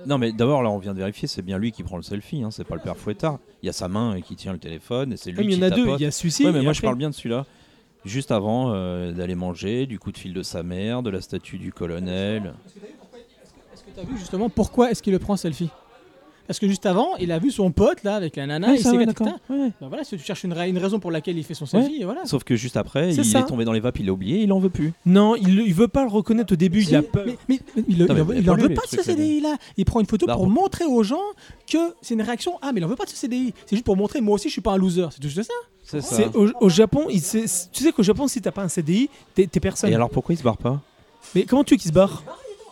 [0.07, 2.43] Non mais d'abord là on vient de vérifier, c'est bien lui qui prend le selfie,
[2.43, 3.39] hein, c'est pas le père Fouettard.
[3.63, 5.49] Il y a sa main et qui tient le téléphone et c'est lui mais il
[5.55, 6.45] qui y en a deux, il y a celui-ci.
[6.45, 7.47] Ouais, mais et moi je parle bien de celui-là.
[8.05, 11.59] Juste avant euh, d'aller manger, du coup de fil de sa mère, de la statue
[11.59, 12.55] du colonel.
[13.75, 15.71] Est-ce que tu as vu justement pourquoi est-ce qu'il le prend selfie?
[16.47, 18.83] Parce que juste avant, il a vu son pote là avec la nana, Ouais, il
[18.83, 19.29] ça, s'est ouais, d'accord.
[19.49, 22.01] bah voilà, si tu cherches une, ra- une raison pour laquelle il fait son selfie,
[22.01, 22.25] et voilà.
[22.25, 23.39] Sauf que juste après, il ça.
[23.41, 24.93] est tombé dans les vapes, il l'a oublié, il en veut plus.
[25.07, 27.25] Non, il, il veut pas le reconnaître au début, il a peur.
[27.27, 29.57] Mais, mais- mais il, il, Non, mais en- il veut pas de ce CDI là.
[29.77, 31.23] Il prend une photo pour montrer aux gens
[31.71, 32.59] que c'est une réaction.
[32.63, 33.55] Ah, mais il en veut pas de ce CDI.
[33.67, 35.07] C'est juste pour montrer, moi aussi, je suis pas un loser.
[35.13, 35.53] C'est juste ça.
[35.85, 36.17] C'est ça.
[36.17, 39.47] C'est au, au Japon, il, tu sais qu'au Japon, si t'as pas un CDI, t'es
[39.47, 39.91] t'es personne.
[39.91, 40.81] Et alors pourquoi il se barre pas?
[41.35, 42.23] Mais comment tu veux qu'il se barre?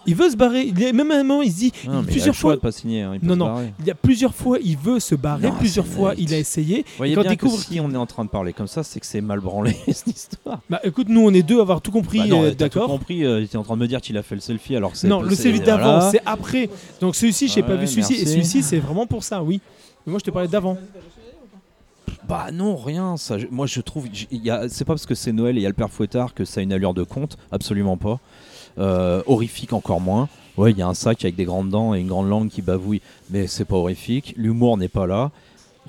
[0.09, 0.63] Il veut se barrer.
[0.63, 2.57] Il est, même à un moment, il se dit Non, il plusieurs choix fois.
[2.57, 3.03] de pas signer.
[3.03, 3.63] hein, il Non, non.
[3.81, 5.49] Il y a plusieurs fois, il veut se barrer.
[5.49, 6.19] Non, plusieurs fois, net.
[6.21, 6.79] il a essayé.
[6.79, 8.67] Vous voyez quand bien il découvre que si on est en train de parler comme
[8.67, 10.61] ça, c'est que c'est mal branlé cette histoire.
[10.71, 13.45] Bah écoute, nous on est deux à avoir tout compris, Bah euh, d'accord compris, euh,
[13.47, 15.21] t'es en train de me dire qu'il a fait le selfie alors que c'est Non,
[15.23, 16.11] le celui d'avant, voilà.
[16.11, 16.69] c'est après.
[17.01, 18.15] Donc celui-ci, j'ai pas Ouais, vu celui-ci.
[18.15, 19.61] Et celui-ci, c'est vraiment pour ça, oui.
[20.07, 20.79] Mais moi, je te parlais d'avant.
[22.29, 23.17] Bah non, rien.
[23.17, 25.71] Ça, moi, je trouve, il c'est pas parce que c'est Noël et il y a
[25.71, 28.19] le père Fouettard que ça a une allure de conte, absolument pas.
[28.79, 30.29] Euh, horrifique encore moins.
[30.57, 32.63] Ouais, il y a un sac avec des grandes dents et une grande langue qui
[32.63, 33.01] bavouille,
[33.31, 34.35] mais c'est pas horrifique.
[34.37, 35.31] L'humour n'est pas là.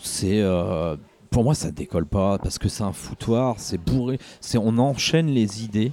[0.02, 0.96] C'est, euh,
[1.30, 4.20] pour moi, ça décolle pas parce que c'est un foutoir, c'est bourré.
[4.42, 5.92] C'est, on enchaîne les idées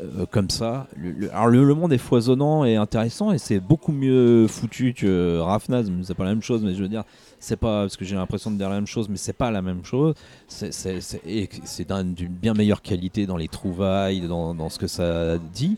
[0.00, 0.86] euh, comme ça.
[0.96, 5.90] Le, alors le, monde est foisonnant et intéressant et c'est beaucoup mieux foutu que Rafnaz.
[6.04, 7.02] C'est pas la même chose, mais je veux dire,
[7.40, 9.60] c'est pas parce que j'ai l'impression de dire la même chose, mais c'est pas la
[9.60, 10.14] même chose.
[10.46, 11.00] C'est
[12.14, 15.76] d'une bien meilleure qualité dans les trouvailles, dans, ce que ça dit.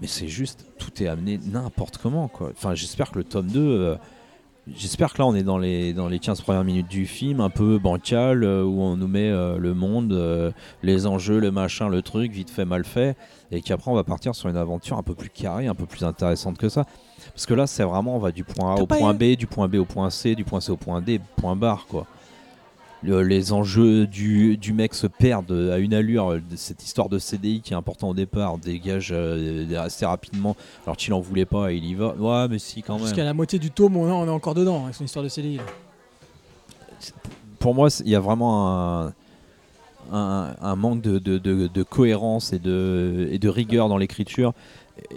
[0.00, 2.28] Mais c'est juste, tout est amené n'importe comment.
[2.40, 3.60] Enfin, j'espère que le tome 2.
[3.60, 3.94] euh,
[4.68, 7.50] J'espère que là on est dans les, dans les 15 premières minutes du film, un
[7.50, 10.52] peu bancal, euh, où on nous met euh, le monde, euh,
[10.84, 13.16] les enjeux, le machin, le truc, vite fait, mal fait,
[13.50, 16.04] et qu'après on va partir sur une aventure un peu plus carrée, un peu plus
[16.04, 16.84] intéressante que ça.
[17.34, 19.66] Parce que là c'est vraiment, on va du point A au point B, du point
[19.66, 22.06] B au point C, du point C au point D, point barre quoi.
[23.04, 26.32] Le- les enjeux du, du mec se perdent à une allure.
[26.32, 30.56] euh, Cette histoire de CDI qui est important au départ dégage euh, assez rapidement.
[30.86, 32.14] Alors qu'il en voulait pas et il y va.
[32.14, 33.02] Ouais, mais si quand même.
[33.06, 35.56] Jusqu'à la moitié du tome, on on est encore dedans avec son histoire de CDI.
[35.56, 35.62] là.
[37.58, 38.70] pour moi, il y a vraiment
[39.06, 39.12] un,
[40.12, 44.52] un- un manque de, de- de- de cohérence et de, et de rigueur dans l'écriture.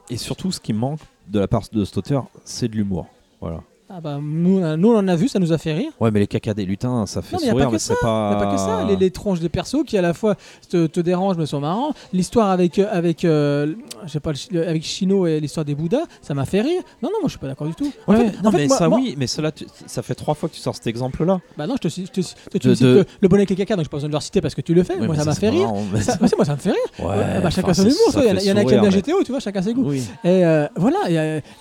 [0.10, 3.08] Et, et surtout, ce qui manque de la part de cet auteur, c'est de l'humour.
[3.42, 3.62] Voilà.
[3.88, 5.92] Ah bah, nous, nous, on en a vu, ça nous a fait rire.
[6.00, 7.76] Ouais, mais les caca des lutins, ça fait Non, mais y a sourire, pas que
[7.76, 8.30] mais c'est pas.
[8.30, 10.34] N'y a pas que ça, les, les tronches des persos qui à la fois
[10.72, 11.94] te, te dérangent mais sont marrants.
[12.12, 13.76] L'histoire avec, euh, avec, euh,
[14.08, 16.82] je pas, avec Chino et l'histoire des Bouddhas, ça m'a fait rire.
[17.04, 17.92] Non, non, moi je suis pas d'accord du tout.
[18.08, 20.02] En Ouais, fait- non, en fait, mais moi- ça, moi- oui, mais cela, tu- ça
[20.02, 21.40] fait trois fois que tu sors cet exemple-là.
[21.56, 23.42] Bah non, je te, je te, cite- je te De- cite de- que le bonnet
[23.42, 24.98] avec les caca, donc j'ai pas besoin de le reciter parce que tu le fais.
[24.98, 25.72] Ouais, moi ça m'a fait rire.
[25.94, 26.80] mais Ça, moi, ça me fait rire.
[27.08, 27.96] Ouais, bah, chacun son humour.
[28.16, 29.84] Il y, en a- y en qui aiment mais- GTO, tu vois, chacun ses goûts.
[29.90, 30.02] Oui.
[30.24, 30.98] Et euh, voilà,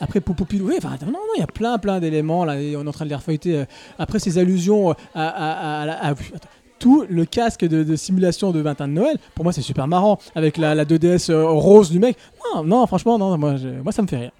[0.00, 2.84] après Poupopilou, oui, enfin, non, non, il y a plein, plein d'éléments, là, et on
[2.84, 3.56] est en train de les refeuilleter.
[3.58, 3.64] euh,
[3.98, 6.48] après ces allusions euh, à, à- à la- à- attends,
[6.78, 10.18] tout le casque de, de simulation de 21 de Noël, pour moi c'est super marrant,
[10.34, 12.16] avec la, la 2DS euh, rose du mec.
[12.54, 14.32] Non, non, franchement, non, moi, je- moi ça me fait rire.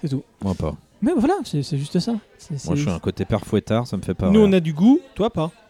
[0.00, 0.22] C'est tout.
[0.42, 0.74] Moi pas.
[1.02, 2.12] Mais voilà, c'est juste ça.
[2.38, 4.30] C'est- c'est- Moi je suis un côté père fouettard, ça me fait pas.
[4.30, 4.48] Nous, rire.
[4.48, 5.50] on a du goût, toi pas.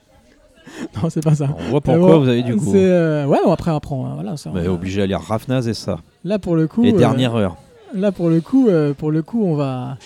[1.02, 1.48] Non, c'est pas ça.
[1.58, 2.74] On voit pourquoi bon, vous avez du goût.
[2.74, 5.74] euh, Ouais, bon, après, après, on- voilà, ça, Mais on- obligé à lire Rafnaz et
[5.74, 5.98] ça.
[6.24, 6.84] Là, pour le coup.
[6.84, 7.56] Et euh, dernière heure.
[7.94, 9.96] Là pour le coup, euh, pour le coup, on va,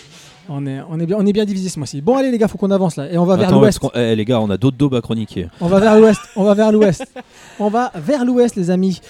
[0.49, 2.01] on est, on est bien, on est bien divisé ce mois-ci.
[2.01, 3.79] Bon allez les gars, faut qu'on avance là et on va vers Attends, l'ouest.
[3.79, 5.47] parce qu'on- eh, les gars, on a d'autres daubes à chroniquer.
[5.61, 6.21] On va vers l'ouest.
[6.35, 7.05] On va vers l'ouest.
[7.59, 9.01] On va vers l'ouest les amis.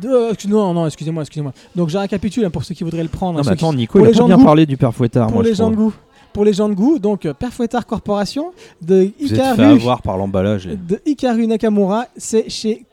[0.00, 0.48] De...
[0.48, 1.52] Non non excusez-moi excusez-moi.
[1.76, 3.38] Donc je récapitule hein, pour ceux qui voudraient le prendre.
[3.38, 4.46] Non, ceux mais attends, Nico, pour il a les pas gens bien de goût.
[4.46, 5.92] parlé du père fouettard, pour moi, les je gens de goût.
[6.32, 10.02] Pour les gens de goût, donc euh, Père Fouettard Corporation de Vous êtes fait avoir
[10.02, 10.66] par l'emballage.
[10.66, 12.84] de Hikaru Nakamura, c'est chez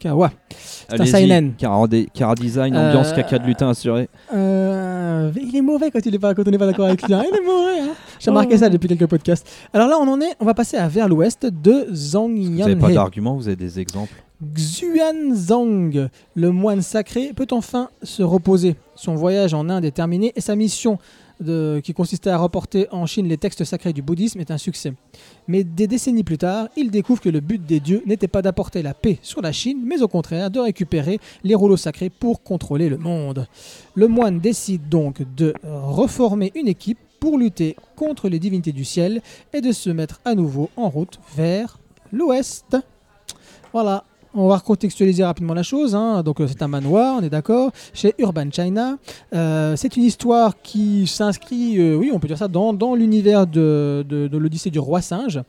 [0.00, 0.30] Kurokawa.
[0.90, 1.52] un Allez-y, seinen.
[1.56, 1.84] Cara,
[2.14, 4.08] Cara Design, ambiance Euh, caca de lutin assuré.
[4.34, 7.12] Euh, il est mauvais quand, il est pas, quand on n'est pas d'accord avec lui.
[7.14, 7.22] hein.
[7.30, 7.80] Il est mauvais.
[7.82, 7.94] hein.
[8.18, 9.48] J'ai remarqué ça depuis quelques podcasts.
[9.72, 10.34] Alors là, on en est.
[10.40, 12.94] On va passer à vers l'ouest de Zhang Vous n'avez pas Yanhe.
[12.94, 14.14] d'argument, vous avez des exemples?
[14.54, 18.76] Xuan Zhang, le moine sacré, peut enfin se reposer.
[18.94, 20.98] Son voyage en Inde est terminé et sa mission
[21.82, 24.92] qui consistait à reporter en Chine les textes sacrés du bouddhisme est un succès.
[25.48, 28.82] Mais des décennies plus tard, il découvre que le but des dieux n'était pas d'apporter
[28.82, 32.88] la paix sur la Chine, mais au contraire de récupérer les rouleaux sacrés pour contrôler
[32.88, 33.46] le monde.
[33.94, 39.22] Le moine décide donc de reformer une équipe pour lutter contre les divinités du ciel
[39.52, 41.78] et de se mettre à nouveau en route vers
[42.12, 42.76] l'ouest.
[43.72, 44.04] Voilà,
[44.34, 45.94] on va recontextualiser rapidement la chose.
[45.94, 46.22] hein.
[46.22, 48.96] Donc euh, c'est un manoir, on est d'accord, chez Urban China.
[49.34, 53.46] Euh, c'est une histoire qui s'inscrit, euh, oui, on peut dire ça, dans, dans l'univers
[53.46, 55.40] de, de, de l'Odyssée du roi singe.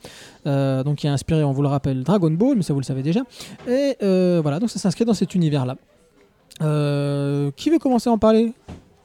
[0.48, 2.86] Euh, donc qui a inspiré, on vous le rappelle, Dragon Ball, mais ça vous le
[2.86, 3.22] savez déjà.
[3.68, 3.96] Et
[4.42, 5.76] voilà, donc ça s'inscrit dans cet univers-là.
[7.56, 8.54] Qui veut commencer à en parler?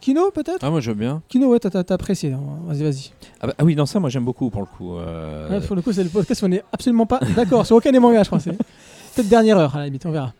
[0.00, 0.58] Kino peut-être?
[0.62, 1.22] Ah, moi veux bien.
[1.28, 2.32] Kino, ouais, t'as- apprécié.
[2.32, 2.40] hein.
[2.66, 3.10] Vas-y, vas-y.
[3.40, 4.94] Ah, bah- ah oui, non, ça, moi j'aime beaucoup pour le coup.
[4.96, 7.76] euh, Ouais, pour le coup, c'est le podcast où on n'est absolument pas d'accord sur
[7.76, 8.38] aucun des mangas, je crois.
[9.16, 10.34] Peut-être dernière heure, à la limite, on verra.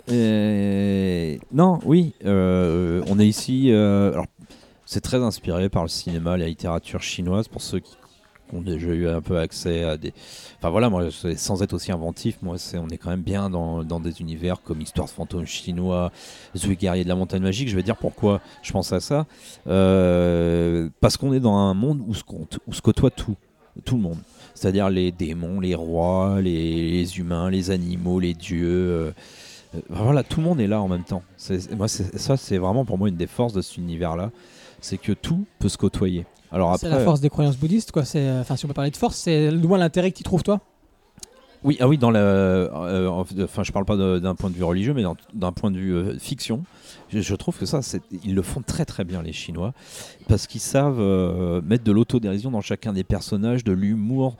[1.50, 3.72] Non, oui, euh, on est ici.
[3.72, 4.26] euh, alors,
[4.84, 7.96] c'est très inspiré par le cinéma, la littérature chinoise, pour ceux qui
[8.52, 10.12] ont déjà eu un peu accès à des.
[10.58, 10.90] Enfin voilà,
[11.36, 14.82] sans être aussi inventif, moi, c'est, on est quand même bien dans, des univers comme
[14.82, 16.12] Histoire de fantômes chinois,
[16.54, 17.70] The Guerrier de la montagne magique.
[17.70, 19.24] Je vais dire pourquoi je pense à ça.
[19.68, 22.24] Euh, parce qu'on est dans un monde où se,
[22.66, 23.36] où se côtoie tout,
[23.86, 24.18] tout le monde.
[24.56, 28.66] C'est-à-dire les démons, les rois, les, les humains, les animaux, les dieux.
[28.66, 29.10] euh,
[29.74, 31.22] euh, voilà, tout le monde est là en même temps.
[31.76, 34.30] Moi, ça, c'est vraiment pour moi une des forces de cet univers-là.
[34.80, 36.24] C'est que tout peut se côtoyer.
[36.50, 38.04] Alors C'est la force des croyances bouddhistes, quoi.
[38.04, 40.42] C'est, euh, Enfin, si on peut parler de force, c'est moins l'intérêt que tu trouves,
[40.42, 40.60] toi?
[41.66, 44.62] Oui, ah oui, dans la, euh, en- enfin, je parle pas d'un point de vue
[44.62, 45.02] religieux, mais
[45.34, 46.62] d'un point de vue euh, fiction,
[47.08, 47.80] je, trouve que ça,
[48.22, 49.74] ils le font très très bien les Chinois,
[50.28, 54.36] parce qu'ils savent euh, mettre de l'autodérision dans chacun des personnages, de l'humour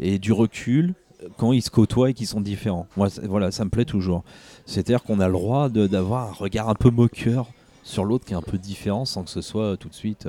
[0.00, 0.94] et du recul
[1.36, 2.86] quand ils se côtoient et qu'ils sont différents.
[2.96, 4.24] Moi, voilà, ça me plaît toujours.
[4.64, 7.48] C'est-à-dire qu'on a le droit d'avoir un regard un peu moqueur
[7.82, 10.26] sur l'autre qui est un peu différent, sans que ce soit tout de suite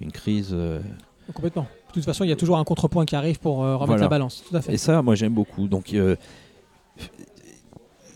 [0.00, 0.56] une crise.
[1.32, 1.68] Complètement.
[1.92, 4.02] De toute façon, il y a toujours un contrepoint qui arrive pour euh, remettre Voilà.
[4.02, 4.42] la balance.
[4.48, 4.74] Tout à fait.
[4.74, 5.68] Et ça, moi, j'aime beaucoup.
[5.68, 6.16] Donc, euh,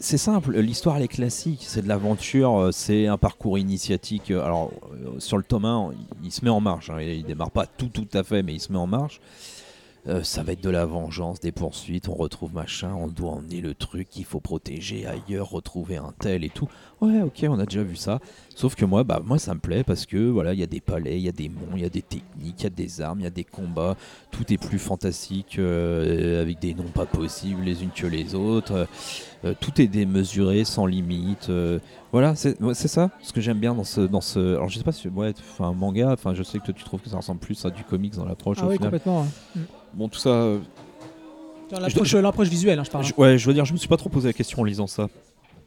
[0.00, 4.30] c'est simple, l'histoire elle est classique, c'est de l'aventure, euh, c'est un parcours initiatique.
[4.30, 5.90] Alors euh, sur le tome 1,
[6.22, 8.42] il, il se met en marche, hein, il, il démarre pas tout tout à fait,
[8.42, 9.20] mais il se met en marche.
[10.08, 13.60] Euh, ça va être de la vengeance, des poursuites, on retrouve machin, on doit emmener
[13.60, 16.68] le truc qu'il faut protéger ailleurs, retrouver un tel et tout.
[17.00, 18.20] Ouais, ok, on a déjà vu ça.
[18.54, 20.80] Sauf que moi, bah moi ça me plaît parce que voilà, il y a des
[20.80, 23.00] palais, il y a des monts, il y a des techniques, il y a des
[23.00, 23.96] armes, il y a des combats,
[24.30, 28.86] tout est plus fantastique euh, avec des noms pas possibles les unes que les autres.
[29.44, 31.50] Euh, tout est démesuré, sans limite.
[31.50, 31.78] euh,
[32.12, 34.54] voilà, c'est ouais, ça ce que j'aime bien dans ce dans ce.
[34.54, 36.12] Alors je sais pas si ouais, enfin manga.
[36.12, 38.24] Enfin je sais que toi tu trouves que ça ressemble plus à du comics dans
[38.24, 38.90] l'approche Ah oui, final.
[38.92, 39.22] complètement.
[39.56, 39.62] ouais.
[39.96, 40.28] Bon tout ça.
[40.28, 40.58] euh,
[41.70, 43.04] Dans L'approche l'approche visuelle, hein, je parle.
[43.04, 44.86] je- ouais, je veux dire, je me suis pas trop posé la question en lisant
[44.86, 45.08] ça.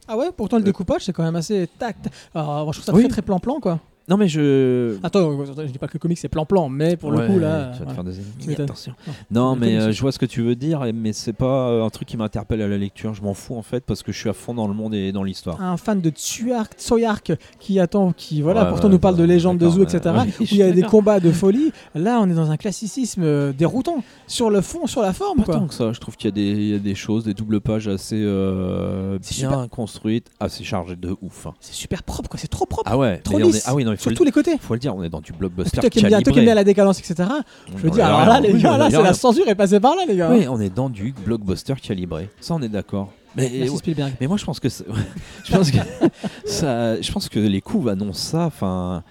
[0.08, 2.10] Ah ouais, pourtant le découpage c'est quand même assez tact.
[2.34, 3.02] Alors, moi, je trouve ça Oui.
[3.04, 3.80] très très plan-plan quoi.
[4.10, 4.98] Non mais je.
[5.04, 7.72] Attends, je dis pas que le comic c'est plan-plan, mais pour le coup là.
[7.74, 8.94] tu vas te faire des ennemis, attention.
[9.32, 9.56] Non.
[9.56, 11.90] Mais comics, euh, je vois ce que tu veux dire, mais c'est pas euh, un
[11.90, 13.14] truc qui m'interpelle à la lecture.
[13.14, 15.12] Je m'en fous en fait parce que je suis à fond dans le monde et
[15.12, 15.62] dans l'histoire.
[15.62, 19.24] un fan de Tsuark, Tsoyark qui attend, qui voilà, Ouais, pourtant ouais, nous parle de
[19.24, 20.16] légende de ouais, etc.
[20.40, 21.72] où il y a des combats de folie.
[21.96, 25.44] Là, on est dans un classicisme euh, déroutant sur le fond, sur la forme, Pas
[25.44, 25.54] quoi.
[25.56, 27.34] tant que ça, je trouve qu'il y, a des- il y a des choses, des
[27.34, 29.70] doubles pages assez euh, C'est bien super.
[29.70, 31.46] construites, assez chargées de ouf.
[31.48, 31.54] hein.
[31.60, 32.40] C'est super propre, quoi.
[32.40, 32.90] C'est trop propre.
[32.92, 33.64] Ah ouais, Trop lisse.
[33.68, 34.58] ah oui, non, il faut sur le, tous les côtés.
[34.60, 37.30] faut le dire, on est dans du blockbuster toi qui aimes bien, la décadence, etc.
[37.76, 39.96] Je veux dire, alors là, les gars, là, est c'est la censure est passée par
[39.96, 40.30] là, les gars.
[40.32, 42.30] Oui, on est dans du blockbuster calibré.
[42.40, 43.12] Ça, on est d'accord.
[43.36, 44.14] Mais, Merci Spielberg.
[44.20, 44.70] mais moi, je pense que
[45.46, 45.78] je pense que
[46.46, 48.46] ça, je pense que les couves annoncent ça.
[48.46, 49.04] Enfin,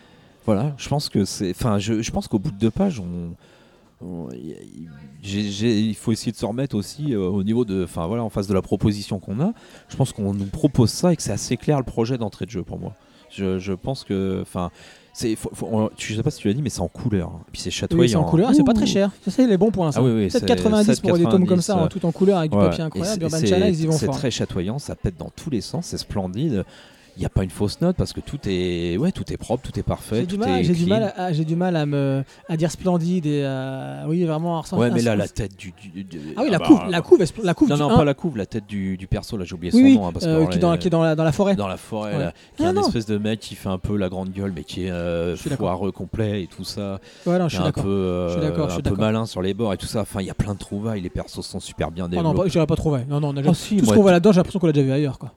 [0.45, 3.34] voilà, je pense que c'est, enfin, je, je pense qu'au bout de deux pages, on,
[5.22, 8.47] il faut essayer de se remettre aussi euh, au niveau de, enfin voilà, en face
[8.47, 9.53] de la proposition qu'on a.
[9.89, 12.51] Je pense qu'on nous propose ça et que c'est assez clair le projet d'entrée de
[12.51, 12.95] jeu pour moi.
[13.31, 14.70] Je, je pense que, enfin,
[15.12, 16.89] c'est, faut- faut- on- tu- je sais pas si tu l'as dit, mais c'est en
[16.89, 17.29] couleur.
[17.29, 17.41] hein.
[17.53, 18.01] Puis c'est chatoyant.
[18.01, 18.31] Oui, c'est en hein.
[18.31, 19.11] couleur, c'est pas très cher.
[19.24, 19.93] Ça, c'est les bons points.
[19.93, 20.01] Ça.
[20.01, 22.39] Ah oui, oui, c'est 7,90 pour des tomes comme 7,90, ça, euh, tout en couleur
[22.39, 23.20] avec du Ouais, papier et incroyable.
[23.31, 24.16] c'est- Urban Channel, ils y vont C'est fort.
[24.16, 26.64] très chatoyant, ça pète dans tous les sens, c'est splendide.
[27.19, 29.69] Il n'y a pas une fausse note parce que tout est, ouais, tout est propre,
[29.69, 30.62] tout est parfait, J'ai du mal,
[31.03, 34.57] du à, j'ai du mal à me, à dire splendide et à- oui vraiment.
[34.59, 35.73] à ressentir- Ouais, mais là la tête du.
[35.93, 37.69] du- du- Ah oui, la bah, couve, la couve, est- la couve.
[37.71, 39.85] Non, non, pas la couve, la tête du, du perso, là j'ai oublié Oui, son
[39.87, 40.07] oui, nom.
[40.07, 41.57] hein, parce euh, qui, est dans, les- qui est dans la, dans la forêt.
[41.57, 42.19] dans la forêt, Ouais.
[42.21, 42.87] là, qui est Non, un non.
[42.87, 45.91] espèce de mec qui fait un peu la grande gueule, mais qui est euh, foireux
[45.91, 47.01] complet et tout ça.
[47.27, 47.83] Ouais, non, je suis d'accord.
[47.89, 50.03] euh, Je suis d'accord, un peu malin sur les bords et tout ça.
[50.03, 52.39] Enfin, il y a plein de trouvailles, les persos sont super bien Oh non, développés.
[52.39, 53.05] pas- je dirais pas trop vrai.
[53.11, 54.87] Non, non, on a Ah, tout ce qu'on voit là-dedans, j'ai l'impression qu'on l'a déjà
[54.87, 55.33] vu ailleurs, quoi.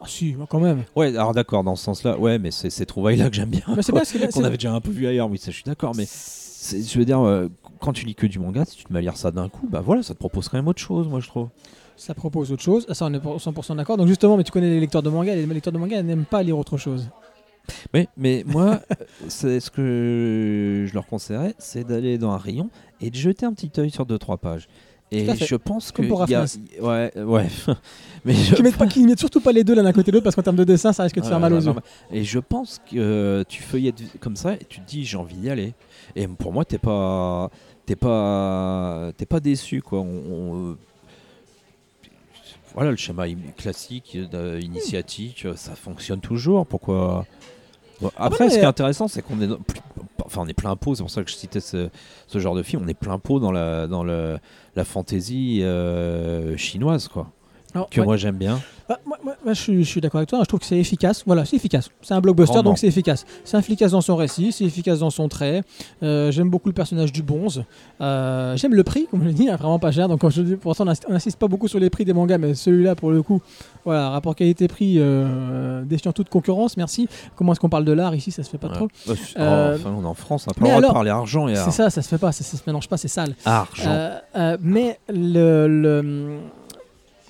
[0.00, 0.84] Ah si, moi, quand même.
[0.94, 3.62] Ouais, alors d'accord, dans ce sens-là, ouais, mais c'est ces trouvailles-là que j'aime bien.
[3.74, 5.94] Mais c'est bien, qu'on avait déjà un peu vu ailleurs, oui, ça je suis d'accord,
[5.96, 7.48] mais je veux dire, euh,
[7.80, 9.66] quand tu lis que du manga, si tu te mets à lire ça d'un coup,
[9.70, 11.48] bah voilà, ça te propose quand même autre chose, moi je trouve.
[11.96, 12.86] Ça propose autre chose.
[12.92, 13.96] Ça, on est pour 100% d'accord.
[13.96, 15.34] Donc justement, mais tu connais les lecteurs de manga.
[15.34, 17.08] Les lecteurs de manga n'aiment pas lire autre chose.
[17.94, 18.80] Oui, mais moi,
[19.28, 22.70] c'est ce que je leur conseillerais, c'est d'aller dans un rayon
[23.00, 24.68] et de jeter un petit œil sur deux trois pages.
[25.12, 26.58] Et je pense que Comme pour y a- Raffnas.
[26.80, 27.46] ouais, ouais,
[28.24, 30.16] mais je Qui mettent, pas, qui mettent surtout pas les deux l'un à côté de
[30.16, 31.72] l'autre parce qu'en termes de dessin, ça risque de te Ouais, faire mal ouais, aux
[31.72, 31.80] yeux.
[32.10, 35.36] Et je pense que euh, tu feuillettes comme ça et tu te dis j'ai envie
[35.36, 35.74] d'y aller.
[36.16, 37.50] Et pour moi t'es pas
[37.86, 40.00] t'es pas t'es pas déçu quoi.
[40.00, 40.76] On- on, euh,
[42.74, 43.24] voilà le schéma
[43.56, 46.66] classique euh, initiatique, euh, ça fonctionne toujours.
[46.66, 47.26] Pourquoi
[48.00, 49.80] Bon, Après, ce qui est intéressant, c'est qu'on est, plus-
[50.24, 50.94] enfin, on est plein pot.
[50.94, 51.88] C'est pour ça que je citais ce,
[52.26, 52.82] ce genre de film.
[52.84, 54.38] On est plein pot dans la dans le,
[54.74, 57.30] la fantaisie euh, chinoise, quoi.
[57.76, 58.06] Alors, Que ouais.
[58.06, 58.58] moi j'aime bien.
[58.88, 60.38] Bah, moi, moi- moi, je suis, je suis d'accord avec toi.
[60.42, 61.24] Je trouve que c'est efficace.
[61.26, 61.90] Voilà, c'est efficace.
[62.02, 62.70] C'est un blockbuster, Grandement.
[62.70, 63.26] donc c'est efficace.
[63.44, 65.62] C'est efficace dans son récit, c'est efficace dans son trait.
[66.04, 67.64] Euh, J'aime beaucoup le personnage du Bonze.
[68.00, 70.08] Euh, J'aime le prix, comme je l'ai dit, hein, vraiment pas cher.
[70.08, 72.38] Donc, quand je dis, pour l'instant, on n'insiste pas beaucoup sur les prix des mangas,
[72.38, 73.40] mais celui-là, pour le coup,
[73.84, 76.76] voilà, rapport qualité-prix, euh, défiant toute concurrence.
[76.76, 77.08] Merci.
[77.34, 78.30] Comment est-ce qu'on parle de l'art ici?
[78.30, 78.74] Ça se fait pas Ouais.
[78.74, 78.88] trop.
[79.08, 80.90] Bah, c'est- Euh, enfin, on est en France, on n'a pas mais le droit alors,
[80.90, 82.30] de parler argent et C'est ça, ça se fait pas.
[82.30, 83.34] Ça, ça se mélange pas, c'est sale.
[83.44, 83.90] argent.
[84.36, 86.38] Euh, mais le, le-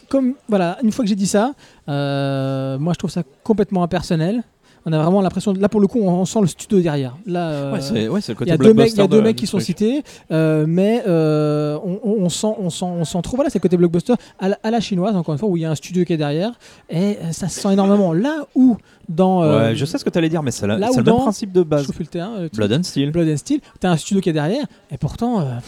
[0.08, 1.52] comme voilà, une fois que j'ai dit ça,
[1.88, 4.42] euh, moi je trouve ça complètement impersonnel.
[4.88, 7.16] On a vraiment l'impression, là pour le coup, on, on sent le studio derrière.
[7.26, 9.06] Là, euh, ouais, c'est ouais, c'est le il y a deux mecs, il y a
[9.06, 9.66] blockbuster deux de- mecs qui sont truc.
[9.66, 13.34] cités, euh, mais on, on- sent, on sent, on sent trop.
[13.34, 15.64] Voilà, c'est le côté blockbuster à la, à la chinoise, encore une fois, où il
[15.64, 16.52] y a un studio qui est derrière,
[16.88, 18.12] et ça se sent énormément.
[18.12, 18.76] Là où
[19.08, 21.50] dans, euh, Ouais, je sais ce que tu allais dire, mais c'est le même principe
[21.50, 21.88] de base.
[21.98, 23.10] le terrain, euh, Blood and Steel.
[23.10, 25.64] Blood and Steel, t'as un studio qui est derrière, et pourtant, euh, pff,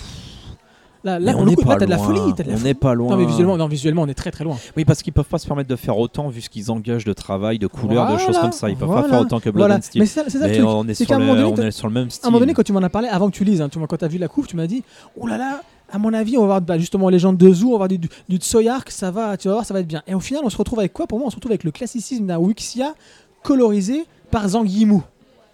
[1.05, 2.07] là, on le n'est pas là, t'as de la loin.
[2.07, 3.11] folie, t'as de la On n'est pas loin.
[3.11, 4.57] Non mais visuellement, non, visuellement on est très très loin.
[4.77, 7.13] Oui, parce qu'ils peuvent pas se permettre de faire autant vu ce qu'ils engagent de
[7.13, 8.69] travail, de couleurs, de choses comme ça.
[8.71, 9.77] Ils peuvent pas faire autant que Blood Voilà.
[9.77, 10.01] and Steel.
[10.03, 10.69] Mais c'est ça, ça le Mais truc.
[10.69, 12.27] on est sur le- donné, on est sur le même À style.
[12.27, 13.97] un moment donné, quand tu m'en as parlé, avant que tu lises, hein, tu quand
[13.97, 14.83] tu as vu la couve, tu m'as dit
[15.21, 17.73] Oh là là, à mon avis, on va voir bah, justement Légende de Zoo, on
[17.73, 20.03] va voir du, du, du Tsoyark, ça va, tu vas voir, ça va être bien.
[20.07, 21.07] Et au final, on se retrouve avec quoi?
[21.07, 22.95] Pour moi, on se retrouve avec le classicisme d'un Wuxia
[23.43, 24.67] colorisé par Zhang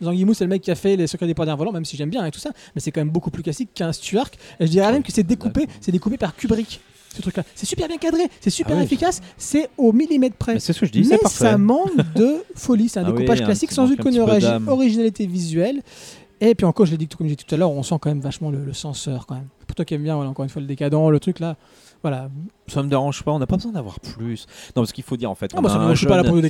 [0.00, 2.10] Yimou, c'est le mec qui a fait Les Secrets des Poignards Volants, même si j'aime
[2.10, 4.36] bien et tout ça, mais c'est quand même beaucoup plus classique qu'un Stuark.
[4.60, 6.80] Et je dirais même que c'est découpé, c'est découpé par Kubrick.
[7.14, 7.44] ce truc-là.
[7.54, 8.84] C'est super bien cadré, c'est super Ah oui.
[8.84, 10.54] efficace, c'est au millimètre près.
[10.54, 12.88] Mais c'est ce que je dis, Mais ça manque de folie.
[12.88, 15.80] C'est un Ah découpage un classique sans aucune origi- originalité visuelle.
[16.40, 17.94] Et puis encore, je l'ai dit tout comme j'ai dit tout à l'heure, on sent
[18.00, 19.46] quand même vachement le, le senseur quand même.
[19.66, 21.56] Pour toi qui aimes bien, voilà, encore une fois, le décadent, le truc là.
[22.05, 22.28] Voilà.
[22.66, 24.44] Ça me dérange pas, on n'a pas besoin d'avoir plus.
[24.76, 25.51] Non, parce qu'il faut dire en fait.
[25.55, 26.40] Ah, on moi, ça, je suis pas on moi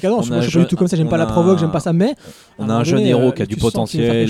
[0.40, 2.16] je suis pas du tout comme ça, j'aime pas la provoque, j'aime pas ça, mais.
[2.58, 4.28] On a un jeune héros euh, qui a du potentiel,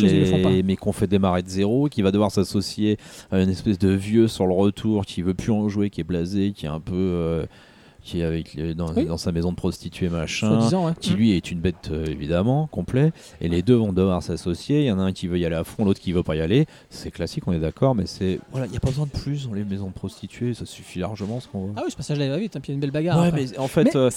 [0.67, 2.99] mais qu'on fait démarrer de zéro, qui va devoir s'associer
[3.33, 6.05] à une espèce de vieux sur le retour, qui veut plus en jouer, qui est
[6.05, 7.47] blasé, qui est un peu.
[8.05, 9.07] Qui est avec les- dans, Oui.
[9.07, 10.61] dans sa maison de prostituée, machin.
[10.71, 10.93] Ouais.
[11.01, 14.81] Qui lui est une bête euh, évidemment, complet, et les deux vont devoir s'associer.
[14.83, 16.37] Il y en a un qui veut y aller à fond, l'autre qui veut pas
[16.37, 16.67] y aller.
[16.91, 18.39] C'est classique, on est d'accord, mais c'est.
[18.51, 20.99] Voilà, il n'y a pas besoin de plus dans les maisons de prostituées, ça suffit
[20.99, 21.73] largement ce qu'on voit.
[21.77, 23.19] Ah oui, ce passage-là il va vite, hein, puis il y a une belle bagarre.
[23.21, 24.11] Ouais, mais en fait, Mais euh,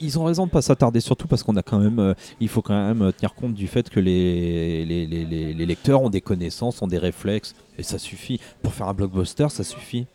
[0.00, 2.62] ils ont raison de pas s'attarder, surtout parce qu'on a quand même, euh, il faut
[2.62, 5.06] quand même tenir compte du fait que les, les-
[5.54, 8.40] les lecteurs ont des connaissances, ont des réflexes, et ça suffit.
[8.62, 10.06] Pour faire un blockbuster, ça suffit.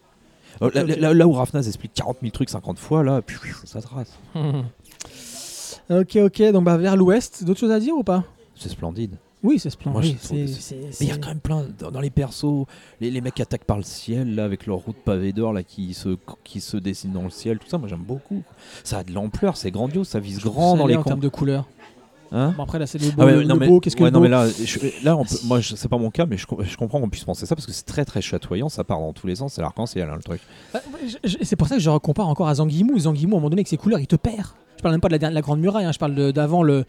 [0.62, 4.20] Euh, là, où Rafnaz explique 40 000 trucs 50 fois, là, puis, ça trace.
[5.90, 8.24] ok, ok, donc bah, vers l'ouest, d'autres choses à dire ou pas?
[8.56, 9.16] C'est splendide.
[9.44, 10.18] Oui, c'est splendide.
[10.32, 12.66] Il y a quand même plein, dans, les persos,
[13.00, 15.64] les, les mecs attaquent par le ciel, là, avec leur roue de pavé d'or, là,
[15.64, 18.44] qui se, qui se dessinent dans le ciel, tout ça, moi j'aime beaucoup.
[18.84, 21.68] Ça a de l'ampleur, c'est grandiose, ça vise grand dans les en termes de couleurs.
[22.32, 23.22] Hein Bon, après, là, c'est le beau.
[23.22, 25.04] Ah ouais, le non, mais, beau, qu'est-ce que ouais, le non, beau mais là, je-
[25.04, 25.46] là on peut- si.
[25.48, 27.66] moi, c'est pas mon cas, mais je, com- je comprends qu'on puisse penser ça parce
[27.66, 30.24] que c'est très très chatoyant, ça part dans tous les sens, c'est l'arc-en-ciel hein, le
[30.24, 30.40] truc.
[30.74, 30.80] Bah,
[31.44, 32.98] C'est pour ça que je compare encore à Zanguimou.
[33.00, 34.48] Zanguimou, à un moment donné, avec ses couleurs, il te perd.
[34.78, 36.86] Je parle même pas de la, la Grande Muraille, hein, je parle d'avant le.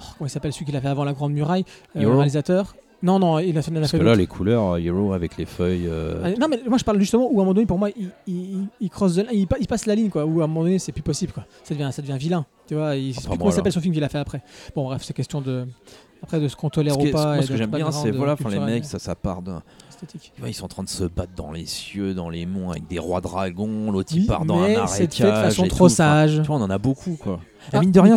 [0.00, 1.64] oh, comment il s'appelle celui qu'il a fait avant la Grande Muraille
[1.96, 5.36] euh, Le réalisateur Non, non, il a Parce que là, les couleurs, euh, Hero avec
[5.36, 5.86] les feuilles.
[5.88, 7.90] euh, Ah, Non, mais moi je parle justement où à un moment donné, pour moi,
[7.96, 10.24] il, il, il- il cross the line, il, pa- il passe la ligne, quoi.
[10.24, 11.44] Où à un moment donné, c'est plus possible, quoi.
[11.64, 12.46] Ça devient, ça devient vilain.
[12.68, 14.40] Tu vois, il, Enfin, comment s'appelle son film qu'il a fait après.
[14.76, 15.66] Bon, bref, c'est question de.
[16.22, 17.34] Après, de ce qu'on tolère ou pas.
[17.34, 19.62] moi, ce que j'aime bien, c'est voilà, les mecs, ça, ça part d'un.
[20.38, 22.86] vois, ils sont en train de se battre dans les cieux, dans les monts, avec
[22.86, 25.92] des rois dragons, l'autre Oui, il part dans un c'est fait de façon trop tout.
[25.94, 26.36] Enfin, sage.
[26.42, 27.40] tu vois, on en a beaucoup, quoi.
[27.72, 28.16] Ah, mine de rien,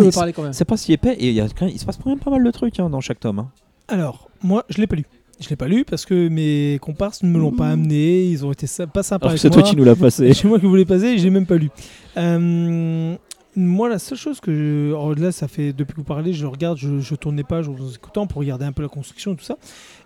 [0.51, 2.43] c'est pas si épais, et il, y a il se passe quand même pas mal
[2.43, 3.39] de trucs hein, dans chaque tome.
[3.39, 3.49] hein.
[3.87, 5.05] Alors, moi, je l'ai pas lu.
[5.39, 8.23] Je l'ai pas lu parce que mes comparses ne me l'ont pas amené.
[8.23, 9.73] Ils ont été pas sympas avec moi.
[9.75, 10.33] nous l'as passé.
[10.33, 11.69] C'est moi qui voulais passer et j'ai même pas lu.
[12.15, 13.15] Euh,
[13.55, 14.87] moi, la seule chose que je.
[14.89, 15.73] alors là, ça fait.
[15.73, 18.39] Depuis que vous parlez, je regarde, je, je tourne les pages en vous écoutant pour
[18.39, 19.57] regarder un peu la construction et tout ça.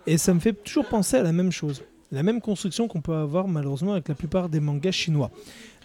[0.06, 1.82] Et ça me fait toujours penser à la même chose.
[2.12, 5.30] La même construction qu'on peut avoir malheureusement avec la plupart des mangas chinois.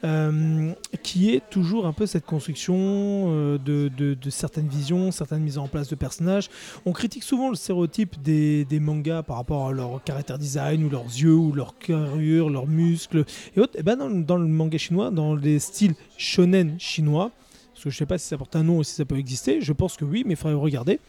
[0.05, 5.67] Euh, qui est toujours un peu cette construction euh, de, certaines visions, certaines mises en
[5.67, 6.49] place de personnages.
[6.85, 11.05] On critique souvent le stéréotype des, mangas par rapport à leur caractère design, ou leurs
[11.05, 13.25] yeux, ou leur carrure, leurs muscles,
[13.55, 17.31] et autres, et ben dans, le- manga chinois, dans les styles shonen chinois,
[17.73, 19.59] parce que je sais pas si ça porte un nom ou si ça peut exister,
[19.59, 20.99] je pense que oui, mais il faudrait regarder.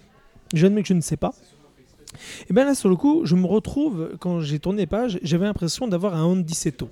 [0.55, 1.35] J'admets que je ne sais pas.
[2.49, 5.45] Et bien là, sur le coup, je me retrouve, quand j'ai tourné les pages, j'avais
[5.45, 6.89] l'impression d'avoir un Andy Seto.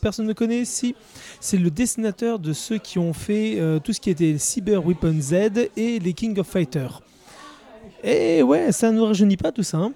[0.00, 0.94] Personne ne connaît, si.
[1.40, 5.14] C'est le dessinateur de ceux qui ont fait euh, tout ce qui était Cyber Weapon
[5.20, 5.32] Z
[5.76, 7.00] et les King of Fighters.
[8.04, 9.78] Et ouais, ça ne rajeunit pas tout ça.
[9.78, 9.92] hein.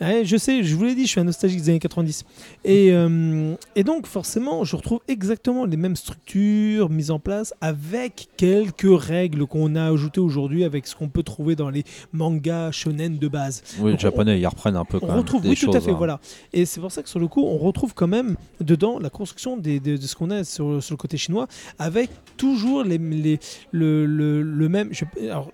[0.00, 2.24] Ouais, je sais, je vous l'ai dit, je suis un nostalgique des années 90.
[2.64, 8.28] Et, euh, et donc, forcément, je retrouve exactement les mêmes structures mises en place avec
[8.38, 13.18] quelques règles qu'on a ajoutées aujourd'hui avec ce qu'on peut trouver dans les mangas shonen
[13.18, 13.62] de base.
[13.78, 15.80] Oui, les japonais, ils reprennent un peu quand On même retrouve, des oui, tout à
[15.80, 15.94] fait, hein.
[15.98, 16.18] voilà.
[16.54, 19.56] Et c'est pour ça que sur le coup, on retrouve quand même dedans la construction
[19.58, 21.46] des- de, de ce qu'on a sur, sur le côté chinois,
[21.78, 22.08] avec
[22.38, 23.38] toujours les, les-
[23.72, 24.88] le, le- le même.
[24.92, 25.50] Je, alors,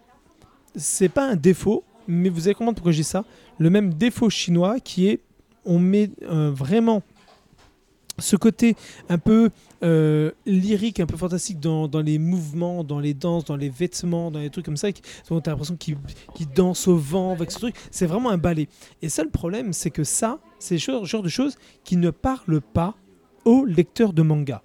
[0.76, 3.24] c'est pas un défaut, mais vous allez comprendre pourquoi dis ça.
[3.58, 5.20] Le même défaut chinois qui est,
[5.64, 7.02] on met euh, vraiment
[8.18, 8.76] ce côté
[9.08, 9.50] un peu
[9.82, 14.38] euh, lyrique, un peu fantastique dans, les mouvements, dans les danses, dans les vêtements, dans
[14.38, 15.98] les trucs comme ça, qui, dont t'as l'impression qu'ils
[16.54, 17.74] dansent au vent avec ce truc.
[17.90, 18.68] C'est vraiment un ballet.
[19.02, 22.60] Et ça, le problème, c'est que ça, c'est le genre de choses qui ne parlent
[22.60, 22.94] pas
[23.44, 24.62] aux lecteurs de manga.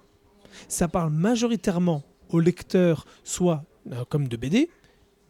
[0.68, 4.70] Ça parle majoritairement aux lecteurs, soit euh, comme de BD,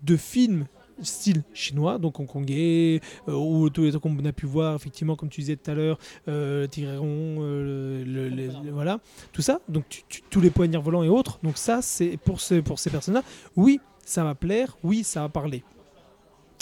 [0.02, 0.66] de films
[1.05, 5.29] style chinois, donc hongkongais, euh, ou tous les trucs qu'on a pu voir, effectivement, comme
[5.29, 5.99] tu disais tout à l'heure,
[6.29, 9.01] euh, euh, le- le- voilà,
[9.33, 11.39] tout ça, donc tu- tous les poignards volants et autres.
[11.43, 13.23] Donc ça, c'est pour, ce, pour ces personnes-là,
[13.57, 15.62] oui, ça va plaire, oui, ça va parler.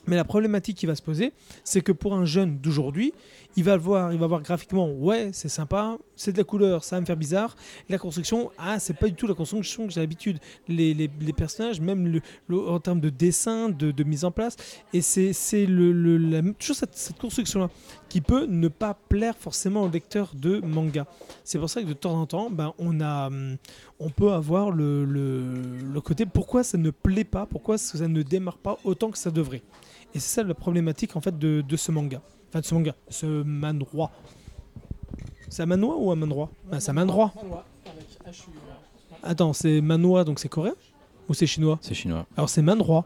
[0.07, 1.33] Mais la problématique qui va se poser,
[1.63, 3.13] c'est que pour un jeune d'aujourd'hui,
[3.57, 6.97] il va voir, il va voir graphiquement, ouais, c'est sympa, c'est de la couleur, ça
[6.97, 7.55] va me faire bizarre.
[7.89, 10.39] La construction, ah, c'est pas du tout la construction que j'ai l'habitude.
[10.69, 14.57] Les, les- personnages, même le, en termes de dessin, de, de mise en place,
[14.95, 17.69] et c'est le, la, toujours cette, cette construction-là
[18.09, 21.07] qui peut ne pas plaire forcément au lecteur de manga.
[21.45, 23.57] C'est pour ça que de temps en temps, ben, on, a, hum,
[23.99, 28.59] on peut avoir le- le côté pourquoi ça ne plaît pas, pourquoi ça ne démarre
[28.59, 29.63] pas autant que ça devrait.
[30.15, 32.21] Et c'est ça la problématique en fait de, de ce manga.
[32.49, 34.11] Enfin de ce manga, ce manroi.
[35.49, 37.33] C'est un manois ou un manroi Ah, C'est un manroi.
[39.23, 40.75] Attends, c'est manhwa, donc c'est coréen?
[41.29, 41.79] Ou c'est chinois?
[41.83, 42.27] C'est chinois.
[42.37, 43.05] Alors c'est manhwa.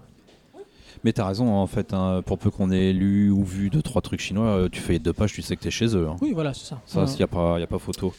[1.03, 4.01] Mais t'as raison, en fait, hein, pour peu qu'on ait lu ou vu deux, trois
[4.01, 6.09] trucs chinois, euh, tu fais deux pages, tu sais que t'es chez eux.
[6.09, 6.17] hein.
[6.23, 6.81] Oui, voilà, c'est ça.
[6.87, 7.11] Ça, Voilà.
[7.13, 8.15] il n'y a, pas- y a pas photo.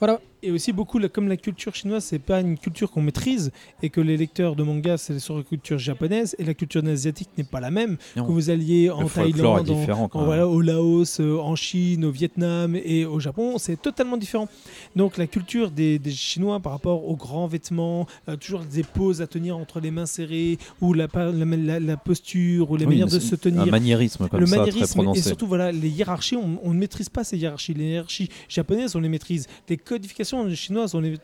[0.00, 0.20] Voilà.
[0.46, 3.50] Et aussi beaucoup, comme la culture chinoise, c'est pas une culture qu'on maîtrise
[3.82, 7.30] et que les lecteurs de manga, c'est sur la culture japonaise et la culture asiatique
[7.36, 7.96] n'est pas la même.
[8.16, 8.26] Non.
[8.26, 12.76] Que vous alliez en Thaïlande, en- en- voilà, au Laos, euh, en Chine, au Vietnam
[12.76, 14.48] et au Japon, c'est totalement différent.
[14.94, 19.20] Donc la culture des, des Chinois par rapport aux grands vêtements, euh, toujours des poses
[19.22, 22.84] à tenir entre les mains serrées, ou la, pa- la, la- la posture, ou les
[22.84, 23.62] Oui, manières de se tenir.
[23.62, 25.18] Un maniérisme comme le ça, très maniérisme prononcé.
[25.18, 28.94] et surtout voilà les hiérarchies on, on ne maîtrise pas ces hiérarchies les hiérarchies japonaises
[28.94, 31.16] on les maîtrise les codifications chinoises on les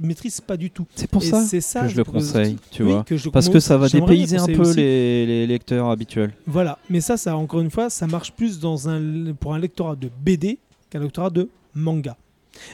[0.00, 0.86] maîtrise pas du tout.
[0.94, 1.42] C'est pour et ça.
[1.44, 3.04] c'est ça que je le conseille, tu oui, vois.
[3.04, 6.32] que je- Parce que ça va dépayser un peu les, les lecteurs habituels.
[6.46, 6.78] voilà.
[6.90, 10.10] Mais ça ça encore une fois ça marche plus dans un pour un lectorat de
[10.24, 10.58] BD
[10.90, 12.16] qu'un lectorat de manga.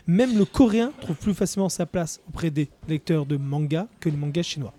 [0.07, 4.17] Même le coréen trouve plus facilement sa place auprès des lecteurs de manga que les
[4.17, 4.73] mangas chinois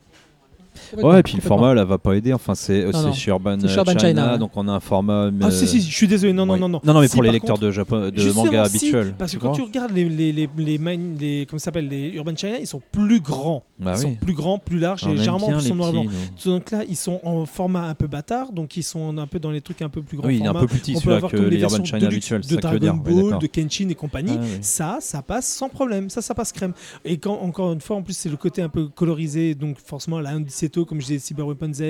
[0.98, 2.34] Ouais, et puis le format là va pas aider.
[2.34, 4.38] Enfin, c'est euh, chez Urban, China, China, ouais.
[4.38, 5.30] donc on a un format.
[5.42, 6.60] ah euh, si si je suis désolé non non oui.
[6.60, 8.76] non non Non, non, mais Si, pour les lecteurs contre, de, Japon, de manga si,
[8.78, 9.14] habituels.
[9.18, 12.10] parce que quand tu regardes les, les, les, les, main- les- comment ça s'appelle les
[12.10, 13.64] Urban China, ils sont plus grands.
[13.80, 14.02] Bah ils oui.
[14.02, 16.04] sont plus grands, plus larges et généralement plus les en noir et blanc.
[16.06, 16.54] petits, nous.
[16.54, 19.52] Donc là, ils sont en format un peu bâtard, donc ils sont un peu dans
[19.52, 21.00] les trucs un peu plus grands Oui, il est un peu plus petit On peut
[21.02, 22.56] celui-là avoir que les Urban versions China habituels, de.
[22.56, 24.38] Dragon Ball, de Kenshin et compagnie.
[24.40, 24.46] Ah.
[24.62, 26.10] Ça, ça passe sans problème.
[26.10, 26.74] Ça, ça passe crème.
[27.04, 29.54] Et quand, encore une fois, en plus, c'est le côté un peu colorisé.
[29.56, 30.32] Donc, forcément, la
[30.68, 31.82] Seto, comme je disais, Cyber Weapon Z,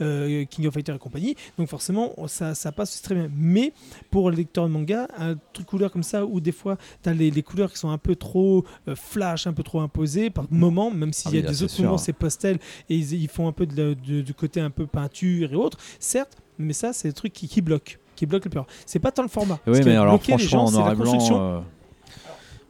[0.00, 1.36] euh, King of Fighter et compagnie.
[1.58, 3.28] Donc, forcément, ça, ça passe très bien.
[3.36, 3.72] Mais
[4.10, 7.14] pour les lecteurs de manga, un truc couleur comme ça, où des fois, tu as
[7.14, 10.44] les, les couleurs qui sont un peu trop euh, flash, un peu trop imposées par
[10.50, 11.84] moment, même s'il Ah y a là, des autres sûr.
[11.84, 15.52] moments, c'est pastel et ils, ils font un peu de du côté un peu peinture
[15.52, 15.78] et autres.
[15.98, 17.94] Certes, mais ça, c'est des trucs qui, qui bloquent.
[18.16, 18.66] Qui bloquent le peur.
[18.86, 19.58] C'est pas tant le format.
[19.66, 21.60] Oui, mais alors les franchement, gens, en noir la et blanc, euh,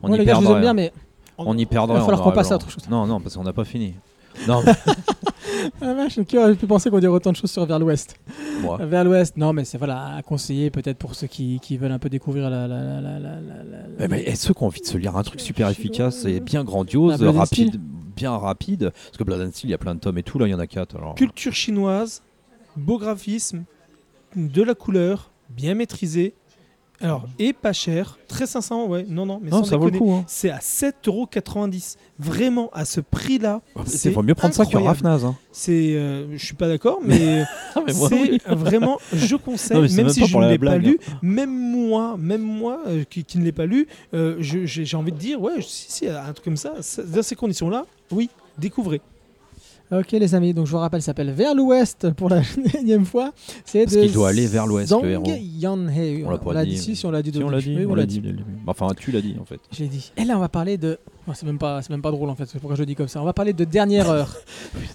[0.03, 0.57] on Moi, y les gars, je vous perdrait.
[0.59, 0.93] aime bien, mais
[1.39, 1.97] On y perdrait.
[1.97, 2.89] Il va en falloir qu'on passe à autre chose.
[2.89, 3.95] Non, non, parce qu'on n'a pas fini.
[4.47, 4.73] Non, mais-
[5.81, 8.17] ah, vache, qui aurait pu penser qu'on dirait autant de choses sur Vers l'Ouest
[8.63, 8.79] moi.
[8.85, 11.99] Vers l'Ouest, non, mais c'est voilà, à conseiller peut-être pour ceux qui, qui veulent un
[11.99, 12.67] peu découvrir la.
[12.69, 14.99] la, la, la, la, la- la- Eh ben, et ceux qui ont envie de se
[14.99, 17.81] lire un truc super efficace et bien grandiose, Ah, rapide,
[18.17, 20.39] bien rapide, parce que Blood and Steel, il y a plein de tomes et tout,
[20.39, 20.97] là il y en a quatre.
[20.97, 21.15] Alors...
[21.15, 22.23] Culture chinoise,
[22.77, 23.65] beau graphisme,
[24.37, 26.35] de la couleur, bien maîtrisé.
[27.03, 28.19] Alors, et pas cher.
[28.29, 29.07] Très sincèrement, ouais.
[29.09, 30.11] Non, non, mais non, sans ça vaut le déconner.
[30.11, 30.17] coup.
[30.19, 30.25] Hein.
[30.27, 31.97] C'est à 7,90€.
[32.19, 33.63] Vraiment, à ce prix-là.
[33.77, 34.77] Il c'est vaut mieux prendre ça que.
[34.77, 35.25] Rafnaz.
[35.25, 35.37] Hein.
[35.53, 37.45] C'est, euh, je suis pas d'accord, mais
[37.75, 38.39] Ah, c'est oui.
[38.47, 42.43] vraiment, je conseille, Non, même si je ne la l'ai pas lu, même moi, même
[42.43, 45.63] moi euh, qui, qui ne l'ai pas lu, euh, j'ai j'ai envie de dire, ouais,
[45.63, 48.29] si, si, un truc comme ça, ça- dans ces conditions-là, oui,
[48.59, 49.01] découvrez.
[49.93, 52.43] Ok, les amis, donc je vous rappelle, il s'appelle Vers l'Ouest pour la
[52.81, 53.33] énième fois.
[53.65, 55.25] C'est Parce de qu'il doit aller vers l'ouest, Zhang le héros.
[55.27, 56.23] Yanhei.
[56.25, 56.79] On l'a pas dit.
[56.79, 57.33] si, si, on l'a dit.
[57.33, 58.23] Si, on l'a dit, on l'a dit.
[58.69, 59.59] Enfin, tu l'as dit en fait.
[59.73, 60.13] J'ai dit.
[60.17, 60.99] Et là, on va parler de.
[61.27, 62.47] Oh, c'est même pas, c'est même pas drôle en fait.
[62.47, 63.21] C'est pourquoi je le dis comme ça.
[63.21, 64.37] On va parler de dernière heure.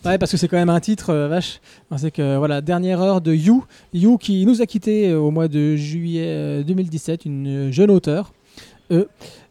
[0.05, 1.59] ouais, parce que c'est quand même un titre euh, vache.
[1.97, 5.76] C'est que voilà, dernière heure de You, You qui nous a quitté au mois de
[5.76, 8.31] juillet euh, 2017, une jeune auteure,
[8.91, 9.07] E,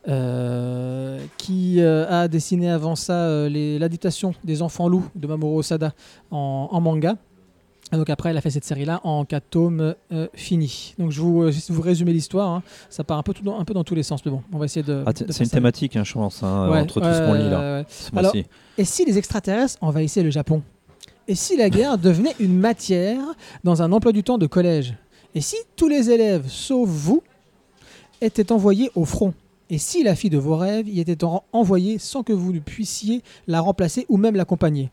[0.08, 5.92] euh, qui euh, a dessiné avant ça euh, l'adaptation des Enfants loups de Mamoru Osada
[6.30, 7.16] en, en manga.
[7.92, 9.94] Et donc après, elle a fait cette série-là en 4 tomes
[10.34, 10.94] finis.
[10.98, 12.50] Donc je vous, je vous résumer l'histoire.
[12.50, 12.62] hein.
[12.88, 14.58] Ça part un peu, tout dans, un peu dans tous les sens, mais bon, on
[14.58, 15.02] va essayer de.
[15.06, 15.56] Ah, de c'est une ça.
[15.56, 17.80] thématique, hein, je pense, hein, Ouais, entre tout ce qu'on lit là.
[17.80, 18.34] ouais, Alors-.
[18.78, 20.62] Et si les extraterrestres envahissaient le Japon?
[21.28, 23.20] Et si la guerre devenait une matière
[23.62, 24.94] dans un emploi du temps de collège?
[25.34, 27.22] Et si tous les élèves, sauf vous,
[28.20, 29.34] étaient envoyés au front?
[29.70, 32.58] Et si la fille de vos rêves y était en- envoyée sans que vous ne
[32.58, 34.90] puissiez la remplacer ou même l'accompagner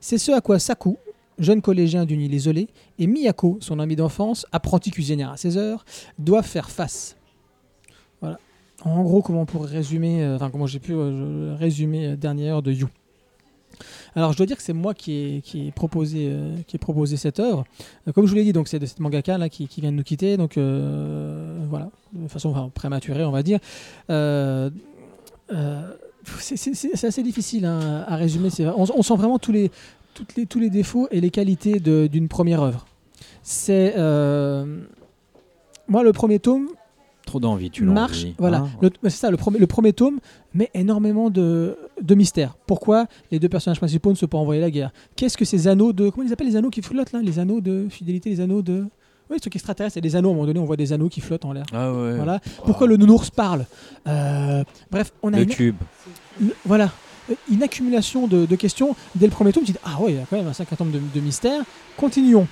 [0.00, 0.96] C'est ce à quoi Saku,
[1.38, 2.68] jeune collégien d'une île isolée,
[2.98, 5.84] et Miyako, son ami d'enfance, apprenti cuisinière à 16 heures,
[6.18, 7.16] doivent faire face.
[8.20, 8.38] Voilà.
[8.84, 12.56] En gros, comment on pourrait résumer, euh, enfin comment j'ai pu euh, résumer euh, dernière
[12.56, 12.88] heure de You.
[14.14, 17.64] Alors je dois dire que c'est moi qui ai, proposé, euh, qui proposé cette œuvre.
[18.06, 19.96] Euh, comme je vous l'ai dit, donc c'est de cette mangaka là qui, vient de
[19.96, 23.58] nous quitter, donc euh, voilà, de façon prématurée on va dire.
[26.38, 28.48] C'est- assez difficile hein, à résumer.
[28.76, 29.70] On, sent vraiment tous les,
[30.36, 32.86] les, tous les défauts et les qualités d'une première œuvre.
[33.42, 33.94] C'est
[35.88, 36.68] moi le premier tome
[37.26, 38.24] Trop d'envie, tu marche.
[38.38, 38.66] Voilà.
[38.80, 39.30] Le- c'est ça.
[39.30, 40.20] Le premier, le premier tome
[40.54, 42.56] met énormément de, de mystère.
[42.66, 44.92] Pourquoi les deux personnages principaux ne se sont pas envoyés la guerre?
[45.16, 47.20] Qu'est-ce que ces anneaux de comment ils appellent les anneaux qui flottent là?
[47.22, 48.84] Les anneaux de fidélité, les anneaux de
[49.28, 49.98] oui, ce truc extraterrestre.
[49.98, 50.28] Et des anneaux.
[50.28, 51.66] À un moment donné, on voit des anneaux qui flottent en l'air.
[51.72, 52.14] Ah ouais.
[52.14, 52.38] Voilà.
[52.64, 53.66] Pourquoi le nounours parle?
[54.06, 54.62] Euh,
[54.92, 55.74] Bref, on a Le une,
[56.40, 56.90] une- voilà
[57.50, 59.64] une accumulation de, de questions dès le premier tome.
[59.64, 61.62] Tu dis ah ouais, il y a quand même un certain nombre de, de mystères.
[61.96, 62.46] Continuons.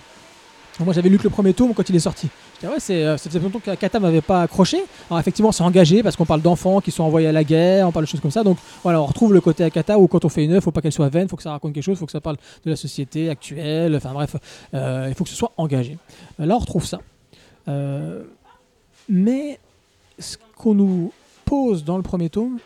[0.80, 2.28] Moi j'avais lu que le premier tome quand il est sorti.
[2.56, 4.78] Je dis, ouais, c'est, euh, faisait que Kata m'avait pas accroché.
[5.08, 7.92] Alors effectivement, c'est engagé parce qu'on parle d'enfants qui sont envoyés à la guerre, on
[7.92, 8.42] parle de choses comme ça.
[8.42, 10.80] Donc voilà, on retrouve le côté Akata où quand on fait une œuvre, faut pas
[10.80, 12.76] qu'elle soit vaine, faut que ça raconte quelque chose, faut que ça parle de la
[12.76, 13.94] société actuelle.
[13.96, 14.36] Enfin bref,
[14.74, 15.96] euh, il faut que ce soit engagé.
[16.40, 17.00] Euh, Là, on retrouve ça.
[19.08, 19.58] Mais
[20.18, 21.12] ce qu'on nous
[21.44, 22.58] pose dans le premier tome,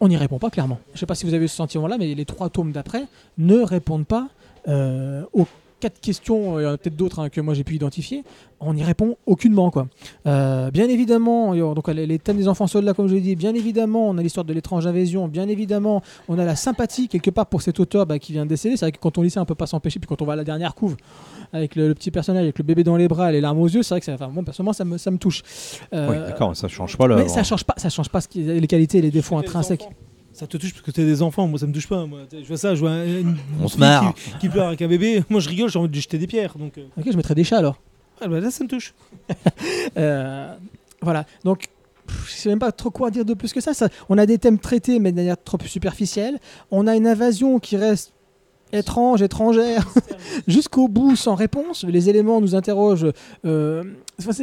[0.00, 0.78] on n'y répond pas clairement.
[0.94, 3.04] Je sais pas si vous avez ce sentiment-là, mais les trois tomes d'après
[3.38, 4.28] ne répondent pas
[4.68, 5.46] euh, aux
[5.80, 8.22] quatre questions, il y en a peut-être d'autres hein, que moi j'ai pu identifier,
[8.60, 9.70] on n'y répond aucunement.
[9.70, 9.88] Quoi.
[10.26, 13.54] Euh, bien évidemment, donc, les les thèmes des enfants soldats, comme je l'ai dit, bien
[13.54, 17.46] évidemment, on a l'histoire de l'étrange invasion, bien évidemment, on a la sympathie quelque part
[17.46, 18.76] pour cet auteur bah, qui vient de décéder.
[18.76, 20.36] C'est vrai que quand on lit ça, on peut pas s'empêcher, puis quand on voit
[20.36, 20.96] la dernière couve,
[21.52, 23.82] avec le, le petit personnage, avec le bébé dans les bras, les larmes aux yeux,
[23.82, 25.42] c'est vrai que ça, enfin, moi, personnellement, ça me, ça me touche.
[25.94, 27.16] Euh, Oui, d'accord, ça change pas là.
[27.16, 29.82] mais ça change pas, ça change pas ce qui, les qualités et les défauts intrinsèques.
[29.82, 29.94] enfants.
[30.32, 32.06] Ça te touche parce que t'es des enfants, moi ça me touche pas.
[32.06, 32.20] Moi.
[32.32, 34.14] Je vois ça, je vois une, On se marre.
[34.14, 36.26] Qui, qui pleure avec un bébé, moi je rigole, j'ai envie de lui jeter des
[36.26, 36.56] pierres.
[36.56, 37.80] Donc, euh, Ok, je mettrais des chats alors.
[38.20, 38.94] ah, bah, là ça me touche.
[39.96, 40.54] Euh,
[41.02, 41.64] voilà, donc
[42.26, 43.74] je sais même pas trop quoi dire de plus que ça.
[43.74, 43.88] ça.
[44.08, 46.38] On a des thèmes traités, mais de manière trop superficielle.
[46.70, 48.12] On a une invasion qui reste
[48.72, 49.86] étrange, étrangère,
[50.48, 51.84] jusqu'au bout sans réponse.
[51.84, 53.06] Les éléments nous interrogent.
[53.44, 53.82] euh,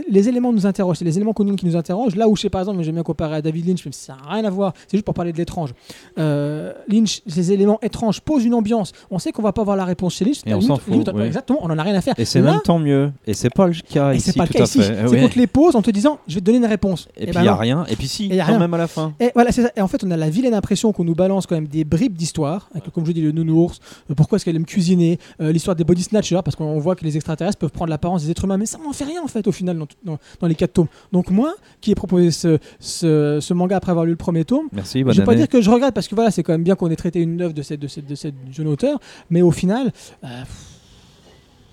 [0.10, 0.98] les éléments nous interrogent.
[0.98, 2.16] C'est les éléments communs qui nous interrogent.
[2.16, 4.16] Là où je sais par exemple, j'aime bien comparer à David Lynch, même si ça
[4.26, 4.74] n'a rien à voir.
[4.88, 5.70] C'est juste pour parler de l'étrange.
[6.18, 8.92] Euh, Lynch, ces éléments étranges posent une ambiance.
[9.12, 10.38] On sait qu'on va pas avoir la réponse chez Lynch.
[10.48, 11.08] Et on s'en fout.
[11.24, 12.16] Exactement, on en a rien à faire.
[12.18, 13.12] Et c'est même tant mieux.
[13.28, 14.80] Et c'est pas le cas et ici, c'est pas le tout cas à ici.
[14.82, 14.96] fait.
[14.96, 15.22] C'est Ouais.
[15.22, 17.08] qu'on te les pose en te disant, je vais te donner une réponse.
[17.16, 17.58] Et, ben puis il y a non.
[17.58, 17.86] rien.
[17.90, 18.60] Et puis si, Et y a quand rien.
[18.60, 19.14] même à la fin.
[19.20, 19.62] Et voilà, ça.
[19.76, 22.14] Et en fait, on a la vilaine impression qu'on nous balance quand même des bribes
[22.16, 23.80] d'histoire, comme je dis, le nounours,
[24.18, 27.16] pourquoi est-ce qu'elle aime cuisiner, euh, l'histoire des body snatchers, parce qu'on voit que les
[27.16, 29.54] extraterrestres peuvent prendre l'apparence des êtres humains, mais ça n'en fait rien en fait au
[29.54, 30.88] final dans, dans- dans les quatre tomes.
[31.14, 34.68] Donc moi, qui ai proposé ce, ce, ce manga après avoir lu le premier tome,
[34.74, 36.64] Merci, je bonne vais pas dire que je regrette, parce que voilà, c'est quand même
[36.64, 39.00] bien qu'on ait traité une œuvre de cette, de cette, de cette jeune auteur,
[39.30, 39.94] mais au final,
[40.26, 40.44] euh,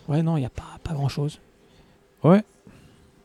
[0.09, 1.41] ouais, non, il n'y a pas, pas grand-chose.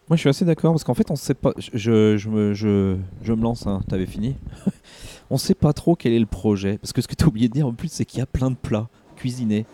[0.10, 1.54] Moi, je suis assez d'accord parce qu'en fait, on sait pas.
[1.60, 3.82] Je, je, je me, je, je me lance, hein.
[3.88, 4.36] t'avais fini.
[5.30, 6.80] on sait pas trop quel est le projet.
[6.80, 8.26] Parce que ce que tu as oublié de dire en plus, c'est qu'il y a
[8.26, 8.88] plein de plats
[9.20, 9.66] cuisinés.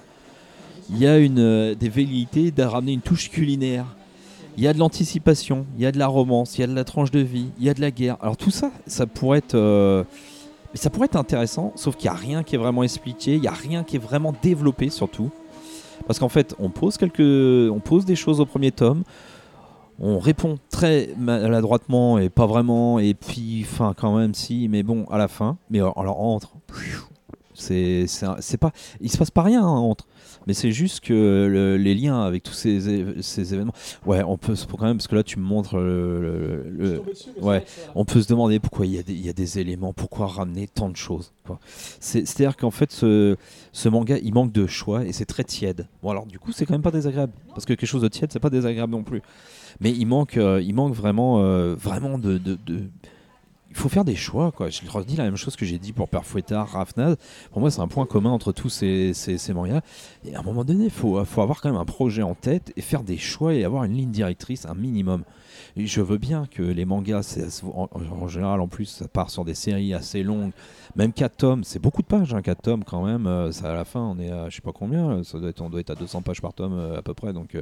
[0.89, 3.85] Il y a une, euh, des velléités de ramener une touche culinaire.
[4.57, 6.75] Il y a de l'anticipation, il y a de la romance, il y a de
[6.75, 8.17] la tranche de vie, il y a de la guerre.
[8.21, 9.55] Alors tout ça, ça pourrait être.
[9.55, 10.03] euh,
[10.73, 13.41] mais ça pourrait être intéressant, sauf qu'il n'y a rien qui est vraiment expliqué, il
[13.41, 15.29] n'y a rien qui est vraiment développé surtout.
[16.07, 19.03] Parce qu'en fait, on pose, quelques, on pose des choses au premier tome,
[19.99, 25.05] on répond très maladroitement et pas vraiment, et puis, enfin, quand même, si, mais bon,
[25.05, 25.57] à la fin.
[25.69, 26.51] Mais alors, alors, entre,
[27.55, 28.71] c'est pas,
[29.01, 30.07] il se passe pas rien hein, entre.
[30.47, 31.13] Mais c'est juste que
[31.51, 33.73] le- les liens avec tous ces, ces événements,
[34.05, 37.01] ouais, on peut se quand même parce que là tu me montres le, le- le-
[37.41, 37.63] ouais,
[37.95, 40.27] on peut se demander pourquoi il y, a des- il y a des éléments, pourquoi
[40.27, 41.31] ramener tant de choses.
[41.99, 43.35] C'est-à-dire qu'en fait, ce,
[43.71, 45.87] ce manga, il manque de choix et c'est très tiède.
[46.03, 48.31] Bon, alors du coup, c'est quand même pas désagréable parce que quelque chose de tiède,
[48.31, 49.21] c'est pas désagréable non plus.
[49.79, 52.83] Mais il manque, euh, il manque vraiment, euh, vraiment de, de- de-
[53.75, 54.69] Il faut faire des choix, quoi.
[54.69, 56.85] Je redis la même chose que j'ai dit pour Père Fouettard.
[57.51, 59.35] Pour moi, c'est un point commun entre tous ces, ces.
[60.23, 62.71] Et à un moment donné, il faut, faut avoir quand même un projet en tête
[62.77, 65.23] et faire des choix et avoir une ligne directrice, un minimum.
[65.77, 69.93] Je veux bien que les mangas, en, général, en plus, ça part sur des séries
[69.93, 70.51] assez longues.
[70.95, 73.27] Même 4 tomes, c'est beaucoup de pages, hein, 4 tomes quand même.
[73.27, 75.79] Euh, ça, à la fin, on est à je sais pas combien, euh, on doit
[75.79, 77.33] être à 200 pages par tome euh, à peu près.
[77.33, 77.57] Donc,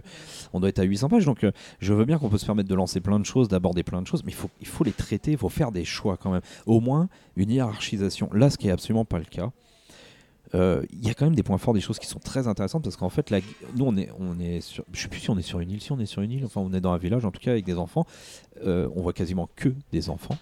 [0.53, 1.25] on doit être à 800 pages.
[1.25, 1.45] Donc,
[1.79, 4.07] je veux bien qu'on peut se permettre de lancer plein de choses, d'aborder plein de
[4.07, 6.41] choses, mais il faut, il faut les traiter, il faut faire des choix quand même.
[6.65, 8.29] Au moins, une hiérarchisation.
[8.33, 9.51] Là, ce qui est absolument pas le cas.
[10.55, 12.83] Euh, Il y a quand même des points forts, des choses qui sont très intéressantes
[12.83, 13.39] parce qu'en fait, la-
[13.75, 15.81] nous on est, on est sur, je sais plus si on est sur une île,
[15.81, 17.51] si on est sur une île, enfin on est dans un village en tout cas
[17.51, 18.05] avec des enfants,
[18.65, 20.37] Euh, on voit quasiment que des enfants,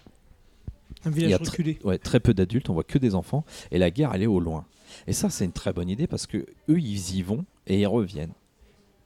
[1.04, 1.78] Un Il y village tr- reculé.
[1.84, 4.38] ouais, très peu d'adultes, on voit que des enfants et la guerre elle est au
[4.38, 4.66] loin.
[5.06, 7.86] Et ça c'est une très bonne idée parce que eux ils y vont et ils
[7.86, 8.32] reviennent.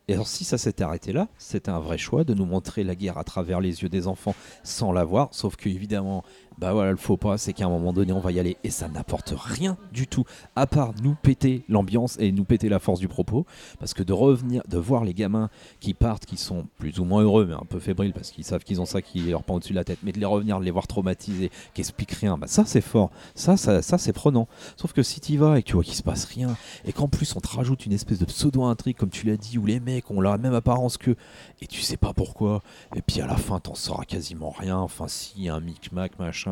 [0.08, 2.94] Et alors si ça s'était arrêté là, c'était un vrai choix de nous montrer la
[2.94, 4.34] guerre à travers les yeux des enfants
[4.64, 6.22] sans la voir, sauf que évidemment,
[6.58, 8.56] bah voilà, le faux pas, c'est qu'à un moment donné on va y aller.
[8.64, 10.24] Et ça n'apporte rien du tout,
[10.54, 13.46] à part nous péter l'ambiance et nous péter la force du propos,
[13.78, 15.50] parce que de revenir, de voir les gamins
[15.80, 18.64] qui partent, qui sont plus ou moins heureux, mais un peu fébriles parce qu'ils savent
[18.64, 20.64] qu'ils ont ça qui leur pend au-dessus de la tête, mais de les revenir, de
[20.64, 24.48] les voir traumatisés, qui expliquent rien, bah ça c'est fort, ça, ça, ça c'est prenant.
[24.76, 27.08] Sauf que si tu vas et que tu vois qu'il se passe rien, et qu'en
[27.08, 30.10] plus on te rajoute une espèce de pseudo-intrigue, comme tu l'as dit, où les mecs
[30.10, 31.16] ont la même apparence qu'eux,
[31.60, 32.62] et tu sais pas pourquoi,
[32.94, 36.45] et puis à la fin t'en sauras quasiment rien, enfin si, un micmac, machin,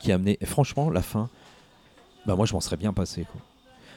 [0.00, 1.28] qui a amené, et franchement, la fin,
[2.26, 3.26] bah moi je m'en serais bien passé.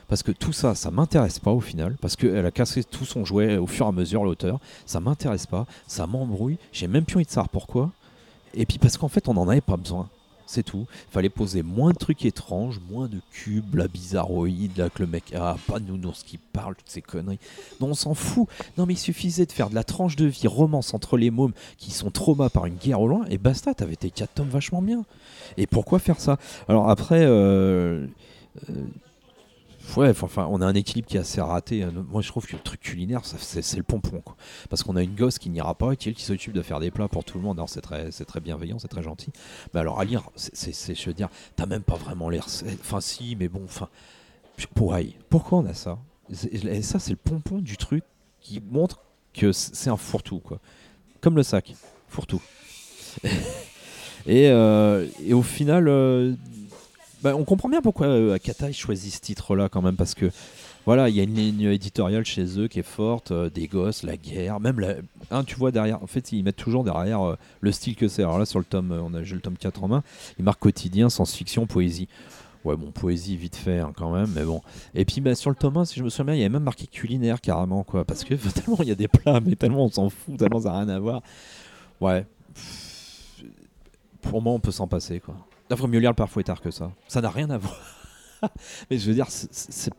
[0.07, 3.23] Parce que tout ça, ça m'intéresse pas au final, parce qu'elle a cassé tout son
[3.23, 7.15] jouet au fur et à mesure, l'auteur, ça m'intéresse pas, ça m'embrouille, j'ai même plus
[7.18, 7.91] envie de savoir pourquoi,
[8.53, 10.10] et puis parce qu'en fait on n'en avait pas besoin.
[10.52, 10.86] C'est tout.
[11.10, 15.34] Fallait poser moins de trucs étranges, moins de cubes, la bizarroïde, là que le mec
[15.36, 17.40] ah pas de nounours qui parle, toutes ces conneries.
[17.80, 18.48] Non, on s'en fout.
[18.78, 21.53] Non, mais il suffisait de faire de la tranche de vie romance entre les mômes
[21.78, 24.82] qui sont traumas par une guerre au loin et basta, t'avais tes 4 tomes vachement
[24.82, 25.03] bien.
[25.57, 26.38] Et pourquoi faire ça?
[26.68, 27.22] Alors après.
[27.22, 28.06] euh,
[28.69, 28.73] euh,
[29.97, 31.84] Ouais, enfin, on a un équilibre qui est assez raté.
[31.84, 34.22] Euh, Moi, je trouve que le truc culinaire, c'est, le pompon.
[34.69, 36.91] Parce qu'on a une gosse qui n'ira pas, qui elle qui s'occupe de faire des
[36.91, 37.57] plats pour tout le monde.
[37.57, 39.31] Alors, c'est très, très bienveillant, c'est très gentil.
[39.73, 42.45] Mais alors, à lire, c'est, je veux dire, t'as même pas vraiment l'air.
[42.80, 43.89] Enfin, si, mais bon, enfin.
[44.76, 45.15] Pareil.
[45.30, 45.97] Pourquoi on a ça?
[46.51, 48.03] Et ça, c'est le pompon du truc
[48.39, 49.01] qui montre
[49.34, 50.59] que c'est un fourre-tout, quoi.
[51.19, 51.73] Comme le sac,
[52.07, 52.41] fourre-tout.
[54.26, 56.34] et, euh, et au final, euh,
[57.23, 60.31] bah, on comprend bien pourquoi euh, Akata il choisit ce titre-là quand même parce que
[60.85, 64.02] voilà, il y a une ligne éditoriale chez eux qui est forte, euh, des gosses,
[64.02, 64.95] la guerre, même la,
[65.30, 66.02] hein, tu vois derrière.
[66.02, 68.23] En fait, ils mettent toujours derrière euh, le style que c'est.
[68.23, 70.03] Alors là, sur le tome, on a j'ai le tome 4 en main.
[70.39, 72.07] Ils marquent quotidien, science-fiction, poésie.
[72.64, 74.61] Ouais, bon, poésie vite fait hein, quand même, mais bon.
[74.95, 76.49] Et puis bah, sur le tome 1, si je me souviens bien, il y avait
[76.49, 78.03] même marqué culinaire carrément, quoi.
[78.03, 80.72] Parce que tellement il y a des plats, mais tellement on s'en fout, tellement ça
[80.72, 81.22] n'a rien à voir.
[81.99, 82.26] Ouais.
[84.23, 85.35] Pour moi, on peut s'en passer, quoi.
[85.72, 86.91] Il vaut mieux lire le père Fouettard que ça.
[87.07, 87.80] Ça n'a rien à voir.
[88.89, 89.89] mais je veux dire, c'est-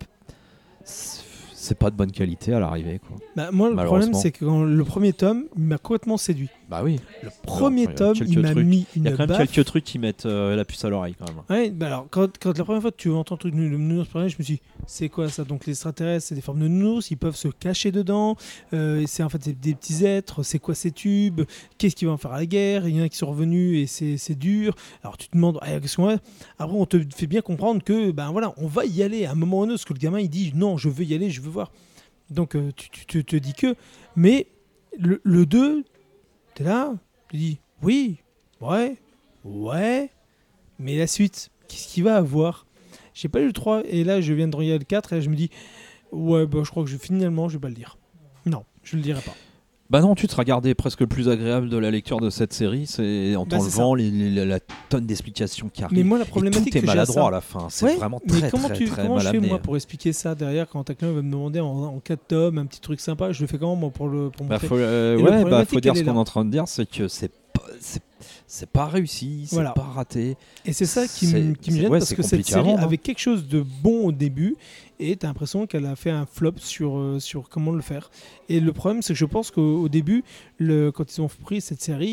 [1.62, 3.16] c'est pas de bonne qualité à l'arrivée, quoi.
[3.36, 6.48] Bah, moi, le problème, c'est que quand le premier tome, il m'a complètement séduit.
[6.68, 6.98] Bah oui.
[7.22, 9.84] Le premier il tome, il m'a mis Il une y a quand même quelques trucs
[9.84, 11.42] qui mettent euh, la puce à l'oreille, quand même.
[11.50, 14.08] Ouais, bah alors, quand, quand la première fois que tu entends le truc de nounours
[14.08, 15.44] parler, je me suis dit, c'est quoi ça?
[15.44, 18.36] Donc, les extraterrestres, c'est des formes de nounours, ils peuvent se cacher dedans.
[18.72, 20.42] euh, c'est en fait des, des petits êtres.
[20.42, 21.42] C'est quoi ces tubes?
[21.78, 22.88] Qu'est-ce qu'ils vont faire à la guerre?
[22.88, 24.74] Il y en a qui sont revenus et c'est c'est dur.
[25.04, 26.16] Alors, tu te demandes, ah, qu'est-ce qu'on va
[26.58, 29.34] Après, on te fait bien comprendre que, ben voilà, on va y aller à un
[29.34, 29.74] moment ou un autre.
[29.74, 31.51] Parce que le gamin, il dit, non, je veux y aller, je veux
[32.30, 33.74] Donc, euh, tu, tu- tu te dis que.
[34.16, 34.46] Mais
[34.98, 35.84] le, le 2,
[36.54, 36.92] t'es là,
[37.30, 38.18] tu dis, oui,
[38.60, 38.96] ouais,
[39.44, 40.10] ouais.
[40.78, 42.66] Mais la suite, qu'est-ce qu'il va avoir?
[43.14, 45.20] J'ai pas lu le 3 et là je viens de regarder le 4 et là,
[45.20, 45.50] je me dis
[46.12, 47.98] ouais bah je crois que je, finalement je vais pas le lire.
[48.46, 49.34] Non, je le dirai pas.
[49.92, 52.54] Bah non, tu te seras gardé presque le plus agréable de la lecture de cette
[52.54, 54.58] série, c'est en Bah, c'est t'enlevant la
[54.88, 55.98] tonne d'explications qui arrivent.
[55.98, 57.96] Mais moi la problématique tout est que j'ai à maladroit à la fin, c'est Ouais,
[57.96, 59.48] vraiment mais très comment très tu très comment mal je fais amené.
[59.50, 62.64] moi pour expliquer ça derrière quand quelqu'un va me demander en, en 4 tomes un
[62.64, 65.44] petit truc sympa, je le fais comment moi pour le pour Bah, faut, euh, ouais,
[65.44, 68.02] bah, faut dire ce qu'on est en train de dire, c'est que c'est pas, c'est,
[68.46, 69.72] c'est pas réussi, c'est Voilà.
[69.72, 70.36] pas raté.
[70.64, 72.76] Et c'est ça qui, C'est- me, c'est- gêne ouais, parce c'est que cette série hein.
[72.78, 74.56] avait quelque chose de bon au début
[75.10, 78.10] et t'as l'impression qu'elle a fait un flop sur, euh, sur comment le faire.
[78.48, 80.22] Et le problème, c'est que je pense qu'au au début,
[80.58, 82.08] le, quand ils ont pris cette série,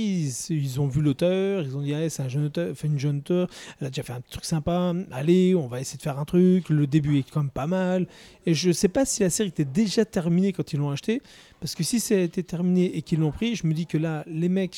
[0.49, 2.99] ils, ils ont vu l'auteur, ils ont dit ah, c'est un jeune auteur, fait une
[2.99, 3.47] jeune auteur,
[3.79, 6.69] elle a déjà fait un truc sympa, allez, on va essayer de faire un truc,
[6.69, 8.07] le début est quand même pas mal.
[8.45, 11.21] Et je sais pas si la série était déjà terminée quand ils l'ont acheté,
[11.59, 13.97] parce que si ça a été terminé et qu'ils l'ont pris, je me dis que
[13.97, 14.77] là, les mecs,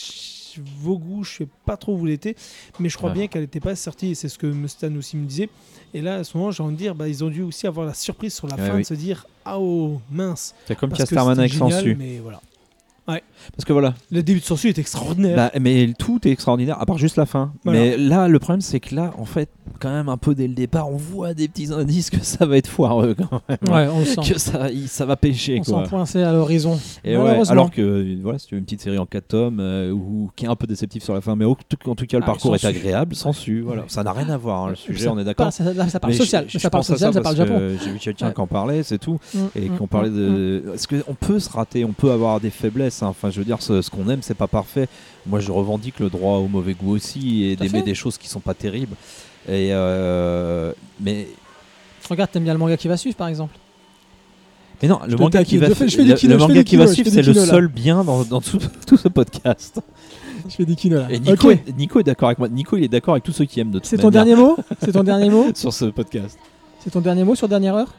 [0.80, 2.36] vos goûts, je sais pas trop où vous l'étiez,
[2.80, 3.16] mais je crois Ouais.
[3.16, 5.50] bien qu'elle n'était pas sortie, et c'est ce que Mustan aussi me disait.
[5.94, 7.86] Et là, à ce moment, j'ai envie de dire, bah, ils ont dû aussi avoir
[7.86, 8.82] la surprise sur la Ouais, fin oui.
[8.82, 10.53] de se dire, ah oh, mince.
[10.68, 11.95] C'est comme Casterman avec Sansu.
[11.95, 12.19] Mais
[13.07, 15.36] Parce que voilà, Le début de Sansu est extraordinaire.
[15.36, 17.52] Bah, mais tout est extraordinaire, à part juste la fin.
[17.65, 17.80] Voilà.
[17.80, 19.49] Mais là, le problème, c'est que là, en fait,
[19.80, 22.56] quand même, un peu dès le départ, on voit des petits indices que ça va
[22.57, 23.57] être foireux quand même.
[23.73, 24.32] Ouais, on sent.
[24.34, 25.84] Que ça, va pêcher, On quoi.
[25.84, 26.80] sent poincer à l'horizon.
[27.03, 27.52] Et ouais, Malheureusement.
[27.52, 30.45] alors que voilà, si tu veux une petite série en 4 tomes euh, ou qui
[30.45, 32.60] est un peu déceptif sur la fin, mais en tout cas le Ah, parcours est
[32.60, 32.68] su.
[32.68, 33.84] agréable, sans su, voilà.
[33.88, 35.52] Ça n'a rien à voir, hein, le sujet, Ça on est d'accord.
[35.52, 35.64] Ça,
[35.99, 36.45] parle Mais social.
[36.48, 37.60] je- je ça parle social, ça parle Japon.
[37.84, 39.19] J'ai vu quelqu'un qui en parlait, c'est tout.
[39.34, 40.15] Mm, Et mm, qu'on parlait mm.
[40.15, 40.64] de.
[40.76, 42.90] Est-ce qu'on peut se rater, on peut avoir des faiblesses?
[43.01, 43.07] Hein.
[43.07, 44.88] Enfin, je veux dire, ce, ce qu'on aime, c'est pas parfait.
[45.26, 48.39] Moi, je revendique le droit au mauvais goût aussi et d'aimer des choses qui sont
[48.39, 48.95] pas terribles.
[49.47, 51.27] Et euh, mais
[52.09, 53.55] Regarde, t'aimes bien le manga qui va suivre, par exemple.
[54.81, 56.45] mais non, le manga qui va je fais- je fais le- des kilos, le je
[56.45, 59.80] fais manga qui va suivre, c'est le seul bien dans, dans tout, tout ce podcast.
[60.49, 61.07] Je fais des kilos là.
[61.11, 61.59] Et Nico, Ok.
[61.68, 62.49] est, Nico est d'accord avec moi.
[62.49, 64.91] Nico, il est d'accord avec tous ceux qui aiment de C'est ton dernier mot C'est
[64.91, 66.38] ton dernier mot sur ce podcast.
[66.80, 67.93] C'est ton dernier mot sur dernière heure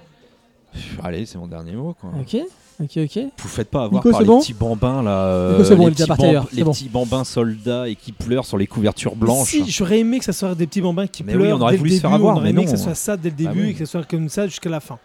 [1.03, 1.95] Allez, c'est mon dernier mot.
[2.01, 2.11] Quoi.
[2.21, 2.37] Ok,
[2.81, 3.19] ok, ok.
[3.39, 5.87] Vous faites pas avoir Nico, par les bon petits bambins là, euh, Nico, c'est bon,
[5.87, 6.73] les, petits les bon.
[6.91, 9.49] bambins soldats et qui pleurent sur les couvertures blanches.
[9.49, 11.73] Si, j'aurais aimé que ça soit des petits bambins qui Mais oui, pleurent on aurait
[11.73, 12.71] dès voulu le se faire avoir, on aurait mais aimé non.
[12.73, 13.71] que ça soit ça dès le Bah début oui.
[13.71, 14.99] et que ça soit comme ça jusqu'à la fin.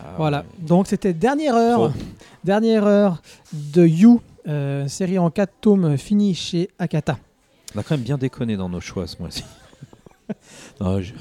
[0.00, 0.38] Ah, Voilà.
[0.38, 0.44] ouais.
[0.66, 1.90] Donc c'était dernière heure.
[1.90, 2.00] Trop.
[2.44, 3.22] Dernière heure
[3.52, 7.18] de You, euh, série en 4 tomes finie chez Akata.
[7.74, 9.44] On a quand même bien déconné dans nos choix ce mois-ci.
[10.80, 11.12] non, je...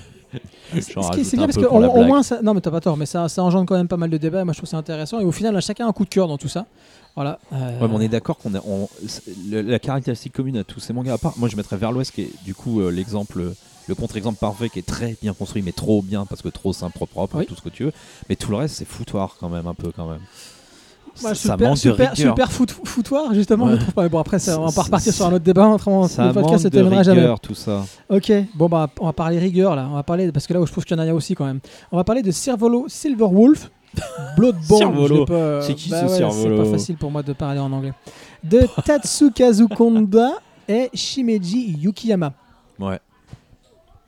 [0.73, 0.81] Ce qui
[1.21, 2.07] est- bien parce peu que pour au, la au blague.
[2.07, 4.09] moins, ça, non mais t'as pas tort, mais ça, ça engendre quand même pas mal
[4.09, 4.41] de débats.
[4.41, 6.09] et Moi je trouve ça intéressant et au final, on a chacun un coup de
[6.09, 6.65] cœur dans tout ça.
[7.15, 7.39] Voilà.
[7.53, 10.63] euh, Ouais, mais on est d'accord qu'on a on- c'est- le- la caractéristique commune à
[10.63, 11.13] tous ces mangas.
[11.13, 13.53] À part, moi je mettrais vers l'Ouest qui est du coup euh, l'exemple,
[13.87, 16.93] le contre-exemple parfait qui est très bien construit, mais trop bien parce que trop simple,
[16.93, 17.45] propre, propre, Oui.
[17.47, 17.93] tout ce que tu veux.
[18.29, 20.19] Mais tout le reste, c'est foutoir quand même, un peu quand même.
[21.23, 22.33] Bah, ça super, manque super, de rigueur.
[22.35, 23.71] super foot- foutoir, justement, Ouais.
[23.73, 24.07] je trouve pas.
[24.09, 25.67] Bon, après, ça, on va pas repartir sur un autre débat.
[25.67, 27.21] Autrement, Ça le podcast manque se de terminera jamais.
[27.21, 27.85] rigueur, tout ça.
[28.09, 29.87] Ok, bon, bah, on va parler rigueur là.
[29.91, 31.45] On va parler, parce que là où je trouve qu'il y en a aussi quand
[31.45, 31.59] même.
[31.91, 33.69] On va parler de Cervolo Silverwolf.
[34.35, 35.25] Bloodborne.
[35.25, 37.71] Pas- C'est qui bah ce ouais, Cervolo C'est pas facile pour moi de parler en
[37.71, 37.93] anglais.
[38.43, 40.33] De Tatsukazu Konda
[40.67, 42.33] et Shimeji Yukiyama.
[42.79, 42.99] Ouais.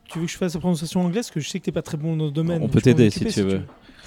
[0.06, 1.81] Tu veux que je fasse la prononciation anglaise Parce que je sais que t'es pas
[1.81, 2.61] très bon dans le domaine.
[2.64, 3.61] On peut t'aider si tu veux.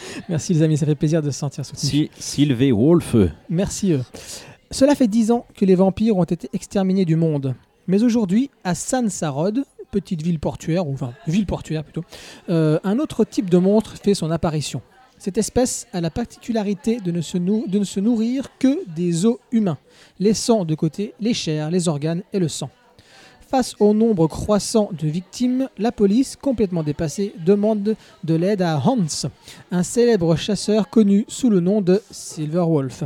[0.29, 1.89] Merci les amis, ça fait plaisir de se sentir soutenu.
[1.89, 3.17] Si, Sylvie Wolf.
[3.49, 4.03] Merci eux.
[4.71, 7.55] Cela fait dix ans que les vampires ont été exterminés du monde.
[7.87, 12.05] Mais aujourd'hui, à San Sarod, petite ville portuaire, ou enfin ville portuaire plutôt,
[12.49, 14.81] euh, un autre type de monstre fait son apparition.
[15.19, 19.27] Cette espèce a la particularité de ne, se nou- de ne se nourrir que des
[19.27, 19.79] os humains,
[20.19, 22.71] laissant de côté les chairs, les organes et le sang.
[23.53, 29.29] Face au nombre croissant de victimes, la police, complètement dépassée, demande de l'aide à Hans,
[29.71, 33.05] un célèbre chasseur connu sous le nom de Silverwolf.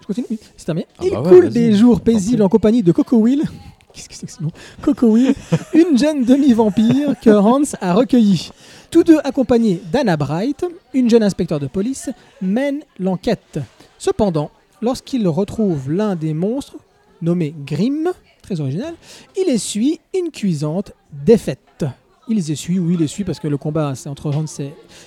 [0.00, 0.88] Je continue C'est terminé.
[0.98, 3.44] Ah Il bah ouais, coule des jours paisibles en compagnie de Coco Will.
[3.92, 4.50] Qu'est-ce que c'est que ce nom
[4.82, 5.32] Coco Will,
[5.74, 8.50] une jeune demi-vampire que Hans a recueillie.
[8.90, 12.10] Tous deux accompagnés d'Anna Bright, une jeune inspecteur de police,
[12.42, 13.60] mènent l'enquête.
[13.98, 14.50] Cependant,
[14.82, 16.74] lorsqu'ils retrouvent l'un des monstres,
[17.22, 18.10] nommé Grimm,
[18.42, 18.94] très original,
[19.36, 21.84] il essuie une cuisante défaite.
[22.28, 24.44] Il les essuie, oui, il essuie parce que le combat c'est entre Hans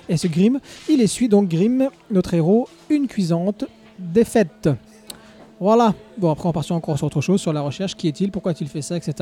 [0.07, 0.59] et, ce Grimm.
[0.89, 3.65] Il essuie donc Grimm, notre héros, une cuisante
[3.97, 4.69] défaite.
[5.59, 5.93] Voilà.
[6.17, 7.95] Bon, après on part sur encore sur autre chose, sur la recherche.
[7.95, 8.31] Qui est-il?
[8.31, 8.95] Pourquoi a-t-il fait ça?
[8.95, 9.13] Etc.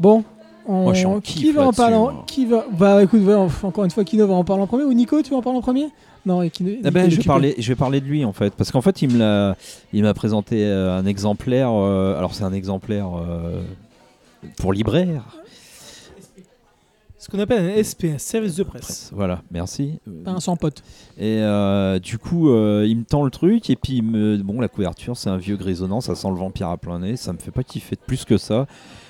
[0.00, 0.24] Bon.
[0.66, 0.82] On...
[0.82, 1.96] Moi, je suis en qui va en parler.
[2.26, 4.84] Qui va Bah écoute, ouais, encore une fois, Kino va en parler en premier.
[4.84, 5.88] Ou Nico, tu vas en parler en premier?
[6.26, 8.32] Non, et Kino, Ah Nico ben, je, vais parler, je vais parler de lui en
[8.32, 9.56] fait, parce qu'en fait il me l'a,
[9.92, 11.70] il m'a présenté euh, un exemplaire.
[11.72, 13.62] euh, alors c'est un exemplaire euh,
[14.58, 15.22] pour libraire.
[17.18, 19.10] Ce qu'on appelle un SPS, service de presse.
[19.14, 19.98] Voilà, merci.
[20.24, 20.82] Pas un sans pote.
[21.18, 24.58] Et euh, du coup, euh, il me tend le truc et puis il me, bon,
[24.58, 27.38] la couverture c'est un vieux grisonnant, ça sent le vampire à plein nez, ça me
[27.38, 28.66] fait pas kiffer de plus que ça.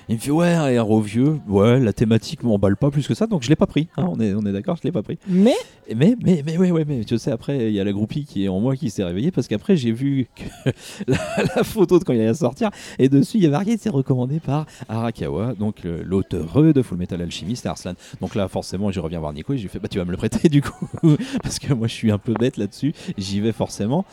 [0.09, 3.43] Il me fait ouais héros vieux, ouais la thématique m'emballe pas plus que ça, donc
[3.43, 3.87] je l'ai pas pris.
[3.97, 5.17] hein, on est, on est d'accord, je l'ai pas pris.
[5.27, 5.55] Mais?
[5.95, 8.45] Mais, mais, mais, ouais, ouais, mais tu sais, après, il y a la groupie qui
[8.45, 10.71] est en moi qui s'est réveillée parce qu'après, j'ai vu que
[11.07, 11.17] la,
[11.55, 12.69] la photo de quand il allait sortir
[12.99, 17.21] et dessus, il y a marqué c'est recommandé par Arakawa, donc l'auteur de Full Metal
[17.21, 17.93] Alchemist, Arslan.
[18.21, 20.17] Donc là, forcément, je reviens voir Nico et j'ai fait bah, tu vas me le
[20.17, 20.87] prêter du coup,
[21.43, 24.05] parce que moi, je suis un peu bête là-dessus, j'y vais forcément.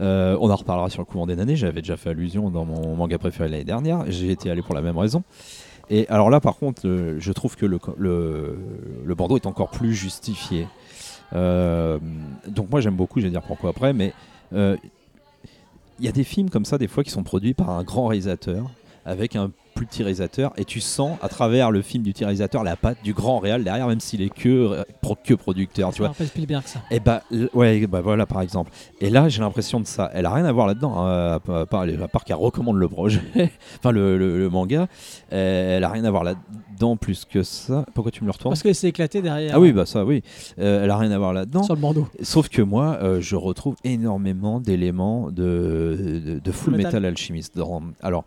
[0.00, 2.96] Euh, on en reparlera sur le courant des années, j'avais déjà fait allusion dans mon
[2.96, 5.22] manga préféré l'année dernière, j'ai été allé pour la même raison.
[5.90, 7.80] Et alors là, par contre, le- je trouve que le
[9.14, 10.66] Bordeaux est encore plus justifié.
[11.34, 11.98] Euh,
[12.48, 14.12] donc moi j'aime beaucoup, je vais dire pourquoi après, mais
[14.52, 14.76] euh,
[15.98, 18.06] il y a des films comme ça des fois qui sont produits par un grand
[18.08, 18.70] réalisateur
[19.04, 22.62] avec un plus petit réalisateur et tu sens à travers le film du petit réalisateur
[22.64, 26.12] la patte du grand réal derrière même s'il est que, pro- que producteur tu vois
[26.14, 26.80] Spielberg ça.
[26.90, 28.70] et bah l- ouais bah voilà par exemple
[29.00, 31.88] et là j'ai l'impression de ça elle a rien à voir là-dedans hein, à part-
[32.08, 33.20] part, qu'elle recommande le projet
[33.78, 34.86] enfin le, le- le manga
[35.32, 38.52] Euh, elle a rien à voir là-dedans plus que ça pourquoi tu me le retournes?
[38.52, 39.52] Parce qu'il s'est éclaté derrière.
[39.54, 40.22] ah oui bah ça oui
[40.58, 42.08] Euh, elle a rien à voir là-dedans Sur le bandeau.
[42.22, 46.86] Sauf que moi, euh, je retrouve énormément d'éléments de, de, de Full Metal.
[46.92, 47.56] Metal Alchemist.
[47.56, 48.24] Dans- alors,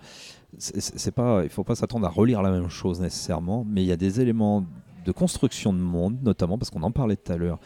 [0.57, 3.91] c'est pas, il faut pas s'attendre à relire la même chose nécessairement, mais il y
[3.91, 4.65] a des éléments
[5.05, 7.59] de construction de monde, notamment parce qu'on en parlait tout à l'heure,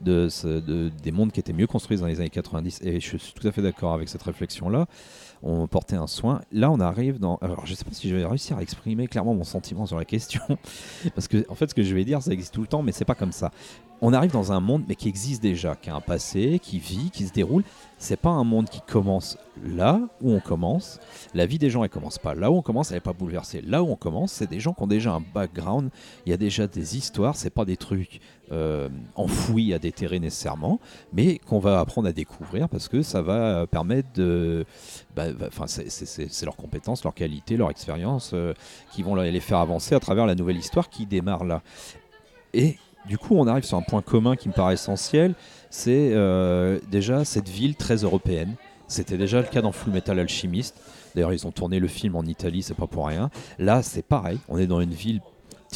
[0.00, 3.46] de, des mondes qui étaient mieux construits dans les années 90, et je suis tout
[3.46, 4.86] à fait d'accord avec cette réflexion-là.
[5.42, 6.40] On portait un soin.
[6.50, 7.36] Là, on arrive dans.
[7.36, 10.04] Alors, je sais pas si je vais réussir à exprimer clairement mon sentiment sur la
[10.04, 10.40] question,
[11.14, 12.92] parce que en fait, ce que je vais dire, ça existe tout le temps, mais
[12.92, 13.50] c'est pas comme ça
[14.00, 17.10] on arrive dans un monde mais qui existe déjà, qui a un passé, qui vit,
[17.10, 17.64] qui se déroule.
[17.98, 21.00] C'est pas un monde qui commence là où on commence.
[21.34, 23.62] La vie des gens, elle commence pas là où on commence, elle est pas bouleversée.
[23.62, 25.90] Là où on commence, c'est des gens qui ont déjà un background.
[26.26, 27.36] Il y a déjà des histoires.
[27.36, 28.20] C'est pas des trucs
[28.52, 30.80] euh, enfouis à déterrer nécessairement,
[31.12, 34.64] mais qu'on va apprendre à découvrir parce que ça va permettre de.
[35.14, 35.26] bah,
[35.66, 38.54] c'est- leurs compétences, leur qualité, leur expérience euh,
[38.92, 41.62] qui vont les faire avancer à travers la nouvelle histoire qui démarre là.
[42.54, 45.34] Et du coup, on arrive sur un point commun qui me paraît essentiel,
[45.70, 48.54] c'est euh, déjà cette ville très européenne.
[48.88, 50.76] C'était déjà le cas dans Full Metal Alchemist.
[51.14, 53.30] D'ailleurs, ils ont tourné le film en Italie, c'est pas pour rien.
[53.58, 54.38] Là, c'est pareil.
[54.48, 55.20] On est dans une ville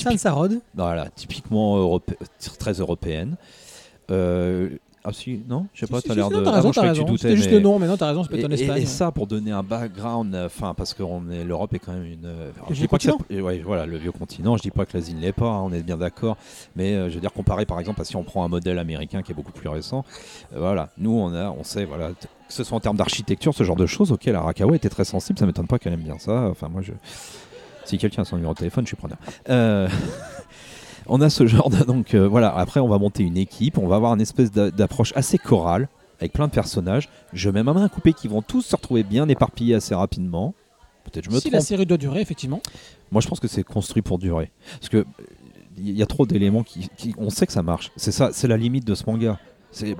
[0.02, 0.60] San Sarod.
[0.74, 2.16] voilà, typiquement europé-
[2.58, 3.36] très européenne.
[4.10, 4.70] Euh,
[5.02, 6.34] ah si, non Je sais pas, Si, t'as si, l'air de...
[6.34, 7.16] non, T'as Ah, raison, t'as que tu raison.
[7.16, 8.82] C'était juste mais- le nom, mais non, t'as raison, c'est et, peut-être en et- Espagne.
[8.82, 10.92] et ça pour donner un background, euh, enfin parce
[11.30, 12.26] est l'Europe est quand même une.
[12.26, 13.12] euh, alors, Le je vieux dis pas que ça-
[13.42, 14.56] ouais, voilà, le vieux continent.
[14.58, 16.36] Je dis pas que l'Asie ne l'est pas, hein, on est bien d'accord.
[16.76, 19.22] Mais euh, je veux dire comparé par exemple à si on prend un modèle américain
[19.22, 20.04] qui est beaucoup plus récent,
[20.54, 23.54] euh, voilà, nous on a, on sait voilà, t- que ce soit en termes d'architecture,
[23.54, 25.38] ce genre de choses auxquelles Arakawa était très sensible.
[25.38, 26.48] Ça m'étonne pas qu'elle aime bien ça.
[26.50, 26.92] Enfin moi je,
[27.90, 29.18] si quelqu'un a son numéro de téléphone, je suis preneur.
[29.50, 29.88] Euh,
[31.06, 32.54] On a ce genre de donc euh, voilà.
[32.56, 33.78] Après, on va monter une équipe.
[33.78, 35.88] On va avoir une espèce d'a- d'approche assez chorale,
[36.20, 37.08] avec plein de personnages.
[37.32, 40.54] Je mets ma main à couper qui vont tous se retrouver bien éparpillés assez rapidement.
[41.04, 42.60] Peut-être je me si la série doit durer, effectivement.
[43.10, 44.52] Moi, je pense que c'est construit pour durer.
[44.78, 45.04] Parce que
[45.78, 47.90] il y a trop d'éléments qui, qui- on sait que ça marche.
[47.96, 49.38] C'est ça, c'est la limite de ce manga.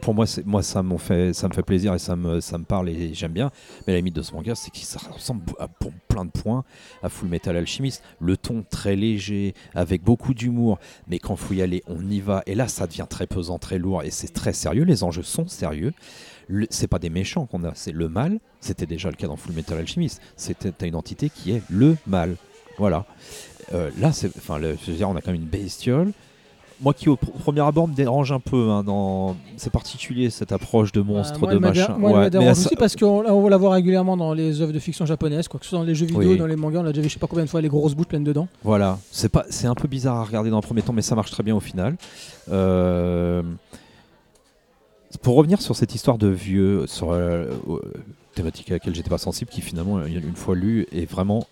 [0.01, 3.51] Pour moi, ça me fait, plaisir et ça me, parle et j'aime bien.
[3.87, 5.69] Mais la limite de ce manga, c'est ça ressemble à,
[6.09, 6.65] plein de points
[7.03, 8.03] à Full Metal Alchemist.
[8.21, 12.43] Le ton très léger, avec beaucoup d'humour, mais quand faut y aller, on y va.
[12.47, 14.85] Et là, ça devient très pesant, très lourd et c'est très sérieux.
[14.85, 15.93] Les enjeux sont sérieux.
[16.71, 18.41] C'est pas des méchants qu'on a, c'est le mal.
[18.61, 20.21] C'était déjà le cas dans Full Metal Alchemist.
[20.37, 22.37] C'était une entité qui est le mal.
[22.79, 23.07] Voilà.
[23.73, 26.13] Euh, là, c'est, enfin, on a quand même une bestiole.
[26.83, 28.71] Moi, qui au pr- premier abord me dérange un peu.
[28.71, 31.97] hein, dans, c'est particulier cette approche de monstre, Euh, moi, de elle machin.
[31.99, 34.33] Moi, elle Ouais, me mais dérange ça- aussi parce qu'on on la voit régulièrement dans
[34.33, 36.39] les œuvres de fiction japonaises, quoi que ce soit dans les jeux vidéo, Oui.
[36.39, 37.95] dans les mangas, on l'a déjà vu je sais pas combien de fois, les grosses
[37.95, 38.49] bouches pleines dedans.
[38.65, 41.15] Voilà, c'est pas, c'est un peu bizarre à regarder dans le premier temps, mais ça
[41.15, 41.97] marche très bien au final.
[42.51, 43.43] Euh,
[45.23, 47.47] Pour revenir sur cette histoire de vieux, sur euh,
[48.35, 51.47] thématique à laquelle j'étais pas sensible, qui finalement, une fois lue, est vraiment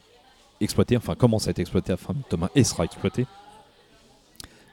[0.61, 3.27] exploitée, enfin commence à être exploitée à fin de tome 1 et sera exploitée.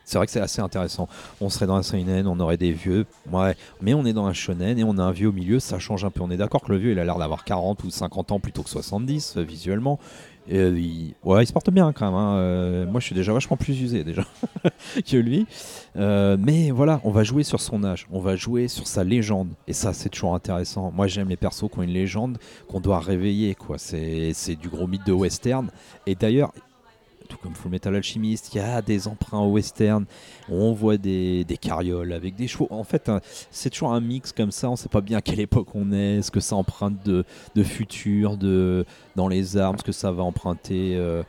[0.05, 1.07] C'est vrai que c'est assez intéressant.
[1.41, 4.33] On serait dans un seinen, on aurait des vieux, ouais, mais on est dans un
[4.33, 6.21] shonen et on a un vieux au milieu, ça change un peu.
[6.21, 8.63] On est d'accord que le vieux, il a l'air d'avoir 40 ou 50 ans plutôt
[8.63, 9.99] que 70 euh, visuellement.
[10.51, 11.15] Euh, il...
[11.23, 12.13] Ouais, il se porte bien quand même.
[12.13, 12.35] hein.
[12.35, 14.23] Euh, moi, je suis déjà vachement plus usé déjà
[15.05, 15.47] que lui.
[15.95, 19.49] Mais voilà, on va jouer sur son âge, on va jouer sur sa légende.
[19.67, 20.91] Et ça, c'est toujours intéressant.
[20.95, 22.37] Moi, j'aime les persos qui ont une légende
[22.67, 23.55] qu'on doit réveiller.
[23.55, 23.77] quoi.
[23.79, 25.69] C'est du gros mythe de western.
[26.05, 26.51] Et d'ailleurs,
[27.25, 30.05] tout comme Full Metal Alchemist, il y a des emprunts au western.
[30.49, 32.67] On voit des, carrioles avec des chevaux.
[32.69, 33.21] En fait, hein,
[33.51, 34.69] c'est toujours un mix comme ça.
[34.69, 36.17] On sait pas bien à quelle époque on est.
[36.17, 37.23] Est-ce que ça emprunte de,
[37.63, 38.85] futur, de,
[39.15, 41.23] dans les armes, ce que ça va emprunter euh,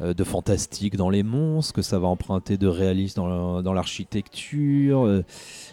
[0.00, 3.72] euh, de fantastique dans les monstres, que ça va emprunter de réalisme dans la- dans
[3.72, 5.24] l'architecture, euh,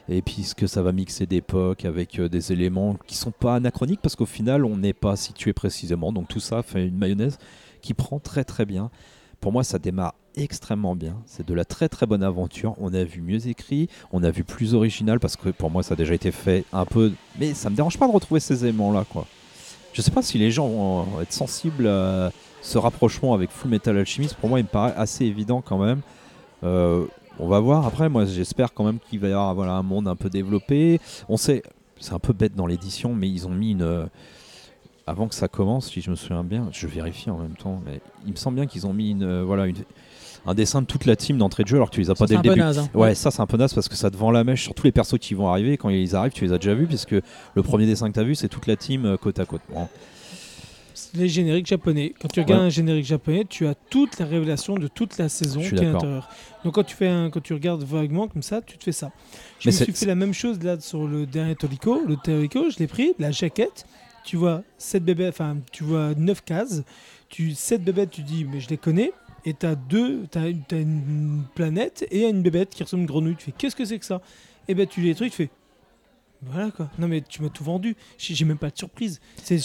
[0.09, 4.01] et puis ce que ça va mixer d'époque avec des éléments qui sont pas anachroniques
[4.01, 6.11] parce qu'au final on n'est pas situé précisément.
[6.11, 7.37] Donc tout ça fait une mayonnaise
[7.81, 8.91] qui prend très très bien.
[9.41, 11.17] Pour moi, ça démarre extrêmement bien.
[11.25, 12.75] C'est de la très très bonne aventure.
[12.79, 15.93] On a vu mieux écrit, on a vu plus original parce que pour moi ça
[15.93, 17.11] a déjà été fait un peu.
[17.39, 19.27] Mais ça me dérange pas de retrouver ces éléments-là, quoi.
[19.93, 22.31] Je sais pas si les gens vont être sensibles à
[22.61, 24.35] ce rapprochement avec Full Metal Alchemist.
[24.35, 26.01] Pour moi, il me paraît assez évident quand même.
[26.63, 27.05] Euh,
[27.39, 27.85] on va voir.
[27.85, 31.01] Après, moi, j'espère quand même qu'il va y avoir un monde un peu développé.
[31.27, 31.63] On sait,
[31.99, 34.07] c'est un peu bête dans l'édition, mais ils ont mis une.
[35.07, 37.99] Avant que ça commence, si je me souviens bien, je vérifie en même temps, mais
[38.25, 39.75] il me semble bien qu'ils ont mis une, euh, voilà, une-
[40.45, 42.25] un dessin de toute la team d'entrée de jeu alors que tu les as pas
[42.27, 42.59] dès le début.
[42.59, 42.79] naze.
[42.79, 42.89] hein.
[42.93, 44.83] Ouais, ça c'est un peu naze parce que ça te vend la mèche sur tous
[44.83, 45.77] les persos qui vont arriver.
[45.77, 48.23] Quand ils arrivent, tu les as déjà vus, puisque le premier dessin que tu as
[48.23, 49.61] vu, c'est toute la team euh, côte à côte.
[49.73, 49.87] Bon.
[51.15, 52.13] Les génériques japonais.
[52.21, 52.67] Quand tu regardes Ouais.
[52.67, 55.83] un générique japonais, tu as toute la révélation de toute la saison qui est à
[55.83, 56.29] l'intérieur.
[56.63, 59.11] Donc quand tu fais un, quand tu regardes vaguement comme ça, tu te fais ça.
[59.59, 62.01] Je Mais me suis fait la même chose là sur le dernier Toriko.
[62.07, 63.85] Le Toriko, je l'ai pris, la jaquette.
[64.23, 66.83] Tu vois 7 bébés, enfin tu vois 9 cases.
[67.29, 69.11] Tu 7 bébêtes, tu dis mais je les connais.
[69.45, 73.35] Et t'as deux, t'as une, une planète et une bébête qui ressemble à une grenouille.
[73.35, 74.21] Tu fais qu'est-ce que c'est que ça?
[74.67, 75.49] Et ben tu les trucs, tu fais
[76.43, 76.89] voilà quoi.
[76.97, 77.95] Non mais tu m'as tout vendu.
[78.17, 79.19] J'ai même pas de surprise.
[79.43, 79.55] C'est,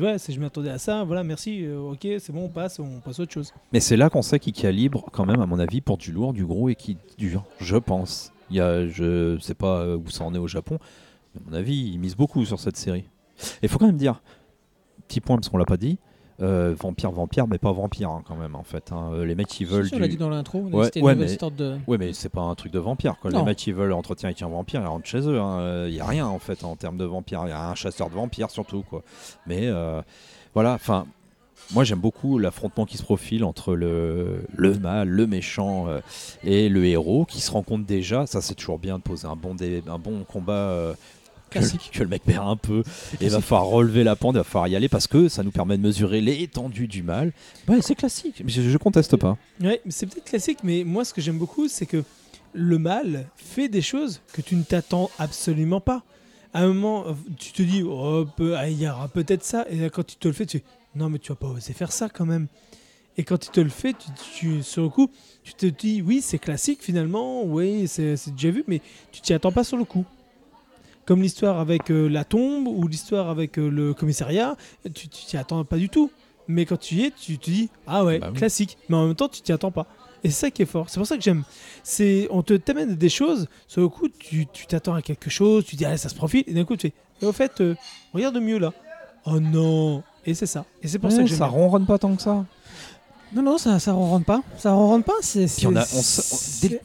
[0.00, 1.04] ouais, je m'attendais à ça.
[1.04, 1.64] Voilà, merci.
[1.64, 3.52] euh, ok, c'est bon, on passe, on passe à autre chose.
[3.72, 6.32] Mais c'est là qu'on sait qu'il calibre quand même, à mon avis, pour du lourd,
[6.32, 8.32] du gros et qui dure, je pense.
[8.50, 10.78] Il y a, je sais pas euh, où ça en est au Japon,
[11.34, 13.04] mais à mon avis, ils misent beaucoup sur cette série.
[13.40, 14.22] Et il faut quand même dire,
[15.08, 15.98] petit point parce qu'on l'a pas dit,
[16.40, 18.90] euh, vampire, vampire, mais pas vampire hein, quand même en fait.
[18.90, 19.10] hein.
[19.12, 21.76] Euh, Les mecs qui Si, veulent on l'a dit dans l'intro, Ouais, ouais, mais- de.
[21.86, 23.16] Ouais, mais c'est pas un truc de vampire.
[23.20, 23.30] Quoi.
[23.30, 25.38] Les mecs qui veulent entretien avec un vampire, ils rentrent chez eux.
[25.88, 27.42] Il n'y a rien en fait en termes de vampire.
[27.44, 28.82] Il y a un chasseur de vampires surtout.
[28.82, 29.02] Quoi.
[29.46, 30.00] Mais euh,
[30.54, 31.06] voilà, enfin,
[31.74, 36.00] moi j'aime beaucoup l'affrontement qui se profile entre le, le mal, le méchant euh,
[36.42, 38.26] et le héros qui se rencontrent déjà.
[38.26, 40.52] Ça, c'est toujours bien de poser un bon, dé- un bon combat.
[40.54, 40.94] euh,
[41.52, 41.90] Classique.
[41.92, 42.82] que le mec perd un peu
[43.20, 45.42] et il va falloir relever la pente, il va falloir y aller parce que ça
[45.42, 47.32] nous permet de mesurer l'étendue du mal.
[47.68, 49.36] Ouais, c'est classique, mais je, je conteste pas.
[49.60, 52.02] Ouais, c'est peut-être classique, mais moi ce que j'aime beaucoup, c'est que
[52.54, 56.02] le mal fait des choses que tu ne t'attends absolument pas.
[56.54, 57.04] À un moment,
[57.38, 58.26] tu te dis, oh,
[58.56, 60.64] ah, il y aura peut-être ça, et quand tu te le fais, tu fais,
[60.94, 62.46] non, mais tu vas pas oser faire ça quand même.
[63.16, 65.08] Et quand tu te le fais, tu, tu- sur le coup,
[65.42, 69.32] tu te dis, oui, c'est classique finalement, oui, c'est c'est déjà vu, mais tu t'y
[69.32, 70.04] attends pas sur le coup.
[71.04, 74.56] Comme l'histoire avec euh, la tombe ou l'histoire avec euh, le commissariat,
[74.94, 76.10] tu t'y attends pas du tout.
[76.48, 78.38] Mais quand tu y es, tu te dis, ah ouais, Bah oui.
[78.38, 78.78] classique.
[78.88, 79.86] Mais en même temps, tu t'y attends pas.
[80.24, 80.88] Et c'est ça qui est fort.
[80.88, 81.42] C'est pour ça que j'aime.
[81.82, 83.48] C'est, on te t'amène des choses.
[83.66, 85.64] Sur le coup, tu t'attends à quelque chose.
[85.64, 86.44] Tu dis, ah, ça se profile.
[86.46, 87.74] Et d'un coup, tu fais, et au fait, euh,
[88.12, 88.72] regarde mieux là.
[89.26, 90.02] Oh non.
[90.26, 90.64] Et c'est ça.
[90.82, 91.38] Et c'est pour ça que j'aime.
[91.38, 92.44] ça ronronne pas tant que ça.
[93.32, 94.42] Non, non, ça, ça ronronne pas.
[94.58, 95.14] Ça ronronne pas.
[95.22, 95.46] C'est.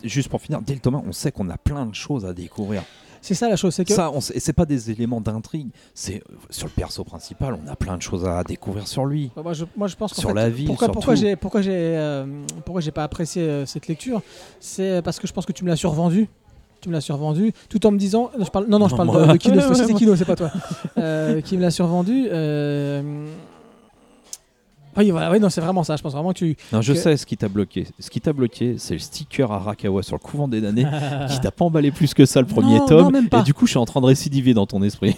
[0.03, 2.84] Juste pour finir, dès le un, on sait qu'on a plein de choses à découvrir.
[3.27, 5.67] C'est ça la chose, c'est que Ça, on c'est pas des éléments d'intrigue.
[5.93, 9.31] C'est euh, sur le perso principal, on a plein de choses à découvrir sur lui.
[9.35, 11.19] Bah, moi, je, moi, je pense qu'en Sur fait, la ville, pourquoi, sur pourquoi tout.
[11.19, 12.25] j'ai pourquoi j'ai euh,
[12.63, 14.21] pourquoi j'ai pas apprécié euh, cette lecture,
[14.61, 16.29] c'est parce que je pense que tu me l'as survendu.
[16.79, 19.27] Tu me l'as survendu, tout en me disant, non, je parle, non, non, je parle
[19.27, 19.93] de, de Kino, c'est-.
[19.95, 20.51] Kino, c'est pas toi,
[20.99, 22.27] Euh, qui me l'a survendu.
[24.98, 25.95] Euh, Oui, voilà, oui, non, c'est vraiment ça.
[25.95, 26.57] Je pense vraiment que tu.
[26.74, 27.88] Non, je Que- sais ce qui t'a bloqué.
[27.99, 30.86] Ce qui t'a bloqué, c'est le sticker Arakawa sur le couvent des damnés
[31.30, 33.02] qui t'a pas emballé plus que ça le premier Non, tome.
[33.03, 33.40] non, même pas.
[33.41, 35.15] Et du coup, je suis en train de récidiver dans ton esprit.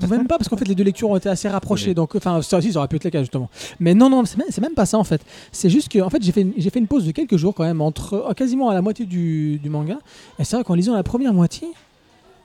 [0.00, 1.94] Pouvez même pas parce qu'en fait les deux lectures ont été assez rapprochées Oui.
[1.94, 3.48] donc enfin ça aussi ça aurait pu être le cas justement
[3.78, 5.20] mais non non c'est même, même pas ça en fait
[5.52, 7.64] c'est juste que en fait j'ai fait une, fait une pause de quelques jours quand
[7.64, 9.98] même entre oh, quasiment à la moitié du, du manga
[10.38, 11.68] et c'est vrai qu'en lisant la première moitié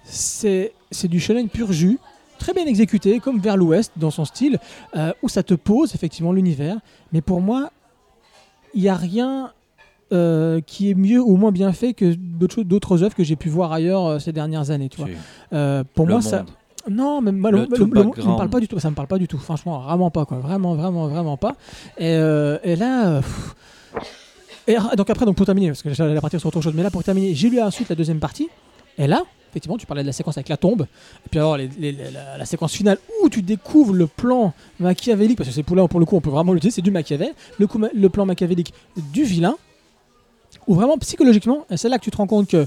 [0.04, 2.00] c'est c'est du shonen pur jus
[2.40, 4.60] très bien exécuté comme vers l'ouest dans son style
[4.96, 6.78] euh, où ça te pose effectivement l'univers
[7.12, 7.70] mais pour moi
[8.74, 9.52] il y a rien
[10.14, 13.72] euh, qui est mieux ou moins bien fait que d'autres œuvres que j'ai pu voir
[13.72, 15.08] ailleurs euh, ces dernières années tu vois
[15.94, 16.30] pour le moi monde.
[16.30, 16.46] ça
[16.88, 18.78] non, mais moi, Le le, il me parle pas du tout.
[18.78, 19.40] Ça me parle pas du tout.
[19.40, 20.38] Franchement, vraiment pas quoi.
[20.38, 21.56] Vraiment, vraiment, vraiment pas.
[21.98, 23.22] Et, et là.
[23.22, 23.56] pff.
[24.68, 26.84] et ra- donc après, donc pour terminer, parce que j'allais partir sur autre chose, mais
[26.84, 28.50] là pour terminer, j'ai lu ensuite la deuxième partie.
[29.00, 29.24] Et là,
[29.56, 30.86] effectivement, tu parlais de la séquence avec la tombe.
[31.26, 35.64] Et puis alors la, séquence finale où tu découvres le plan machiavélique, parce que c'est
[35.64, 38.10] pour là pour le coup, on peut vraiment l'utiliser, c'est du Machiavel, le, coup le
[38.10, 38.74] plan machiavélique
[39.14, 39.56] du vilain,
[40.68, 42.66] où vraiment psychologiquement, c'est là que tu te rends compte que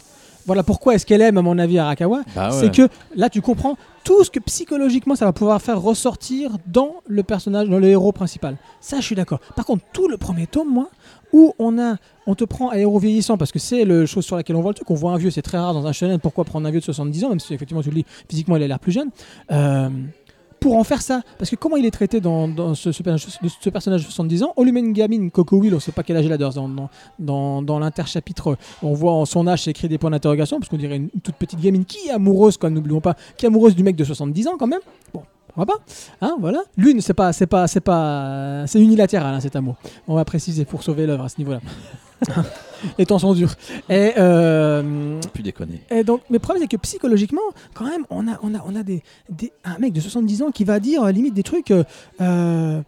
[0.49, 2.57] voilà pourquoi est-ce qu'elle aime à mon avis Arakawa, Bah ouais.
[2.59, 6.95] c'est que là tu comprends tout ce que psychologiquement ça va pouvoir faire ressortir dans
[7.07, 8.57] le personnage, dans le héros principal.
[8.81, 9.39] Ça je suis d'accord.
[9.55, 10.89] Par contre tout le premier tome, moi,
[11.35, 11.97] où on a,
[12.27, 14.71] on te prend un héros vieillissant parce que c'est le chose sur laquelle on voit
[14.71, 14.91] le truc.
[14.91, 16.19] On voit un vieux, c'est très rare dans un shonen.
[16.19, 18.63] Pourquoi prendre un vieux de 70 ans, même si effectivement tu le lis physiquement il
[18.63, 19.11] a l'air plus jeune.
[19.53, 19.91] Euh,
[20.61, 24.43] pour en faire ça, parce que comment il est traité dans, ce, personnage- de 70
[24.43, 26.39] ans On lui met une gamine, Coco Will, on sait pas quel âge elle a
[26.39, 30.97] dans, dans, l'interchapitre, on voit en son âge, écrit des points d'interrogation, parce qu'on dirait
[30.97, 33.97] une, toute petite gamine qui est amoureuse, quand n'oublions pas, qui est amoureuse du mec
[33.97, 34.81] de 70 ans quand même.
[35.59, 35.79] On va pas,
[36.21, 36.61] hein, voilà.
[36.77, 39.75] Lui, c'est pas, c'est pas, c'est pas, c'est unilatéral hein, cet amour.
[40.07, 41.61] On va préciser pour sauver l'œuvre à ce niveau-là.
[42.99, 43.53] Les temps sont durs.
[43.89, 45.83] Et euh, Plus déconner.
[45.91, 47.41] et donc, mais le problème, c'est que psychologiquement,
[47.75, 50.51] quand même, on a, on a, on a des, des- un mec de 70 ans
[50.53, 51.73] qui va dire euh, limite des trucs.
[51.73, 51.83] euh,
[52.21, 52.81] euh,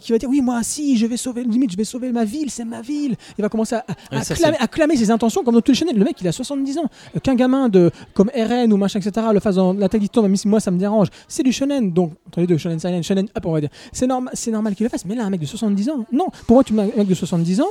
[0.00, 2.50] qui va dire oui moi si je vais sauver limite je vais sauver ma ville
[2.50, 3.16] c'est ma ville.
[3.38, 5.60] Il va commencer à, à, Ouais, ça, clamer, c'est- à clamer ses intentions comme dans
[5.60, 6.84] tous les le mec il a 70 ans.
[7.16, 10.08] Euh, qu'un gamin de comme RN ou machin etc le fasse dans la tête du
[10.08, 11.08] temps même si moi ça me dérange.
[11.28, 13.70] C'est du shonen donc entre les deux shonen silent shonen up on va dire.
[13.92, 15.04] C'est normal c'est normal qu'il le fasse.
[15.04, 16.26] Mais là un mec de 70 ans non.
[16.46, 17.68] Pour moi tu mets un mec de 70 ans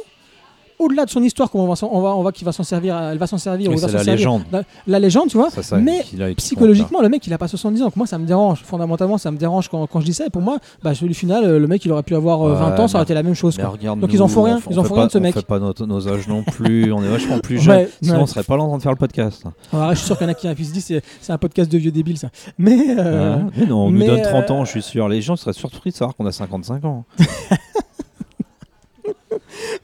[0.79, 3.17] au-delà de son histoire va s'en- on va on va qu'il va s'en servir elle
[3.17, 4.13] va s'en servir Oui, va la servir.
[4.15, 4.43] légende.
[4.51, 6.03] la, la légende tu vois Ça, ça, mais
[6.37, 9.37] psychologiquement le mec il a pas 70 ans moi ça me dérange fondamentalement ça me
[9.37, 11.91] dérange quand, quand je dis ça et pour moi bah du final le mec il
[11.91, 13.73] aurait pu avoir euh, Ouais, 20 ans ça aurait été la même chose quoi.
[13.95, 15.35] Donc ils en font rien, ils en font rien de ce mec.
[15.35, 17.75] On fait pas notre- nos âges non plus, on est vachement plus jeunes.
[17.77, 18.21] Ouais, Sinon, ouais.
[18.23, 19.43] on serait pas là en train de faire le podcast.
[19.73, 21.37] Alors, je suis sûr qu'il y en a qui, qui se disent c'est c'est un
[21.37, 24.61] podcast de vieux débiles ça mais euh, mais non, on mais, nous donne 30 ans,
[24.61, 25.07] euh, je suis sûr.
[25.09, 27.05] Les gens seraient surpris de savoir qu'on a 55 ans.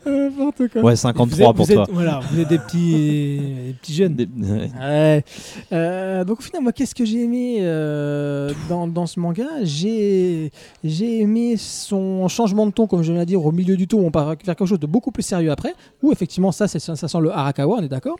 [0.07, 1.86] euh, n'importe quoi Ouais, Vous 53 êtes- pour êtes- toi.
[1.91, 4.15] Voilà, vous êtes des petits, des petits jeunes.
[4.15, 4.69] Des- ouais.
[4.80, 5.23] Ouais.
[5.72, 9.45] Euh, donc au final, moi, qu'est-ce que j'ai aimé euh, dans, dans ce manga?
[9.64, 10.52] J'ai
[10.84, 13.99] j'ai aimé son changement de ton, comme je viens de dire, au milieu du ton,
[14.06, 15.73] on part vers quelque chose de beaucoup plus sérieux après,
[16.03, 18.18] où effectivement ça, ça sent le Arakawa, on est d'accord.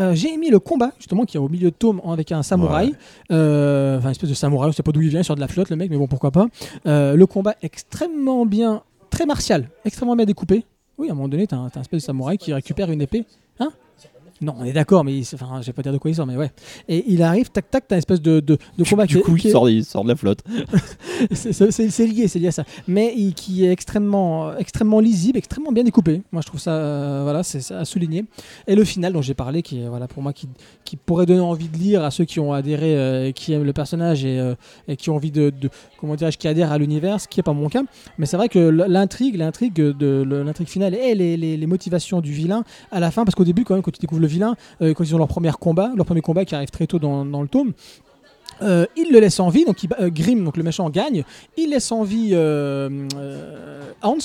[0.00, 2.88] Euh, j'ai aimé le combat, justement, qui est au milieu de tome avec un samouraï,
[3.30, 3.96] Ouais.
[3.98, 5.70] enfin une espèce de samouraï, on sait pas d'où il vient, sur de la flotte,
[5.70, 6.46] le mec, mais bon, pourquoi pas.
[6.84, 10.64] Le combat extrêmement bien, très martial, extrêmement bien découpé.
[11.02, 13.02] Oui, à un moment donné, t'as un, t'as un espèce de samouraï qui récupère une
[13.02, 13.24] épée.
[13.58, 13.70] Hein?
[14.40, 16.26] Non, on est d'accord, mais il- enfin, je vais pas dire de quoi il sort,
[16.26, 16.50] mais ouais.
[16.88, 19.22] Et il arrive, tac tac, t'as une espèce de, de, de combat qui Du est-
[19.22, 20.42] coup, qui il est- sort, il sort de la flotte.
[21.32, 22.64] c'est- lié, c'est lié à ça.
[22.88, 26.22] Mais il- qui est extrêmement, extrêmement lisible, extrêmement bien découpé.
[26.32, 28.24] Moi, je trouve ça, euh, voilà, c'est à souligner.
[28.66, 30.48] Et le final dont j'ai parlé, qui est, voilà, pour moi, qui,
[30.84, 33.72] qui pourrait donner envie de lire à ceux qui ont adhéré, euh, qui aiment le
[33.72, 34.54] personnage et, euh,
[34.88, 35.70] et qui ont envie de, de-
[36.02, 37.82] comment dirais-je, qui adhèrent à l'univers, ce qui n'est pas mon cas.
[38.18, 42.98] Mais c'est vrai que l'intrigue, l'intrigue de l'intrigue finale et les, motivations du vilain à
[42.98, 45.14] la fin, parce qu'au début, quand même, quand tu découvres le vilain, euh, quand ils
[45.14, 47.72] ont leur premier combat, leur premier combat qui arrive très tôt dans, le tome.
[48.62, 51.22] euh, il le laisse en vie, donc il, euh, Grim, donc le méchant, gagne.
[51.56, 52.34] Il laisse en vie
[54.02, 54.18] Hans,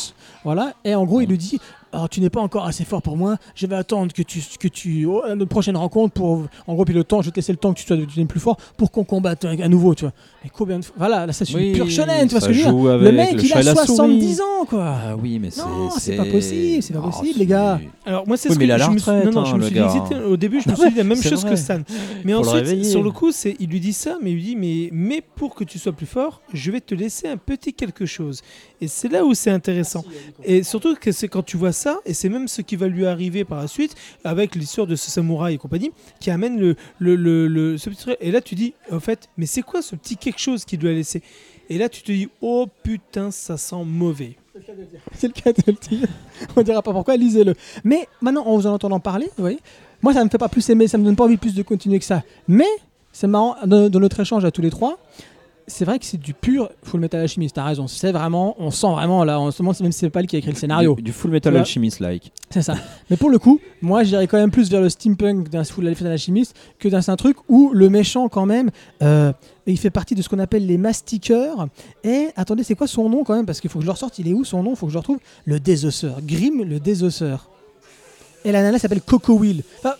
[0.43, 1.59] voilà, et en gros il lui dit
[1.93, 3.37] Oh, tu n'es pas encore assez fort pour moi.
[3.55, 6.83] Je vais attendre que tu, que tu, oh, à notre prochaine rencontre pour, en gros,
[6.83, 8.57] puis le temps, je vais te laisser le temps que tu sois devenu plus fort
[8.75, 10.13] pour qu'on combatte à nouveau, tu vois.
[10.47, 12.47] Mais combien de fois Voilà, là, ça c'est Oui, une pure shonen, tu vois ce
[12.47, 13.87] que je veux dire Le mec, le il a et la souris.
[13.87, 14.95] 70 ans, quoi.
[15.09, 15.61] Ah oui, mais c'est.
[15.61, 17.79] Non, c'est pas possible, c'est pas Ah, possible, les gars.
[18.05, 19.11] Alors moi c'est Oui, ce mais que il a la je me suis...
[19.11, 21.21] non non je hein, me suis au début je me Ah suis dit la même
[21.21, 21.49] chose vrai.
[21.49, 21.79] que Stan.
[22.23, 24.55] Mais Faut ensuite sur le coup c'est il lui dit ça mais il lui dit
[24.55, 28.05] mais mais pour que tu sois plus fort je vais te laisser un petit quelque
[28.05, 28.41] chose
[28.79, 30.05] et c'est là où c'est intéressant
[30.45, 33.05] et surtout que c'est quand tu vois ça et c'est même ce qui va lui
[33.05, 33.93] arriver par la suite
[34.23, 35.91] avec l'histoire de ce samouraï et compagnie
[36.21, 39.27] qui amène le le, le, le- ce petit truc et là tu dis en fait
[39.37, 41.21] mais c'est quoi ce petit quelque chose qu'il lui a laissé
[41.69, 44.35] et là tu te dis oh putain ça sent mauvais
[45.13, 46.07] C'est le cas de le dire.
[46.55, 47.53] On dira pas pourquoi, lisez-le.
[47.83, 49.59] Mais maintenant, en vous en entendant parler, vous voyez,
[50.01, 51.99] moi ça me fait pas plus aimer, ça me donne pas envie plus de continuer
[51.99, 52.23] que ça.
[52.47, 52.67] Mais
[53.11, 54.97] c'est marrant, dans notre échange à tous les trois,
[55.67, 57.87] c'est vrai que c'est du pur Full Metal Alchemist, t'as raison.
[57.87, 60.37] C'est vraiment, on sent vraiment là, en ce moment, même si c'est pas lui qui
[60.37, 60.95] a écrit le scénario.
[60.95, 62.31] Du, du Full Metal Alchemist like.
[62.49, 62.75] C'est ça.
[63.09, 66.07] Mais pour le coup, moi j'irais quand même plus vers le steampunk d'un Full Metal
[66.07, 68.69] Alchemist que d'un un truc où le méchant, quand même,
[69.01, 69.31] euh,
[69.65, 71.67] il fait partie de ce qu'on appelle les mastiqueurs.
[72.03, 73.45] Et attendez, c'est quoi son nom quand même?
[73.45, 74.19] Parce qu'il faut que je le ressorte.
[74.19, 74.71] Il est où son nom?
[74.71, 75.19] Il faut que je le retrouve.
[75.45, 76.21] Le désosseur.
[76.21, 77.49] Grim le désosseur.
[78.45, 79.63] Et la nana s'appelle Coco Will.
[79.79, 79.95] Enfin,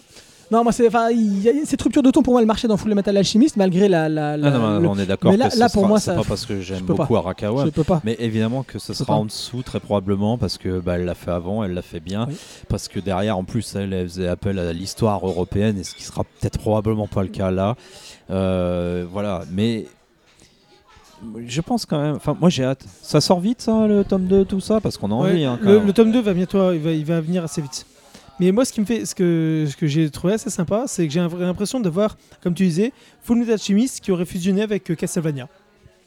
[0.51, 2.67] non, moi, c'est, enfin, il y a- cette rupture de ton pour moi, elle marchait
[2.67, 4.07] dans Full Metal Alchemist, malgré la.
[4.07, 5.31] la, la- Ah non, mais le- on est d'accord.
[5.31, 6.93] mais là- que ce là, pour sera- moi, c'est ça- pas parce que j'aime pas.
[6.93, 7.65] beaucoup Arakawa.
[7.65, 8.01] Je peux pas.
[8.05, 9.13] Mais évidemment que ce sera pas.
[9.13, 12.25] en dessous très probablement parce que bah, elle l'a fait avant, elle l'a fait bien.
[12.29, 12.35] Oui.
[12.69, 16.03] Parce que derrière, en plus, elle, elle faisait appel à l'histoire européenne et ce qui
[16.03, 17.75] sera peut-être probablement pas le cas là.
[18.29, 19.85] Euh, voilà, mais
[21.45, 22.15] je pense quand même.
[22.15, 22.85] Enfin, moi j'ai hâte.
[23.01, 25.45] Ça sort vite ça, le tome 2, tout ça, parce qu'on a Ouais, envie.
[25.45, 27.85] hein, le, le tome 2 va bientôt, il va, il va venir assez vite.
[28.39, 31.07] Mais moi, ce qui me fait, ce que, ce que j'ai trouvé assez sympa, c'est
[31.07, 32.93] que j'ai l'impression de voir, comme tu disais,
[33.23, 35.47] Full Metal Alchemist qui aurait fusionné avec euh, Castlevania.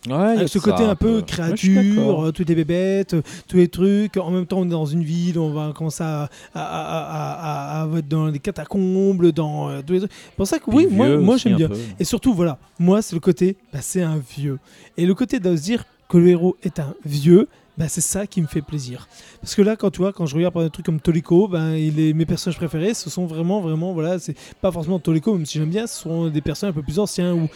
[0.08, 2.24] Ouais, Avec ce côté un peu Ouais, créature, d'accord.
[2.24, 4.16] euh, toutes les bébêtes, euh, tous les trucs.
[4.16, 7.82] En même temps, on est dans une ville, on va commencer à, à, à- à-
[7.82, 10.12] à- à être dans les catacombes, dans euh, tous les trucs.
[10.12, 11.68] C'est pour ça que Puis oui, moi, moi j'aime bien.
[11.68, 11.76] peu.
[11.98, 14.58] Et surtout, voilà, moi, c'est le côté, bah, c'est un vieux.
[14.96, 17.46] Et le côté de se dire que le héros est un vieux,
[17.80, 19.08] bah, c'est ça qui me fait plaisir.
[19.40, 21.72] Parce que là, quand tu vois, quand je regarde par des trucs comme Toliko, ben,
[21.72, 25.70] mes personnages préférés, ce sont vraiment, vraiment, voilà, c'est pas forcément Toliko, même si j'aime
[25.70, 27.32] bien, ce sont des personnages un peu plus anciens.
[27.32, 27.48] Ou.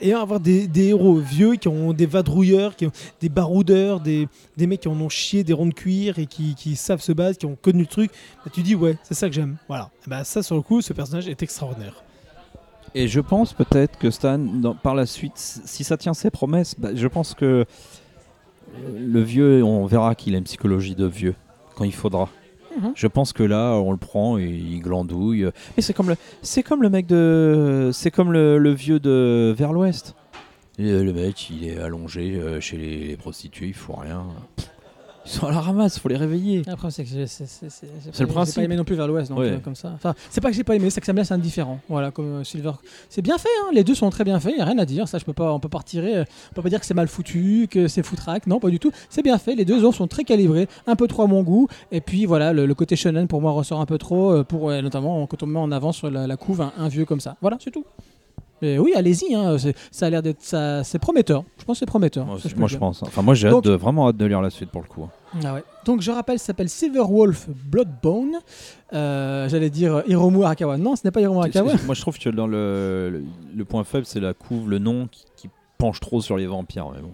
[0.00, 4.66] Et avoir des, héros vieux qui ont des vadrouilleurs, qui ont des baroudeurs, des, des
[4.66, 7.44] mecs qui en ont chié des ronds de cuir et qui, savent se battre, qui
[7.44, 8.10] ont connu le truc,
[8.46, 9.58] bah, tu dis, ouais, c'est ça que j'aime.
[9.68, 9.90] Voilà.
[10.06, 12.02] Bah, ça, sur le coup, ce personnage est extraordinaire.
[12.94, 14.40] Et je pense peut-être que Stan,
[14.82, 17.66] par la suite, si ça tient ses promesses, je pense que
[18.98, 21.34] le vieux, on verra qu'il a une psychologie de vieux
[21.74, 22.28] quand il faudra.
[22.76, 22.92] Mhm.
[22.94, 25.48] Je pense que là, on le prend et il glandouille.
[25.76, 29.54] Mais c'est comme le, c'est comme le mec de, c'est comme le, le vieux de
[29.56, 30.14] vers l'Ouest.
[30.78, 34.26] Le mec, il est allongé euh, chez les, les prostituées, il faut rien.
[35.26, 36.62] Ils sont à la ramasse, faut les réveiller.
[36.68, 37.44] Après, c'est que c'est-
[38.20, 38.54] le pas- principe.
[38.54, 39.50] J'ai pas aimé non plus vers l'ouest, donc Ouais.
[39.50, 39.90] euh, comme ça.
[39.94, 41.80] Enfin, c'est pas que j'ai pas aimé, c'est que ça me laisse indifférent.
[41.88, 42.70] Voilà, comme euh, Silver.
[43.10, 45.08] C'est bien fait, hein, les deux sont très bien faits, y a rien à dire.
[45.08, 46.16] Ça, je peux pas, on peut pas retirer.
[46.18, 48.46] euh, On peut pas dire que c'est mal foutu, que c'est foutraque.
[48.46, 48.92] Non, pas du tout.
[49.10, 49.56] C'est bien fait.
[49.56, 51.66] Les deux os sont très calibrés, un peu trop à mon goût.
[51.90, 55.26] Et puis voilà, le, le côté shonen pour moi ressort un peu trop, pour notamment
[55.26, 57.36] quand on met en avant sur la, la couve un, un vieux comme ça.
[57.40, 57.84] Voilà, c'est tout.
[58.62, 61.44] Mais oui, allez-y, hein, c'est- ça a l'air d'être, ça, c'est prometteur.
[61.58, 62.24] Je pense que c'est prometteur.
[62.24, 63.02] Moi, ça, je moi, pense.
[63.02, 65.06] Enfin, moi, j'ai hâte Donc- de, vraiment hâte de lire la suite pour le coup.
[65.44, 65.64] Ah ouais.
[65.84, 68.36] Donc je rappelle, ça s'appelle Silverwolf Bloodbone.
[68.94, 70.78] Euh, J'allais dire Hiromu Arakawa.
[70.78, 71.72] Non, ce n'est pas Hiromu Arakawa.
[71.84, 73.24] Moi, je trouve que dans le, le,
[73.54, 76.88] le point faible, c'est la couve, le nom qui, qui penche trop sur les vampires.
[76.94, 77.10] Mais bon,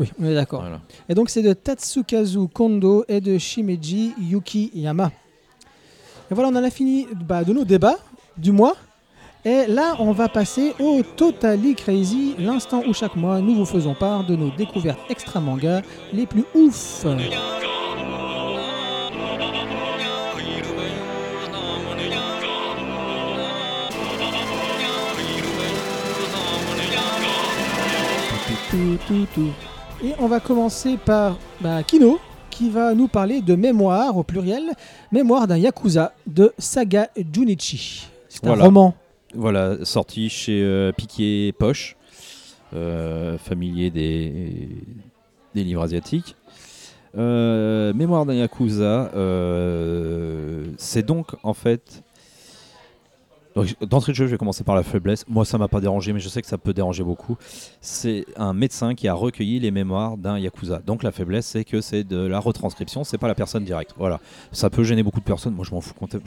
[0.00, 0.60] Oui, on est d'accord.
[0.60, 0.80] voilà.
[1.08, 5.10] Et donc c'est de Tatsukazu Kondo et de Shimeji Yukiyama.
[6.30, 7.96] Et voilà, on en a fini bah, de nos débats
[8.36, 8.74] du mois.
[9.44, 13.94] Et là, on va passer au Totally Crazy, l'instant où chaque mois nous vous faisons
[13.94, 15.82] part de nos découvertes extra manga
[16.12, 17.04] les plus ouf.
[30.04, 34.62] Et on va commencer par bah, Kino, qui va nous parler de mémoire au pluriel,
[35.10, 38.06] mémoire d'un yakuza de Saga Junichi.
[38.28, 38.64] C'est un Voilà.
[38.64, 38.94] roman.
[39.34, 41.96] Voilà, sorti chez euh, Piquet Poche,
[42.74, 44.68] euh, familier des,
[45.54, 46.36] des livres asiatiques.
[47.16, 49.10] Euh, Mémoire d'un Yakuza,
[50.76, 52.02] c'est donc en fait.
[53.54, 55.24] Donc, D'entrée de jeu, je vais commencer par la faiblesse.
[55.28, 57.36] Moi, ça m'a pas dérangé, mais je sais que ça peut déranger beaucoup.
[57.80, 60.78] C'est un médecin qui a recueilli les mémoires d'un yakuza.
[60.86, 63.94] Donc la faiblesse, c'est que c'est de la retranscription, c'est pas la personne directe.
[63.96, 64.20] Voilà,
[64.52, 65.54] ça peut gêner beaucoup de personnes.
[65.54, 65.74] Moi, je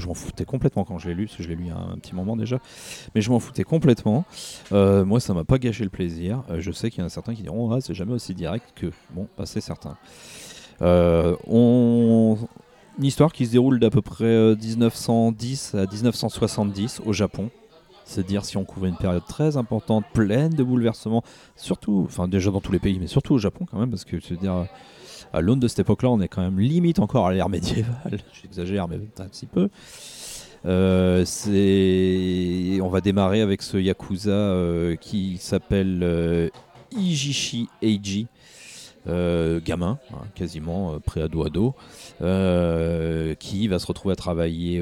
[0.07, 1.77] m'en foutais complètement quand je l'ai lu, parce que je l'ai lu il y a
[1.77, 2.59] un, petit moment déjà.
[3.13, 4.25] Mais je m'en foutais complètement.
[4.71, 6.43] Euh, moi, ça m'a pas gâché le plaisir.
[6.49, 8.65] Euh, je sais qu'il y en a certains qui diront, ah, c'est jamais aussi direct
[8.75, 8.87] que.
[9.11, 9.97] Bon, bah, c'est certain.
[10.81, 12.37] Euh, on...
[12.97, 17.49] Une histoire qui se déroule d'à peu près euh, 1910 à 1970 au Japon.
[18.05, 21.23] C'est dire si on couvrait une période très importante, pleine de bouleversements,
[21.55, 24.19] surtout, enfin déjà dans tous les pays, mais surtout au Japon quand même, parce que
[24.19, 24.67] je veux dire,
[25.33, 28.19] à l'aune de cette époque-là, on est quand même limite encore à l'ère médiévale.
[28.43, 29.69] J'exagère, mais un petit peu.
[30.67, 36.49] Euh, c'est- on va démarrer avec ce yakuza euh, qui s'appelle euh,
[36.95, 38.27] Ijishi Eiji,
[39.07, 41.73] euh, gamin, hein, quasiment euh, pré-ado-ado,
[42.21, 44.81] euh, qui va se retrouver à travailler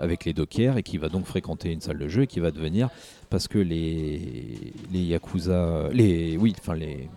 [0.00, 2.50] avec les dockers et qui va donc fréquenter une salle de jeu et qui va
[2.50, 2.88] devenir,
[3.28, 7.08] parce que les, les yakuza, les, oui, enfin les,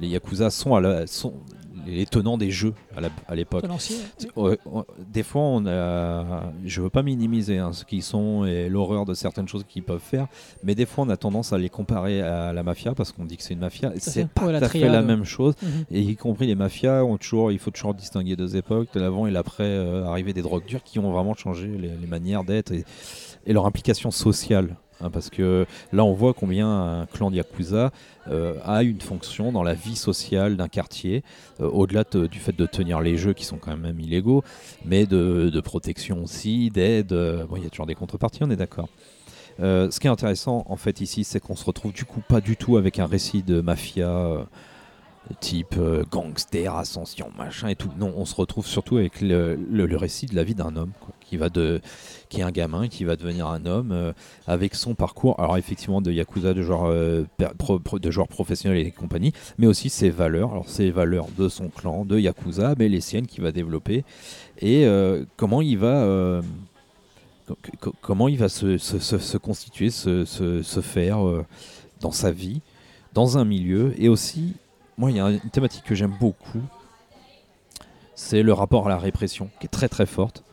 [0.00, 1.06] yakuza sont, à la-
[1.86, 2.74] les tenants des jeux
[3.28, 3.64] à l'époque.
[5.12, 9.14] Des fois, on a, je veux pas minimiser hein, ce qu'ils sont et l'horreur de
[9.14, 10.26] certaines choses qu'ils peuvent faire,
[10.64, 13.36] mais des fois, on a tendance à les comparer à la mafia parce qu'on dit
[13.36, 13.92] que c'est une mafia.
[13.98, 15.54] C'est pas Ouais, tout à fait la même chose.
[15.62, 15.84] Mhm.
[15.90, 19.26] Et y compris les mafias, ont toujours, il faut toujours distinguer deux époques, de l'avant
[19.26, 22.72] et l'après euh, arrivée des drogues dures qui ont vraiment changé les, les manières d'être
[22.72, 22.84] et,
[23.46, 24.76] et leur implication sociale.
[25.02, 27.42] Hein, parce que là, on voit combien un clan de
[28.28, 31.22] euh, a une fonction dans la vie sociale d'un quartier,
[31.60, 34.42] euh, au-delà de- du fait de tenir les jeux qui sont quand même illégaux,
[34.84, 37.12] mais de, de protection aussi, d'aide.
[37.12, 38.88] euh, bon, il y a toujours des contreparties, on est d'accord.
[39.58, 42.56] Ce qui est intéressant en fait ici, c'est qu'on se retrouve du coup pas du
[42.56, 44.46] tout avec un récit de mafia
[45.40, 47.90] type euh, gangster, ascension, machin et tout.
[47.98, 49.56] Non, on se retrouve surtout avec le,
[49.96, 51.80] récit de la vie d'un homme, qui va de,
[52.28, 54.12] qui est un gamin, qui va devenir un homme euh,
[54.46, 55.38] avec son parcours.
[55.38, 60.10] Alors effectivement de yakuza, de joueur, euh, de joueur professionnel et compagnie, mais aussi ses
[60.10, 60.52] valeurs.
[60.52, 64.04] Alors ses valeurs de son clan, de yakuza, mais les siennes qu'il va développer
[64.60, 64.86] et
[65.36, 66.40] comment il va.
[67.46, 71.18] co- co- comment il va se, constituer, se, faire
[72.00, 72.60] dans sa vie,
[73.14, 74.54] dans un milieu, et aussi,
[75.02, 76.62] moi, il y a une thématique que j'aime beaucoup,
[78.14, 80.44] c'est le rapport à la répression, qui est très très forte.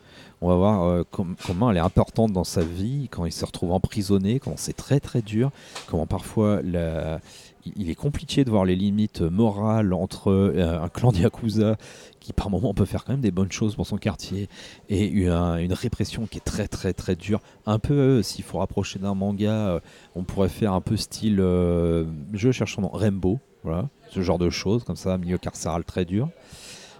[0.42, 3.46] On va voir euh, com- comment elle est importante dans sa vie, quand il se
[3.46, 5.52] retrouve emprisonné, comment c'est très très dur,
[5.86, 11.18] comment parfois il est compliqué de voir les limites morales entre euh, un clan de
[11.20, 11.78] Yakuza
[12.20, 14.50] qui par moments peut faire quand même des bonnes choses pour son quartier
[14.90, 17.40] et une, répression qui est très très très dure.
[17.68, 19.80] Un peu, euh, s'il faut rapprocher d'un manga,
[20.16, 24.50] on pourrait faire un peu style, je cherche son nom, Rainbow, voilà, ce genre de
[24.50, 26.30] choses comme ça, milieu carcéral très dur.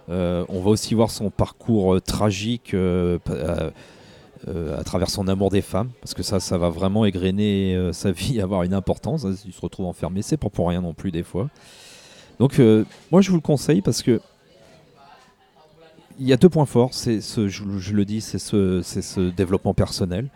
[0.08, 3.18] Euh, on va aussi voir son parcours euh, tragique euh,
[4.46, 8.40] à travers son amour des femmes, parce que ça, ça va vraiment égrener sa vie,
[8.40, 9.24] avoir une importance.
[9.24, 11.48] hein, Il se retrouve enfermé, c'est pas pour rien non plus des fois.
[12.38, 12.58] Donc,
[13.10, 14.20] moi, je vous le conseille parce que
[16.18, 16.92] il y a deux points forts.
[16.92, 20.28] C'est ce, je, le dis, c'est ce, c'est ce développement personnel.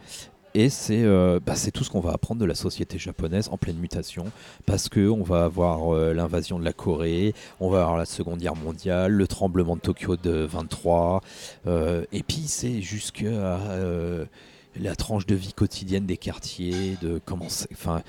[0.56, 3.56] Et c'est euh, bah, c'est tout ce qu'on va apprendre de la société japonaise en
[3.56, 4.26] pleine mutation,
[4.66, 8.38] parce que on va avoir euh, l'invasion de la Corée, on va avoir la Seconde
[8.38, 11.22] Guerre mondiale, le tremblement de Tokyo de 23,
[11.66, 14.26] euh, et puis c'est jusque à euh,
[14.80, 18.02] la tranche de vie quotidienne des quartiers, de comment, enfin,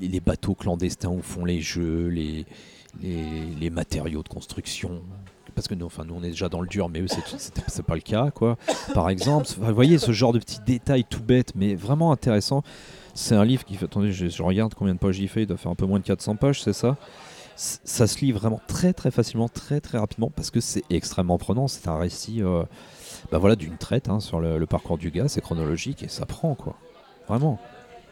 [0.00, 5.02] les bateaux clandestins où font les jeux, les matériaux de construction.
[5.58, 7.96] Parce que nous, enfin, nous, on est déjà dans le dur, mais eux, c'est pas
[7.96, 8.56] le cas, quoi.
[8.94, 12.62] Par exemple, vous voyez ce genre de petits détails tout bêtes, mais vraiment intéressant.
[13.12, 13.86] C'est un livre qui fait.
[13.86, 15.42] Attendez, je, regarde combien de pages il fait.
[15.42, 16.96] Il doit faire un peu moins de 400 pages, c'est ça?
[17.56, 21.66] Ça se lit vraiment très très facilement, très très rapidement, parce que c'est extrêmement prenant.
[21.66, 22.62] C'est un récit euh,
[23.32, 26.54] bah voilà, d'une traite hein, sur le parcours du gars, c'est chronologique et ça prend,
[26.54, 26.76] quoi.
[27.26, 27.58] Vraiment.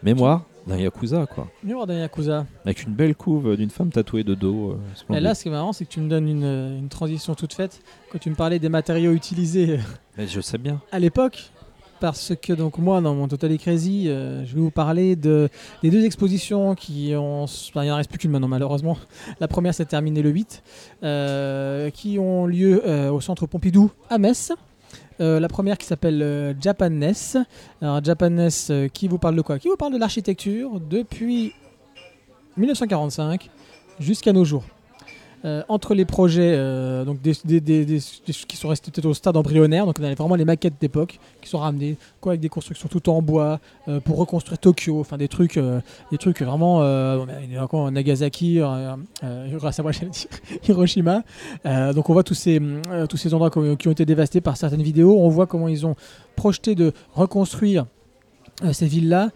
[0.03, 0.43] Mémoire?
[0.67, 1.49] D'un Yakuza, quoi.
[1.63, 2.47] Numéro d'un Yakuza.
[2.65, 4.73] Avec une belle couve d'une femme tatouée de dos.
[5.11, 6.45] euh, Et là, ce qui est marrant, c'est que tu me donnes une,
[6.79, 7.81] une transition toute faite
[8.11, 9.79] quand tu me parlais des matériaux utilisés
[10.19, 10.81] Mais je sais bien.
[10.93, 11.51] à l'époque.
[11.99, 15.49] Parce que donc moi, dans mon Totally Crazy, euh, je vais vous parler de,
[15.83, 17.45] des deux expositions qui ont...
[17.45, 18.99] enfin, il n'en reste plus qu'une maintenant, malheureusement.
[19.41, 20.63] La première s'est terminée le 8,
[21.05, 24.53] euh, qui ont lieu euh, au Centre Pompidou à Metz.
[25.21, 26.53] Euh, la première qui s'appelle euh.
[27.81, 29.59] Alors Japanness euh, qui vous parle de quoi?
[29.59, 31.55] Qui vous parle de l'architecture depuis
[32.57, 33.51] 1945
[33.99, 34.65] jusqu'à nos jours?
[35.47, 37.35] Euh, entre les projets euh, donc des,
[38.49, 41.49] qui sont restés peut-être au stade embryonnaire, donc on a vraiment les maquettes d'époque qui
[41.49, 45.29] sont ramenées, quoi avec des constructions tout en bois euh, pour reconstruire Tokyo, enfin des
[45.29, 45.57] trucs,
[46.11, 46.79] des trucs vraiment,
[47.61, 48.61] encore Nagasaki,
[50.67, 51.23] Hiroshima.
[51.95, 52.61] Donc on voit tous ces
[53.09, 55.17] tous ces endroits qui ont- été dévastés par certaines vidéos.
[55.19, 55.95] On voit comment ils ont
[56.35, 57.87] projeté de reconstruire
[58.73, 59.31] ces villes-là.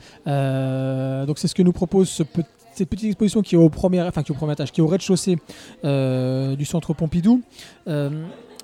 [1.26, 2.48] Donc c'est ce que nous propose ce petit-
[2.80, 4.84] cette petite exposition qui est au premier, enfin qui est au premier étage, qui est
[4.84, 5.38] au rez-de-chaussée
[5.84, 7.42] euh, du centre Pompidou.
[7.88, 8.08] Euh,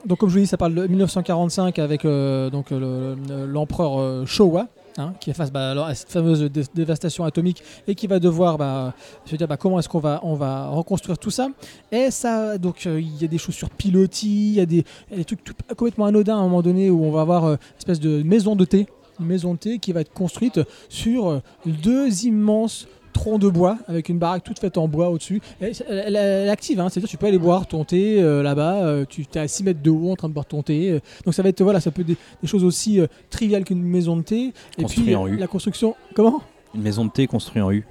[0.07, 4.27] donc comme je vous dis, ça parle de 1945 avec euh, donc le- le- l'empereur
[4.27, 4.69] Showa.
[4.99, 8.95] hein, qui est face à cette fameuse dé- dévastation atomique et qui va devoir bah,
[9.27, 11.49] se dire bah, comment est-ce qu'on va, on va reconstruire tout ça.
[11.93, 14.85] Et ça, donc il y a des choses sur pilotis, il y a des,
[15.27, 15.41] trucs
[15.77, 18.65] complètement anodins à un moment donné où on va avoir une espèce de maison de
[18.65, 18.87] thé
[19.19, 20.61] une maison de thé qui va être construite
[20.91, 22.87] sur deux immenses
[23.17, 25.41] troncs de bois avec une baraque toute faite en bois au-dessus.
[25.61, 26.17] Elle,
[26.49, 29.49] active, hein, c'est-à-dire tu peux aller boire ton thé euh, là-bas, euh, tu es à
[29.49, 30.91] 6 mètres de haut en train de boire ton thé.
[30.91, 33.83] euh, donc ça va être voilà, ça peut être des, des choses aussi triviales qu'une
[33.83, 34.53] maison de thé.
[34.79, 35.37] Et Construit puis en U.
[35.37, 36.43] la construction, comment?
[36.75, 37.87] Une maison de thé construite en U.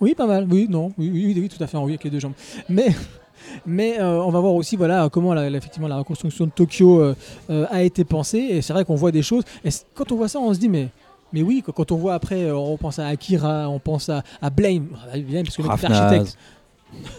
[0.00, 0.48] Oui, pas mal.
[0.50, 2.32] Oui, non, oui, oui, oui, oui, tout à fait en oui avec les deux jambes.
[2.68, 2.88] Mais,
[3.66, 7.14] mais euh, on va voir aussi voilà comment la, effectivement la reconstruction de Tokyo euh,
[7.50, 8.38] euh, a été pensée.
[8.38, 9.44] Et c'est vrai qu'on voit des choses.
[9.64, 10.88] Et quand on voit ça, on se dit mais.
[11.32, 14.50] Mais oui, quand- on voit après, euh, on pense à Akira, on pense à, à
[14.50, 16.36] Blame, Ah, bien parce que est architecte,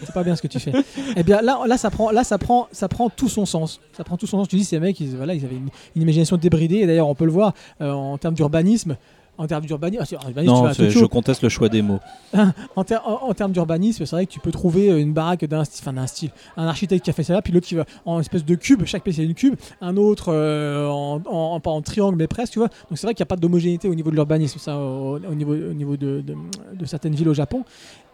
[0.03, 0.71] c'est pas bien ce que tu fais.
[1.17, 3.79] Eh bien là, là ça prend, là ça prend, ça prend tout son sens.
[3.97, 4.47] Ça prend tout son sens.
[4.47, 6.77] Tu dis ces mecs, ils, voilà, ils avaient une, une imagination débridée.
[6.77, 8.97] Et d'ailleurs, on peut le voir euh, en termes d'urbanisme.
[9.35, 11.99] En termes d'urbanisme, ah, tu Non, je conteste le choix des mots.
[12.75, 15.43] en, ter- en- en termes d'urbanisme, c'est vrai que tu peux trouver euh, une baraque
[15.45, 17.85] d'un style, enfin d'un style, un architecte qui a fait ça puis l'autre qui va
[18.05, 21.71] en espèce de cube, chaque pièce est une cube, un autre euh, en, en- pas
[21.71, 22.67] en triangle mais presque, tu vois.
[22.67, 25.33] Donc c'est vrai qu'il n'y a pas d'homogénéité au niveau de l'urbanisme, ça, au, au
[25.35, 26.35] niveau, au niveau de, de-
[26.77, 27.63] de certaines villes au Japon.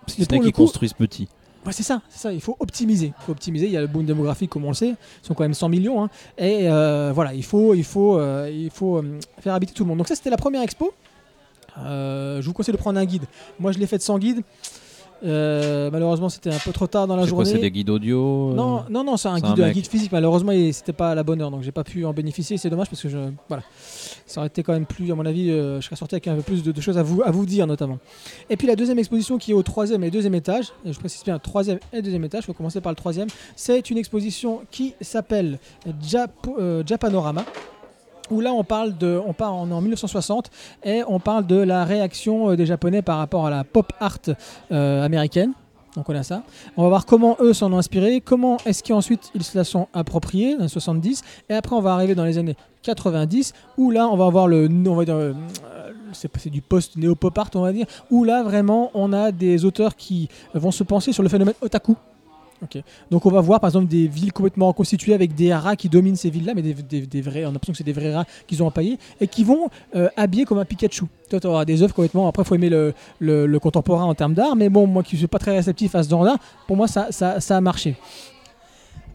[0.07, 1.27] C'est pour le qui coup- construisent petit.
[1.65, 2.31] Ouais, c'est ça, c'est ça.
[2.31, 3.07] Il faut optimiser.
[3.07, 3.65] Il faut optimiser.
[3.65, 4.91] Il y a le boom démographique, comme on le sait.
[4.91, 6.01] Ils sont quand même 100 millions.
[6.01, 6.09] hein.
[6.37, 9.03] Et euh, voilà, il faut, il faut, euh, il faut
[9.41, 9.97] faire habiter tout le monde.
[9.97, 10.93] Donc ça, c'était la première expo.
[11.85, 13.25] Euh, je vous conseille de prendre un guide.
[13.59, 14.43] Moi, je l'ai faite sans guide.
[15.23, 17.45] Euh, malheureusement, c'était un peu trop tard dans la journée.
[17.45, 19.73] c'est des guides audio euh, Non, non, non, c'est un guide, un un mec.
[19.73, 20.11] guide physique.
[20.11, 22.57] Malheureusement, c'était pas à la bonne heure, donc j'ai pas pu en bénéficier.
[22.57, 23.63] C'est dommage parce que je, voilà,
[24.25, 26.35] ça aurait été quand même plus, à mon avis, euh, je serais sorti avec un
[26.35, 27.99] peu plus de, de choses à vous, à vous dire notamment.
[28.49, 31.23] Et puis la deuxième exposition qui est au troisième et deuxième étage, et je précise
[31.23, 32.43] bien troisième et deuxième étage.
[32.43, 33.27] Il faut commencer par le troisième.
[33.55, 35.59] C'est une exposition qui s'appelle
[36.85, 37.43] Japanorama.
[38.31, 40.49] Où là on parle de, on part en, en 1960
[40.83, 44.19] et on parle de la réaction euh, des Japonais par rapport à la pop art
[44.71, 45.53] euh, américaine.
[45.95, 46.43] Donc on a ça.
[46.77, 49.87] On va voir comment eux s'en ont inspiré, comment est-ce qu'ensuite ils se la sont
[49.93, 54.07] appropriés dans les 70, et après on va arriver dans les années 90, où là
[54.07, 55.33] on va avoir le, on va dire, euh,
[56.13, 60.29] c'est du post-néo-pop art on va dire, où là vraiment on a des auteurs qui
[60.53, 61.95] vont se penser sur le phénomène otaku.
[63.11, 66.15] Donc on va voir par exemple des villes complètement reconstituées avec des rats qui dominent
[66.15, 69.27] ces villes-là, mais on a l'impression que c'est des vrais rats qu'ils ont empaillés et
[69.27, 71.05] qui vont euh, habiller comme un Pikachu.
[71.29, 72.27] Toi, tu auras des œuvres complètement.
[72.27, 75.15] Après, il faut aimer le, le- le contemporain en termes d'art, mais bon, moi qui
[75.15, 77.07] ne suis pas très réceptif à ce genre d'art, pour moi ça,
[77.49, 77.95] a marché.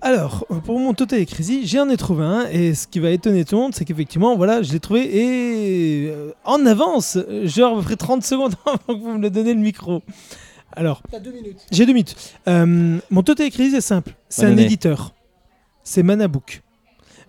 [0.01, 3.45] Alors, euh, pour mon Total Crazy, j'en ai trouvé un, et ce qui va étonner
[3.45, 7.81] tout le monde, c'est qu'effectivement, voilà, je l'ai trouvé, et euh, en avance, genre, à
[7.81, 10.03] peu près 30 secondes avant que vous me donniez le micro.
[10.77, 11.03] Alors,
[11.71, 12.17] j'ai deux minutes.
[12.49, 15.15] Euh, mon Total Crazy est simple, c'est un éditeur.
[15.83, 16.63] C'est Manabook.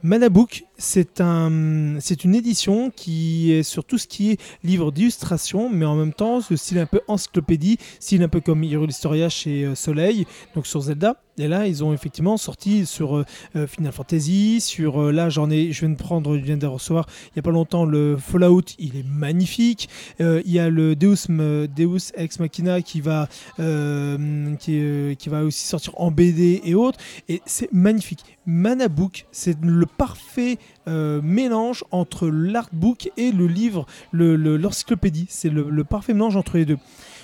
[0.01, 5.69] Manabook, c'est un, c'est une édition qui est sur tout ce qui est livre d'illustration,
[5.69, 9.29] mais en même temps, ce style un peu encyclopédie, style un peu comme Hero Historia
[9.29, 11.21] chez euh, Soleil, donc sur Zelda.
[11.37, 13.25] Et là, ils ont effectivement sorti sur euh,
[13.57, 17.07] euh, Final Fantasy, sur là, j'en ai, je viens de prendre, je viens de recevoir
[17.31, 19.89] il y a pas longtemps le Fallout, il est magnifique.
[20.19, 23.27] Il y a le Deus, Deus Ex Machina qui va,
[23.57, 28.23] qui va aussi sortir en BD et autres, et c'est magnifique.
[28.45, 30.57] Manabook, c'est le parfait
[30.87, 35.25] euh, mélange entre l'artbook et le livre, le- le- l'encyclopédie.
[35.29, 36.77] C'est le, parfait mélange entre les deux.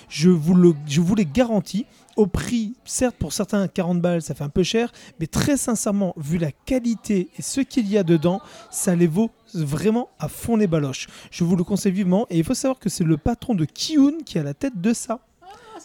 [0.08, 0.74] Je vous, le,
[1.16, 1.86] les garantis.
[2.16, 6.12] Au prix, certes pour certains 40 balles ça fait un peu cher, mais très sincèrement,
[6.18, 10.56] vu la qualité et ce qu'il y a dedans, ça les vaut vraiment à fond
[10.56, 11.08] les baloches.
[11.30, 14.18] Je vous le conseille vivement et il faut savoir que c'est le patron de Kiun
[14.26, 15.20] qui est à la tête de ça.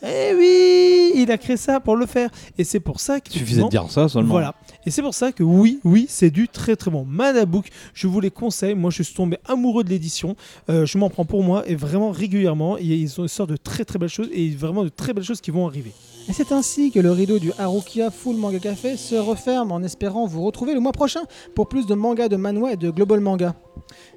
[0.03, 3.39] Eh oui, il a créé ça pour le faire et c'est pour ça que Il
[3.39, 4.29] suffisait de dire ça seulement.
[4.29, 4.55] voilà.
[4.85, 7.03] Et c'est pour ça que oui, oui, c'est du très très bon.
[7.05, 8.75] Manabook, je vous les conseille.
[8.75, 10.35] Moi, je suis tombé amoureux de l'édition.
[10.69, 12.77] Euh, je m'en prends pour moi et vraiment régulièrement.
[12.77, 15.51] Et ils sortent de très très belles choses et vraiment de très belles choses qui
[15.51, 15.91] vont arriver.
[16.29, 20.25] Et c'est ainsi que le rideau du Harukia Full Manga Café se referme en espérant
[20.27, 21.21] vous retrouver le mois prochain
[21.55, 23.55] pour plus de manga, de manhwa et de global manga.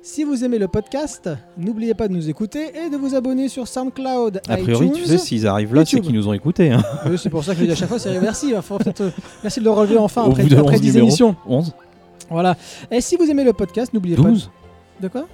[0.03, 3.69] Si vous aimez le podcast, n'oubliez pas de nous écouter et de vous abonner sur
[3.69, 4.99] SoundCloud, A priori, iTunes.
[5.03, 6.73] tu sais, s'ils arrivent là, c'est qu'ils nous ont écoutés.
[6.73, 6.83] hein.
[7.07, 8.53] Oui, c'est pour ça que je dis à chaque fois, c'est merci.
[8.55, 9.11] Euh,
[9.45, 11.07] merci de le relever enfin Au après, après 11 10 numéros.
[11.07, 11.37] émissions.
[11.47, 11.73] 11
[12.29, 12.57] Voilà.
[12.91, 14.23] Et si vous aimez le podcast, n'oubliez pas.
[14.23, 14.51] 12
[15.01, 15.27] De quoi?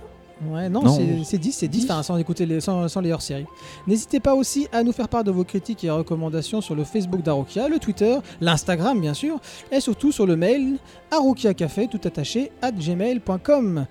[0.51, 1.27] Ouais, non, Non, c'est- onze.
[1.27, 3.47] c'est 10, c'est 10, enfin, sans écouter les, sans, sans les hors-séries.
[3.87, 7.23] N'hésitez pas aussi à nous faire part de vos critiques et recommandations sur le Facebook
[7.23, 9.41] d'Arokia, le Twitter, l'Instagram bien sûr,
[9.73, 10.77] et surtout sur le mail
[11.11, 13.87] arokiacafé tout attaché at gmail.com.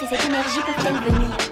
[0.00, 1.49] C'est cette énergie peuvent-elles venir